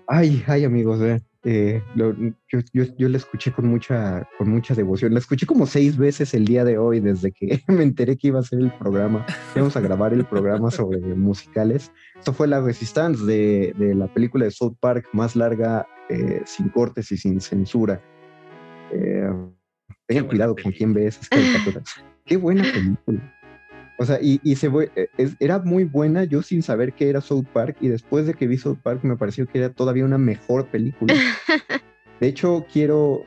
Ay, 0.09 0.43
ay, 0.45 0.65
amigos, 0.65 0.99
eh, 1.01 1.21
eh, 1.45 1.81
lo- 1.95 2.13
yo, 2.51 2.59
yo, 2.73 2.83
yo 2.97 3.07
la 3.07 3.15
escuché 3.15 3.53
con 3.53 3.65
mucha, 3.67 4.27
con 4.37 4.49
mucha 4.49 4.75
devoción. 4.75 5.13
La 5.13 5.19
escuché 5.19 5.45
como 5.45 5.65
seis 5.65 5.95
veces 5.95 6.33
el 6.33 6.43
día 6.43 6.65
de 6.65 6.77
hoy, 6.77 6.99
desde 6.99 7.31
que 7.31 7.61
me 7.69 7.83
enteré 7.83 8.17
que 8.17 8.27
iba 8.27 8.41
a 8.41 8.43
ser 8.43 8.59
el 8.59 8.73
programa. 8.73 9.25
Íbamos 9.55 9.77
a 9.77 9.79
grabar 9.79 10.11
el 10.11 10.25
programa 10.25 10.69
sobre 10.69 10.99
musicales. 10.99 11.93
Esto 12.19 12.33
fue 12.33 12.49
La 12.49 12.59
Resistance 12.59 13.23
de, 13.23 13.73
de 13.77 13.95
la 13.95 14.13
película 14.13 14.43
de 14.43 14.51
South 14.51 14.75
Park, 14.81 15.07
más 15.13 15.37
larga, 15.37 15.87
eh, 16.09 16.41
sin 16.45 16.67
cortes 16.67 17.09
y 17.13 17.15
sin 17.15 17.39
censura. 17.39 18.03
Eh, 18.91 19.29
tengan 20.07 20.27
cuidado 20.27 20.57
con 20.61 20.73
quién 20.73 20.93
ve 20.93 21.07
esas 21.07 21.29
caricaturas. 21.29 21.85
Qué 22.25 22.37
buena 22.37 22.63
película. 22.63 23.34
O 24.05 24.07
sea, 24.07 24.19
y, 24.21 24.39
y 24.43 24.55
se 24.55 24.69
fue- 24.69 24.91
eh, 24.95 25.07
es- 25.17 25.35
era 25.39 25.57
muy 25.57 25.83
buena 25.83 26.25
yo 26.25 26.43
sin 26.43 26.61
saber 26.61 26.93
que 26.93 27.09
era 27.09 27.21
South 27.21 27.45
Park 27.51 27.77
y 27.81 27.87
después 27.87 28.27
de 28.27 28.35
que 28.35 28.45
vi 28.45 28.55
South 28.57 28.77
Park 28.83 28.99
me 29.03 29.17
pareció 29.17 29.47
que 29.47 29.57
era 29.57 29.69
todavía 29.69 30.05
una 30.05 30.19
mejor 30.19 30.67
película. 30.67 31.13
De 32.19 32.27
hecho, 32.27 32.65
quiero... 32.71 33.23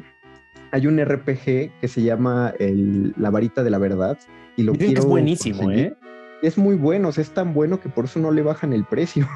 Hay 0.71 0.87
un 0.87 1.03
RPG 1.05 1.73
que 1.81 1.89
se 1.89 2.03
llama 2.03 2.53
el- 2.61 3.13
La 3.17 3.31
varita 3.31 3.65
de 3.65 3.71
la 3.71 3.79
verdad 3.79 4.17
y 4.57 4.63
lo 4.63 4.73
Dicen 4.73 4.79
que 4.79 4.93
quiero 4.93 5.03
es 5.03 5.09
buenísimo, 5.09 5.63
conseguir. 5.65 5.87
¿eh? 5.87 5.95
Es 6.43 6.57
muy 6.59 6.77
bueno, 6.77 7.09
o 7.09 7.13
sea, 7.13 7.23
es 7.23 7.31
tan 7.35 7.53
bueno 7.55 7.81
que 7.81 7.89
por 7.89 8.05
eso 8.05 8.21
no 8.21 8.31
le 8.31 8.43
bajan 8.43 8.73
el 8.73 8.85
precio. 8.85 9.27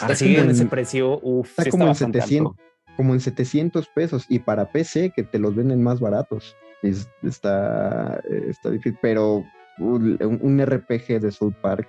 Ahora 0.00 0.14
Está 0.14 0.14
sí, 0.14 0.32
como 0.32 0.44
en 0.44 0.50
ese 0.50 0.64
precio, 0.66 1.20
uff, 1.22 1.58
Está 1.58 1.70
como 1.70 1.86
en 1.88 1.94
700, 1.94 2.54
como 2.96 3.12
en 3.12 3.20
700 3.20 3.88
pesos 3.88 4.24
y 4.30 4.38
para 4.38 4.70
PC 4.72 5.12
que 5.14 5.22
te 5.24 5.38
los 5.38 5.54
venden 5.54 5.82
más 5.82 6.00
baratos. 6.00 6.56
Es- 6.82 7.08
está, 7.22 8.20
eh, 8.30 8.46
está 8.48 8.70
difícil, 8.70 8.98
pero 9.02 9.44
un, 9.78 10.18
un 10.40 10.64
RPG 10.64 11.20
de 11.20 11.30
South 11.32 11.54
Park 11.62 11.88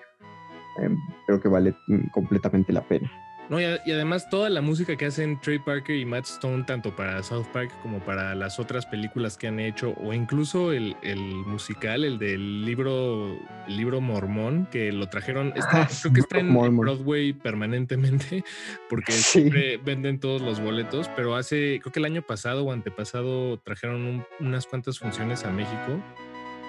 eh, 0.81 0.89
creo 1.27 1.39
que 1.41 1.47
vale 1.49 1.75
mm, 1.88 2.07
completamente 2.11 2.73
la 2.73 2.81
pena. 2.81 3.11
No, 3.49 3.59
y, 3.59 3.65
además 3.65 4.29
toda 4.29 4.49
la 4.49 4.61
música 4.61 4.95
que 4.95 5.05
hacen 5.05 5.38
Trey 5.41 5.59
Parker 5.59 5.97
y 5.97 6.05
Matt 6.05 6.23
Stone, 6.25 6.63
tanto 6.63 6.95
para 6.95 7.21
South 7.21 7.45
Park 7.51 7.71
como 7.81 7.99
para 7.99 8.34
las 8.36 8.57
otras 8.57 8.86
películas 8.86 9.38
que 9.38 9.47
han 9.47 9.59
hecho, 9.59 9.93
o 10.01 10.13
incluso 10.13 10.71
el, 10.71 10.95
el 11.03 11.19
musical, 11.45 12.05
el 12.05 12.17
del 12.19 12.63
libro, 12.65 13.38
el 13.67 13.77
libro 13.77 13.99
mormón, 13.99 14.65
que 14.71 14.93
lo 14.93 15.09
trajeron, 15.09 15.47
está- 15.57 15.84
Ah, 15.84 15.89
creo 16.01 16.13
que 16.13 16.19
está 16.21 16.39
en. 16.39 16.53
Broadway 16.77 17.34
permanentemente, 17.34 18.45
porque 18.89 19.11
Sí. 19.11 19.41
siempre 19.41 19.75
venden 19.77 20.19
todos 20.21 20.41
los 20.41 20.61
boletos, 20.61 21.09
pero 21.13 21.36
hace, 21.36 21.79
creo 21.81 21.91
que 21.91 21.99
el 21.99 22.05
año 22.05 22.21
pasado 22.21 22.63
o 22.63 22.71
antepasado 22.71 23.59
trajeron 23.59 24.05
un- 24.05 24.23
unas 24.39 24.65
cuantas 24.67 24.97
funciones 24.99 25.43
a 25.43 25.51
México. 25.51 25.99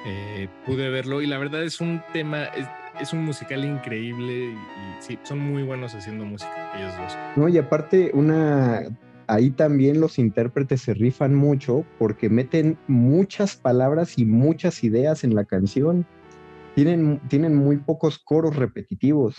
Eh, 0.07 0.49
pude 0.67 0.91
verlo 0.91 1.23
y 1.23 1.27
la 1.27 1.39
verdad 1.39 1.63
es 1.63 1.81
un 1.81 2.03
tema, 2.13 2.45
es, 2.45 2.67
es 3.01 3.13
un 3.13 3.25
musical 3.25 3.65
increíble 3.65 4.33
y, 4.33 4.49
y 4.53 4.57
sí, 5.01 5.19
son 5.23 5.39
muy 5.39 5.63
buenos 5.63 5.95
haciendo 5.95 6.25
música 6.25 6.73
ellos 6.77 6.93
dos. 6.99 7.17
No, 7.37 7.49
y 7.49 7.57
aparte, 7.59 8.11
una 8.13 8.83
ahí 9.27 9.51
también 9.51 10.01
los 10.01 10.19
intérpretes 10.19 10.83
se 10.83 10.93
rifan 10.95 11.35
mucho 11.35 11.85
porque 11.99 12.29
meten 12.29 12.77
muchas 12.87 13.57
palabras 13.57 14.19
y 14.19 14.27
muchas 14.27 14.85
ideas 14.85 15.25
en 15.25 15.35
la 15.35 15.45
canción. 15.45 16.07
Tienen, 16.75 17.21
tienen 17.29 17.55
muy 17.55 17.77
pocos 17.79 18.19
coros 18.19 18.57
repetitivos. 18.57 19.37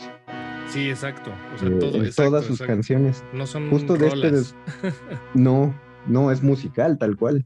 Sí, 0.70 0.90
exacto. 0.90 1.32
O 1.54 1.58
sea, 1.60 1.68
eh, 1.68 1.72
todo, 1.80 2.04
exacto, 2.04 2.30
todas 2.32 2.46
sus 2.46 2.56
exacto. 2.62 2.74
canciones. 2.74 3.24
No 3.34 3.46
son 3.46 3.70
Justo 3.70 3.98
de 3.98 4.08
este 4.08 4.32
des- 4.32 4.56
No, 5.36 5.76
no, 6.08 6.32
es 6.32 6.42
musical, 6.42 6.98
tal 6.98 7.18
cual. 7.18 7.46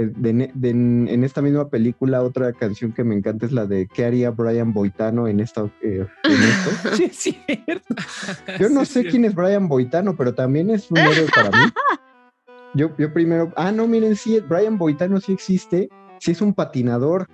Eh, 0.00 0.10
de 0.16 0.32
ne- 0.32 0.50
de- 0.54 0.70
en, 0.70 1.24
esta 1.24 1.42
misma 1.42 1.68
película, 1.68 2.22
otra 2.22 2.52
canción 2.52 2.92
que 2.92 3.04
me 3.04 3.14
encanta 3.14 3.44
es 3.46 3.52
la 3.52 3.66
de 3.66 3.86
¿Qué 3.86 4.04
haría 4.04 4.30
Brian 4.30 4.72
Boitano 4.72 5.28
en, 5.28 5.40
esta, 5.40 5.64
eh, 5.82 6.06
en 6.24 6.32
esto? 6.32 6.70
Sí, 6.96 7.04
es 7.04 7.16
cierto. 7.16 7.94
Yo 8.58 8.68
no 8.70 8.84
Sí, 8.84 8.92
sé 8.92 9.06
quién 9.06 9.24
es 9.24 9.34
Brian 9.34 9.68
Boitano, 9.68 10.16
pero 10.16 10.34
también 10.34 10.70
es 10.70 10.90
un 10.90 10.98
héroe 10.98 11.26
para 11.34 11.50
mí. 11.50 11.58
Yo, 12.74 12.96
yo 12.96 13.12
primero, 13.12 13.52
ah, 13.56 13.72
no, 13.72 13.88
miren, 13.88 14.14
sí, 14.14 14.38
Brian 14.48 14.78
Boitano 14.78 15.20
sí 15.20 15.32
existe, 15.32 15.88
sí 16.20 16.30
es 16.30 16.40
un 16.40 16.54
patinador. 16.54 17.26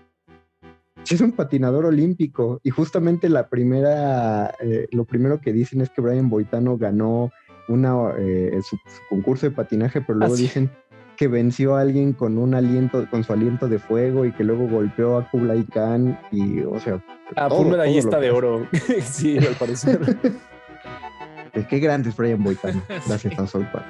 sí 1.04 1.14
es 1.14 1.20
un 1.20 1.32
patinador 1.32 1.84
olímpico 1.84 2.58
y 2.62 2.70
justamente 2.70 3.28
la 3.28 3.46
primera, 3.50 4.54
eh, 4.60 4.88
lo 4.92 5.04
primero 5.04 5.38
que 5.42 5.52
dicen 5.52 5.82
es 5.82 5.90
que 5.90 6.00
Brian 6.00 6.30
Boitano 6.30 6.78
ganó 6.78 7.30
una, 7.68 8.12
eh, 8.16 8.58
su, 8.62 8.76
su 8.76 9.00
concurso 9.10 9.44
de 9.44 9.54
patinaje, 9.54 10.00
pero 10.00 10.18
luego 10.20 10.36
dicen 10.36 10.70
que 11.16 11.28
venció 11.28 11.76
a 11.76 11.80
alguien 11.80 12.12
con 12.12 12.38
un 12.38 12.54
aliento, 12.54 13.06
con 13.10 13.24
su 13.24 13.32
aliento 13.32 13.68
de 13.68 13.78
fuego 13.78 14.24
y 14.24 14.32
que 14.32 14.44
luego 14.44 14.68
golpeó 14.68 15.18
a 15.18 15.28
Kublai 15.30 15.64
Khan 15.64 16.18
y, 16.30 16.60
o 16.60 16.78
sea, 16.80 17.02
Ah, 17.34 17.48
todo- 17.48 17.56
fue 17.58 17.64
un 17.66 17.72
medallista 17.72 18.20
de 18.20 18.30
oro. 18.30 18.66
sí, 19.02 19.36
al 19.38 19.54
parecer. 19.54 19.98
Qué 21.68 21.78
grande 21.78 22.10
es 22.10 22.16
Brian 22.16 22.42
Boitano, 22.42 22.82
gracias 23.06 23.38
a 23.38 23.46
Soul 23.46 23.66
Park. 23.72 23.84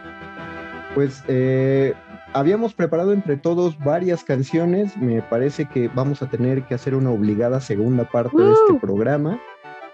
Pues 0.95 1.23
eh, 1.29 1.93
habíamos 2.33 2.73
preparado 2.75 3.13
entre 3.13 3.37
todos 3.37 3.79
varias 3.79 4.25
canciones. 4.25 4.97
Me 4.97 5.21
parece 5.21 5.67
que 5.67 5.89
vamos 5.89 6.23
a 6.23 6.31
tener 6.31 6.63
que 6.65 6.75
hacer 6.75 6.95
una 6.95 7.11
obligada 7.11 7.61
segunda 7.61 8.05
parte 8.09 8.41
de 8.41 8.53
este 8.53 8.75
programa. 8.81 9.39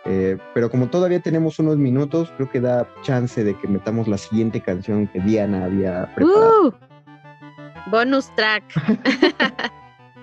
Eh, 0.05 0.37
pero 0.53 0.69
como 0.71 0.89
todavía 0.89 1.21
tenemos 1.21 1.59
unos 1.61 1.77
minutos, 1.79 2.33
creo 2.37 2.51
que 2.51 2.61
da 2.61 2.87
chance 3.03 3.43
de 3.43 3.57
que 3.59 3.69
metamos 3.69 4.07
la 4.09 4.19
siguiente 4.19 4.61
canción 4.61 5.07
que 5.07 5.21
Diana 5.21 5.65
había 5.65 6.13
preparado. 6.15 6.69
Uh, 6.69 6.73
bonus 7.87 8.35
track. 8.37 8.65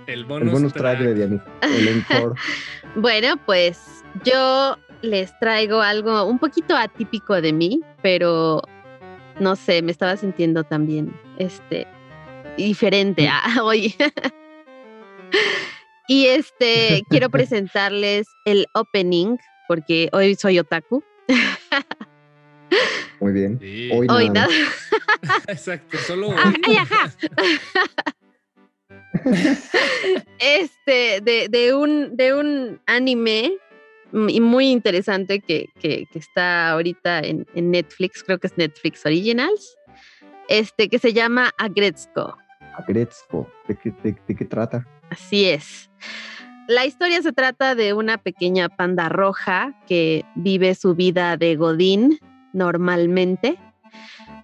El 0.07 0.19
el 0.21 0.25
bonus, 0.25 0.51
bonus 0.51 0.73
track, 0.73 0.99
de 0.99 1.13
Diana, 1.13 1.45
el. 1.61 2.03
Bueno, 2.95 3.37
pues 3.45 4.03
yo 4.23 4.75
les 5.03 5.37
traigo 5.37 5.81
algo 5.81 6.25
un 6.25 6.39
poquito 6.39 6.75
atípico 6.75 7.39
de 7.39 7.53
mí, 7.53 7.79
pero 8.01 8.63
no 9.39 9.55
sé, 9.55 9.83
me 9.83 9.91
estaba 9.91 10.17
sintiendo 10.17 10.63
también 10.63 11.13
este 11.37 11.85
diferente 12.57 13.29
a 13.29 13.43
hoy. 13.63 13.95
y 16.07 16.25
este 16.25 17.03
quiero 17.09 17.29
presentarles 17.29 18.25
el 18.45 18.65
opening 18.73 19.37
porque 19.67 20.09
hoy 20.11 20.33
soy 20.33 20.57
otaku. 20.57 21.03
Muy 23.19 23.33
bien. 23.33 23.59
Sí. 23.59 23.89
Hoy, 23.93 24.07
Hoy 24.09 24.29
nada. 24.29 24.47
Exacto, 25.47 25.97
solo 25.99 26.31
Ah, 26.37 26.53
ay, 26.67 26.75
ajá. 26.77 27.11
este, 30.39 31.21
de, 31.21 31.47
de 31.49 31.73
un, 31.73 32.15
de 32.15 32.33
un 32.33 32.79
anime 32.85 33.53
y 34.27 34.41
muy 34.41 34.69
interesante 34.71 35.39
que, 35.39 35.67
que- 35.79 36.05
que 36.11 36.19
está 36.19 36.71
ahorita 36.71 37.19
en, 37.19 37.45
en 37.53 37.71
Netflix, 37.71 38.23
creo 38.23 38.39
que 38.39 38.47
es 38.47 38.57
Netflix 38.57 39.05
Originals, 39.05 39.77
este, 40.47 40.89
que 40.89 40.97
se 40.99 41.13
llama 41.13 41.51
Agretzko. 41.57 42.35
Agretzko, 42.77 43.47
¿de 43.67 43.75
qué, 43.75 43.93
de- 44.03 44.15
de 44.27 44.35
qué 44.35 44.45
trata? 44.45 44.87
Así 45.11 45.45
es. 45.45 45.89
La 46.67 46.85
historia 46.85 47.21
se 47.21 47.33
trata 47.33 47.75
de 47.75 47.93
una 47.93 48.17
pequeña 48.19 48.69
panda 48.69 49.09
roja 49.09 49.73
que 49.87 50.23
vive 50.35 50.75
su 50.75 50.95
vida 50.95 51.35
de 51.35 51.55
Godín 51.55 52.19
normalmente, 52.53 53.57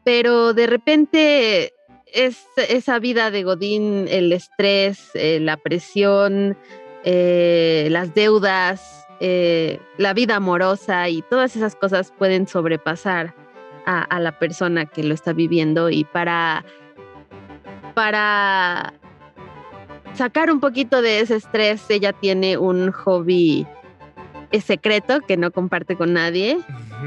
pero 0.04 0.54
de 0.54 0.68
repente 0.68 1.74
es 2.06 2.46
esa 2.70 3.00
vida 3.00 3.32
de 3.32 3.44
Godín, 3.44 4.08
el 4.10 4.32
estrés, 4.32 5.12
eh, 5.16 5.40
la 5.42 5.58
presión, 5.58 6.58
eh, 7.04 7.88
las 7.92 8.14
deudas, 8.14 9.06
eh, 9.20 9.80
la 9.98 10.14
vida 10.14 10.38
amorosa 10.38 11.10
y 11.10 11.22
todas 11.24 11.56
esas 11.56 11.76
cosas 11.76 12.14
pueden 12.18 12.48
sobrepasar 12.48 13.36
a, 13.86 14.02
a 14.02 14.20
la 14.20 14.40
persona 14.40 14.86
que 14.86 15.04
lo 15.04 15.14
está 15.14 15.34
viviendo 15.34 15.90
y 15.90 16.04
para, 16.06 16.66
para 17.94 18.94
sacar 20.14 20.52
un 20.52 20.60
poquito 20.60 21.02
de 21.02 21.20
ese 21.20 21.36
estrés, 21.36 21.90
ella 21.90 22.14
tiene 22.14 22.58
un 22.58 22.92
hobby 22.92 23.68
secreto 24.64 25.22
que 25.22 25.38
no 25.38 25.52
comparte 25.52 25.96
con 25.96 26.14
nadie 26.14 26.60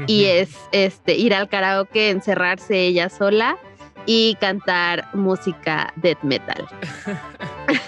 y 0.07 0.25
es 0.25 0.49
este 0.71 1.15
ir 1.15 1.33
al 1.33 1.49
karaoke, 1.49 2.09
encerrarse 2.09 2.85
ella 2.85 3.09
sola 3.09 3.57
y 4.05 4.35
cantar 4.39 5.07
música 5.13 5.93
death 5.97 6.21
metal. 6.23 6.67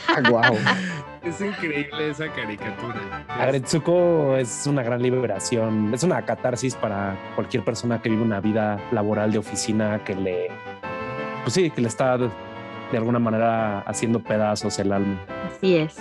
Ah, 0.08 0.30
wow. 0.30 0.42
Es 1.24 1.40
increíble 1.40 2.10
esa 2.10 2.30
caricatura. 2.34 3.26
Agretsuko 3.28 4.38
es 4.38 4.66
una 4.66 4.82
gran 4.82 5.04
liberación, 5.04 5.94
es 5.94 6.02
una 6.02 6.26
catarsis 6.26 6.76
para 6.76 7.16
cualquier 7.36 7.64
persona 7.64 8.02
que 8.02 8.10
vive 8.10 8.24
una 8.24 8.42
vida 8.42 8.80
laboral 8.92 9.32
de 9.32 9.38
oficina 9.38 10.04
que 10.04 10.16
le, 10.16 10.48
pues 11.44 11.54
sí, 11.54 11.70
que 11.70 11.82
le 11.82 11.90
está 11.90 12.18
de 12.18 12.98
alguna 12.98 13.20
manera 13.20 13.82
haciendo 13.82 14.20
pedazos 14.20 14.80
el 14.80 14.92
alma. 14.92 15.20
Así 15.56 15.78
es. 15.78 15.96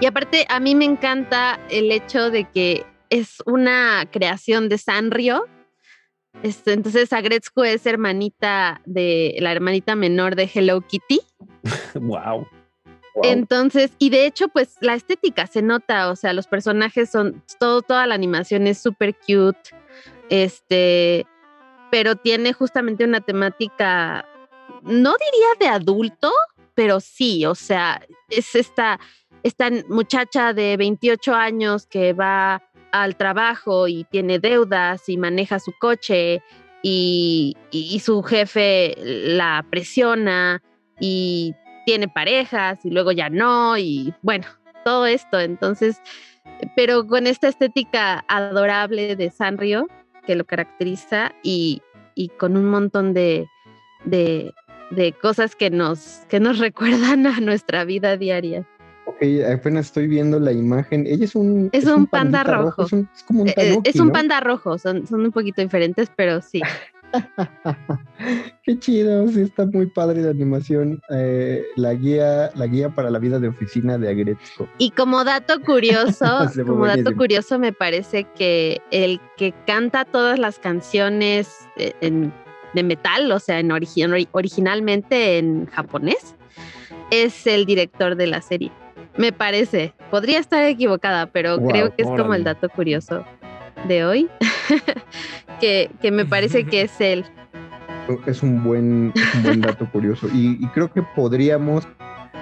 Y 0.00 0.06
aparte, 0.06 0.46
a 0.48 0.58
mí 0.58 0.74
me 0.74 0.86
encanta 0.86 1.60
el 1.68 1.92
hecho 1.92 2.30
de 2.30 2.44
que 2.44 2.86
es 3.12 3.42
una 3.44 4.08
creación 4.10 4.70
de 4.70 4.78
Sanrio. 4.78 5.46
Este, 6.42 6.72
entonces, 6.72 7.12
Agretzko 7.12 7.62
es 7.62 7.84
hermanita 7.84 8.80
de 8.86 9.36
la 9.40 9.52
hermanita 9.52 9.94
menor 9.94 10.34
de 10.34 10.50
Hello 10.52 10.80
Kitty. 10.80 11.20
wow. 11.94 12.46
Entonces, 13.22 13.92
y 13.98 14.08
de 14.08 14.24
hecho, 14.24 14.48
pues 14.48 14.78
la 14.80 14.94
estética 14.94 15.46
se 15.46 15.60
nota, 15.60 16.10
o 16.10 16.16
sea, 16.16 16.32
los 16.32 16.46
personajes 16.46 17.10
son, 17.10 17.44
todo, 17.60 17.82
toda 17.82 18.06
la 18.06 18.14
animación 18.14 18.66
es 18.66 18.78
súper 18.78 19.14
cute, 19.14 19.76
este, 20.30 21.26
pero 21.90 22.16
tiene 22.16 22.54
justamente 22.54 23.04
una 23.04 23.20
temática, 23.20 24.26
no 24.80 25.14
diría 25.18 25.48
de 25.60 25.68
adulto, 25.68 26.32
pero 26.74 27.00
sí, 27.00 27.44
o 27.44 27.54
sea, 27.54 28.00
es 28.30 28.54
esta, 28.54 28.98
esta 29.42 29.68
muchacha 29.90 30.54
de 30.54 30.78
28 30.78 31.34
años 31.34 31.86
que 31.86 32.14
va 32.14 32.62
al 32.92 33.16
trabajo 33.16 33.88
y 33.88 34.04
tiene 34.04 34.38
deudas 34.38 35.08
y 35.08 35.16
maneja 35.16 35.58
su 35.58 35.72
coche 35.80 36.42
y, 36.82 37.56
y- 37.70 37.98
su 38.00 38.22
jefe 38.22 38.94
la 38.98 39.64
presiona 39.70 40.62
y 41.00 41.54
tiene 41.86 42.08
parejas 42.08 42.84
y 42.84 42.90
luego 42.90 43.12
ya 43.12 43.28
no 43.30 43.76
y 43.78 44.12
bueno, 44.22 44.46
todo 44.84 45.06
esto. 45.06 45.40
Entonces, 45.40 46.00
pero 46.76 47.06
con 47.06 47.26
esta 47.26 47.48
estética 47.48 48.24
adorable 48.28 49.16
de 49.16 49.30
Sanrio 49.30 49.88
que 50.26 50.36
lo 50.36 50.44
caracteriza 50.44 51.32
y, 51.42 51.82
y 52.14 52.28
con 52.28 52.56
un 52.56 52.66
montón 52.66 53.14
de, 53.14 53.46
de, 54.04 54.52
de 54.90 55.12
cosas 55.12 55.56
que 55.56 55.70
nos, 55.70 56.22
que 56.28 56.40
nos 56.40 56.58
recuerdan 56.60 57.26
a 57.26 57.40
nuestra 57.40 57.84
vida 57.84 58.16
diaria. 58.16 58.68
Apenas 59.52 59.86
estoy 59.86 60.06
viendo 60.06 60.38
la 60.40 60.52
imagen. 60.52 61.06
Ella 61.06 61.24
es 61.24 61.34
un... 61.34 61.68
Es 61.72 61.84
un 61.86 62.06
panda 62.06 62.42
rojo. 62.44 62.84
Es, 62.84 62.92
un- 62.92 63.08
es 63.14 63.22
como 63.22 63.42
un 63.42 63.48
Eh, 63.48 63.54
eh, 63.56 63.68
tanuki, 63.70 63.90
es 63.90 64.00
un 64.00 64.06
¿no? 64.08 64.12
panda 64.12 64.40
rojo, 64.40 64.78
son, 64.78 65.06
son 65.06 65.20
un 65.24 65.32
poquito 65.32 65.60
diferentes, 65.62 66.10
pero 66.16 66.40
sí. 66.40 66.60
Qué 68.64 68.78
chido, 68.78 69.28
sí 69.28 69.42
está 69.42 69.66
muy 69.66 69.86
padre 69.86 70.22
la 70.22 70.30
animación. 70.30 71.00
Eh, 71.10 71.62
la 71.76 71.94
guía, 71.94 72.50
la 72.54 72.66
guía 72.66 72.88
para 72.90 73.10
la 73.10 73.18
vida 73.18 73.38
de 73.38 73.48
oficina 73.48 73.98
de 73.98 74.08
Agretzko. 74.08 74.68
Y 74.78 74.90
como 74.90 75.24
dato 75.24 75.60
curioso, 75.60 76.24
como 76.66 76.86
dato 76.86 77.14
curioso, 77.16 77.58
me 77.58 77.72
parece 77.72 78.24
que 78.36 78.80
el 78.90 79.20
que 79.36 79.52
canta 79.66 80.04
todas 80.04 80.38
las 80.38 80.58
canciones 80.58 81.68
en- 82.00 82.32
de 82.74 82.82
metal, 82.82 83.30
o 83.32 83.38
sea, 83.38 83.60
en 83.60 83.68
origi- 83.68 84.08
ori- 84.08 84.28
originalmente 84.32 85.36
en 85.38 85.66
japonés, 85.66 86.34
es 87.10 87.46
el 87.46 87.66
director 87.66 88.16
de 88.16 88.26
la 88.26 88.40
serie. 88.40 88.72
Me 89.16 89.32
parece. 89.32 89.92
Podría 90.10 90.38
estar 90.38 90.64
equivocada, 90.64 91.26
pero 91.26 91.58
Wow, 91.58 91.68
creo 91.68 91.94
que 91.94 92.02
es 92.02 92.08
como 92.08 92.34
el 92.34 92.44
dato 92.44 92.68
curioso 92.68 93.24
de 93.88 94.04
hoy, 94.04 94.28
que, 95.60 95.90
que 96.00 96.10
me 96.10 96.24
parece 96.24 96.64
que 96.64 96.82
es 96.82 97.00
él. 97.00 97.24
Es 98.26 98.42
un 98.42 98.62
buen, 98.64 99.12
es 99.14 99.34
un 99.34 99.42
buen 99.42 99.60
dato 99.60 99.88
curioso. 99.90 100.28
Y, 100.32 100.58
y 100.60 100.66
creo 100.68 100.92
que 100.92 101.02
podríamos 101.02 101.86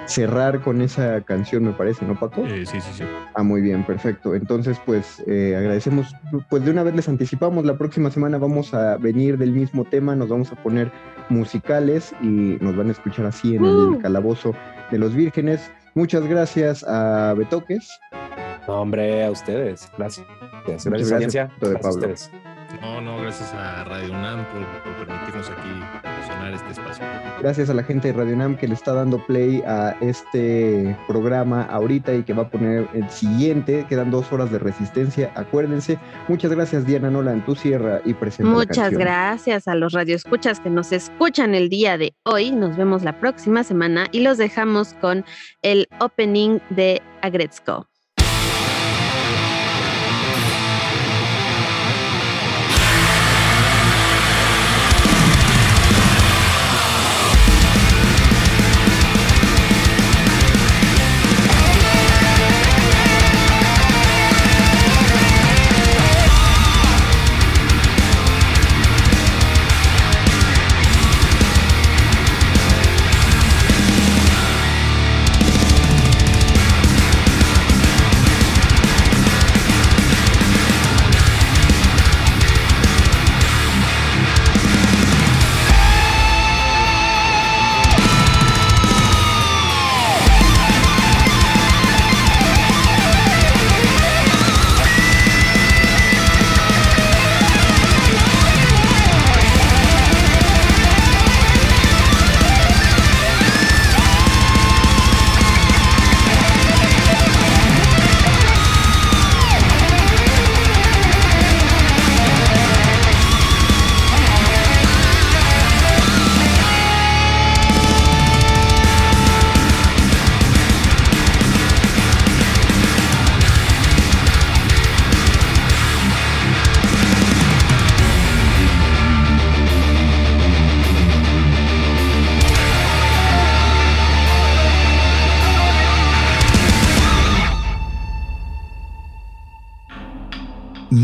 cerrar 0.06 0.60
con 0.60 0.82
esa 0.82 1.20
canción, 1.20 1.64
me 1.64 1.72
parece, 1.72 2.04
¿no, 2.04 2.18
Paco? 2.18 2.44
Eh, 2.46 2.66
sí, 2.66 2.80
sí, 2.80 2.90
sí. 2.94 3.04
Ah, 3.34 3.42
muy 3.42 3.60
bien, 3.60 3.84
perfecto. 3.84 4.34
Entonces, 4.34 4.80
pues 4.84 5.22
eh, 5.26 5.54
agradecemos, 5.56 6.12
pues 6.48 6.64
de 6.64 6.70
una 6.70 6.82
vez 6.82 6.94
les 6.94 7.08
anticipamos, 7.08 7.64
la 7.64 7.78
próxima 7.78 8.10
semana 8.10 8.38
vamos 8.38 8.74
a 8.74 8.96
venir 8.96 9.38
del 9.38 9.52
mismo 9.52 9.84
tema, 9.84 10.16
nos 10.16 10.28
vamos 10.28 10.50
a 10.52 10.56
poner 10.56 10.90
musicales 11.28 12.12
y 12.22 12.58
nos 12.60 12.76
van 12.76 12.88
a 12.88 12.92
escuchar 12.92 13.26
así 13.26 13.54
en 13.54 13.64
¡Uh! 13.64 13.94
el 13.94 14.02
calabozo 14.02 14.54
de 14.90 14.98
los 14.98 15.14
vírgenes. 15.14 15.70
Muchas 15.94 16.26
gracias 16.26 16.84
a 16.86 17.34
Betoques. 17.36 17.88
No, 18.66 18.82
hombre, 18.82 19.24
a 19.24 19.30
ustedes. 19.30 19.90
Gracias. 19.98 20.26
Gracias, 20.66 21.10
gracias, 21.10 21.50
Gracias 21.60 21.84
a 21.84 21.88
ustedes. 21.90 22.30
No, 22.80 23.00
no, 23.00 23.20
gracias 23.20 23.52
a 23.52 23.84
Radio 23.84 24.12
UNAM 24.12 24.44
por, 24.46 24.64
por 24.82 25.06
permitirnos 25.06 25.50
aquí 25.50 26.10
sonar 26.26 26.52
este 26.54 26.70
espacio. 26.70 27.04
Gracias 27.40 27.70
a 27.70 27.74
la 27.74 27.82
gente 27.82 28.08
de 28.08 28.14
Radio 28.14 28.36
Nam 28.36 28.56
que 28.56 28.68
le 28.68 28.74
está 28.74 28.92
dando 28.92 29.24
play 29.26 29.62
a 29.66 29.96
este 30.00 30.96
programa 31.06 31.62
ahorita 31.64 32.14
y 32.14 32.22
que 32.22 32.32
va 32.32 32.44
a 32.44 32.48
poner 32.48 32.88
el 32.94 33.08
siguiente. 33.10 33.86
Quedan 33.88 34.10
dos 34.10 34.32
horas 34.32 34.50
de 34.50 34.58
resistencia, 34.58 35.32
acuérdense. 35.34 35.98
Muchas 36.28 36.50
gracias, 36.52 36.86
Diana 36.86 37.10
Nolan. 37.10 37.44
Tú 37.44 37.54
cierra 37.54 38.00
y 38.04 38.14
presenta 38.14 38.52
Muchas 38.52 38.92
gracias 38.92 39.68
a 39.68 39.74
los 39.74 39.92
radioescuchas 39.92 40.60
que 40.60 40.70
nos 40.70 40.92
escuchan 40.92 41.54
el 41.54 41.68
día 41.68 41.98
de 41.98 42.14
hoy. 42.24 42.50
Nos 42.50 42.76
vemos 42.76 43.02
la 43.02 43.18
próxima 43.18 43.64
semana 43.64 44.06
y 44.12 44.20
los 44.20 44.38
dejamos 44.38 44.94
con 44.94 45.24
el 45.62 45.88
opening 46.00 46.58
de 46.70 47.02
Agretzko. 47.22 47.89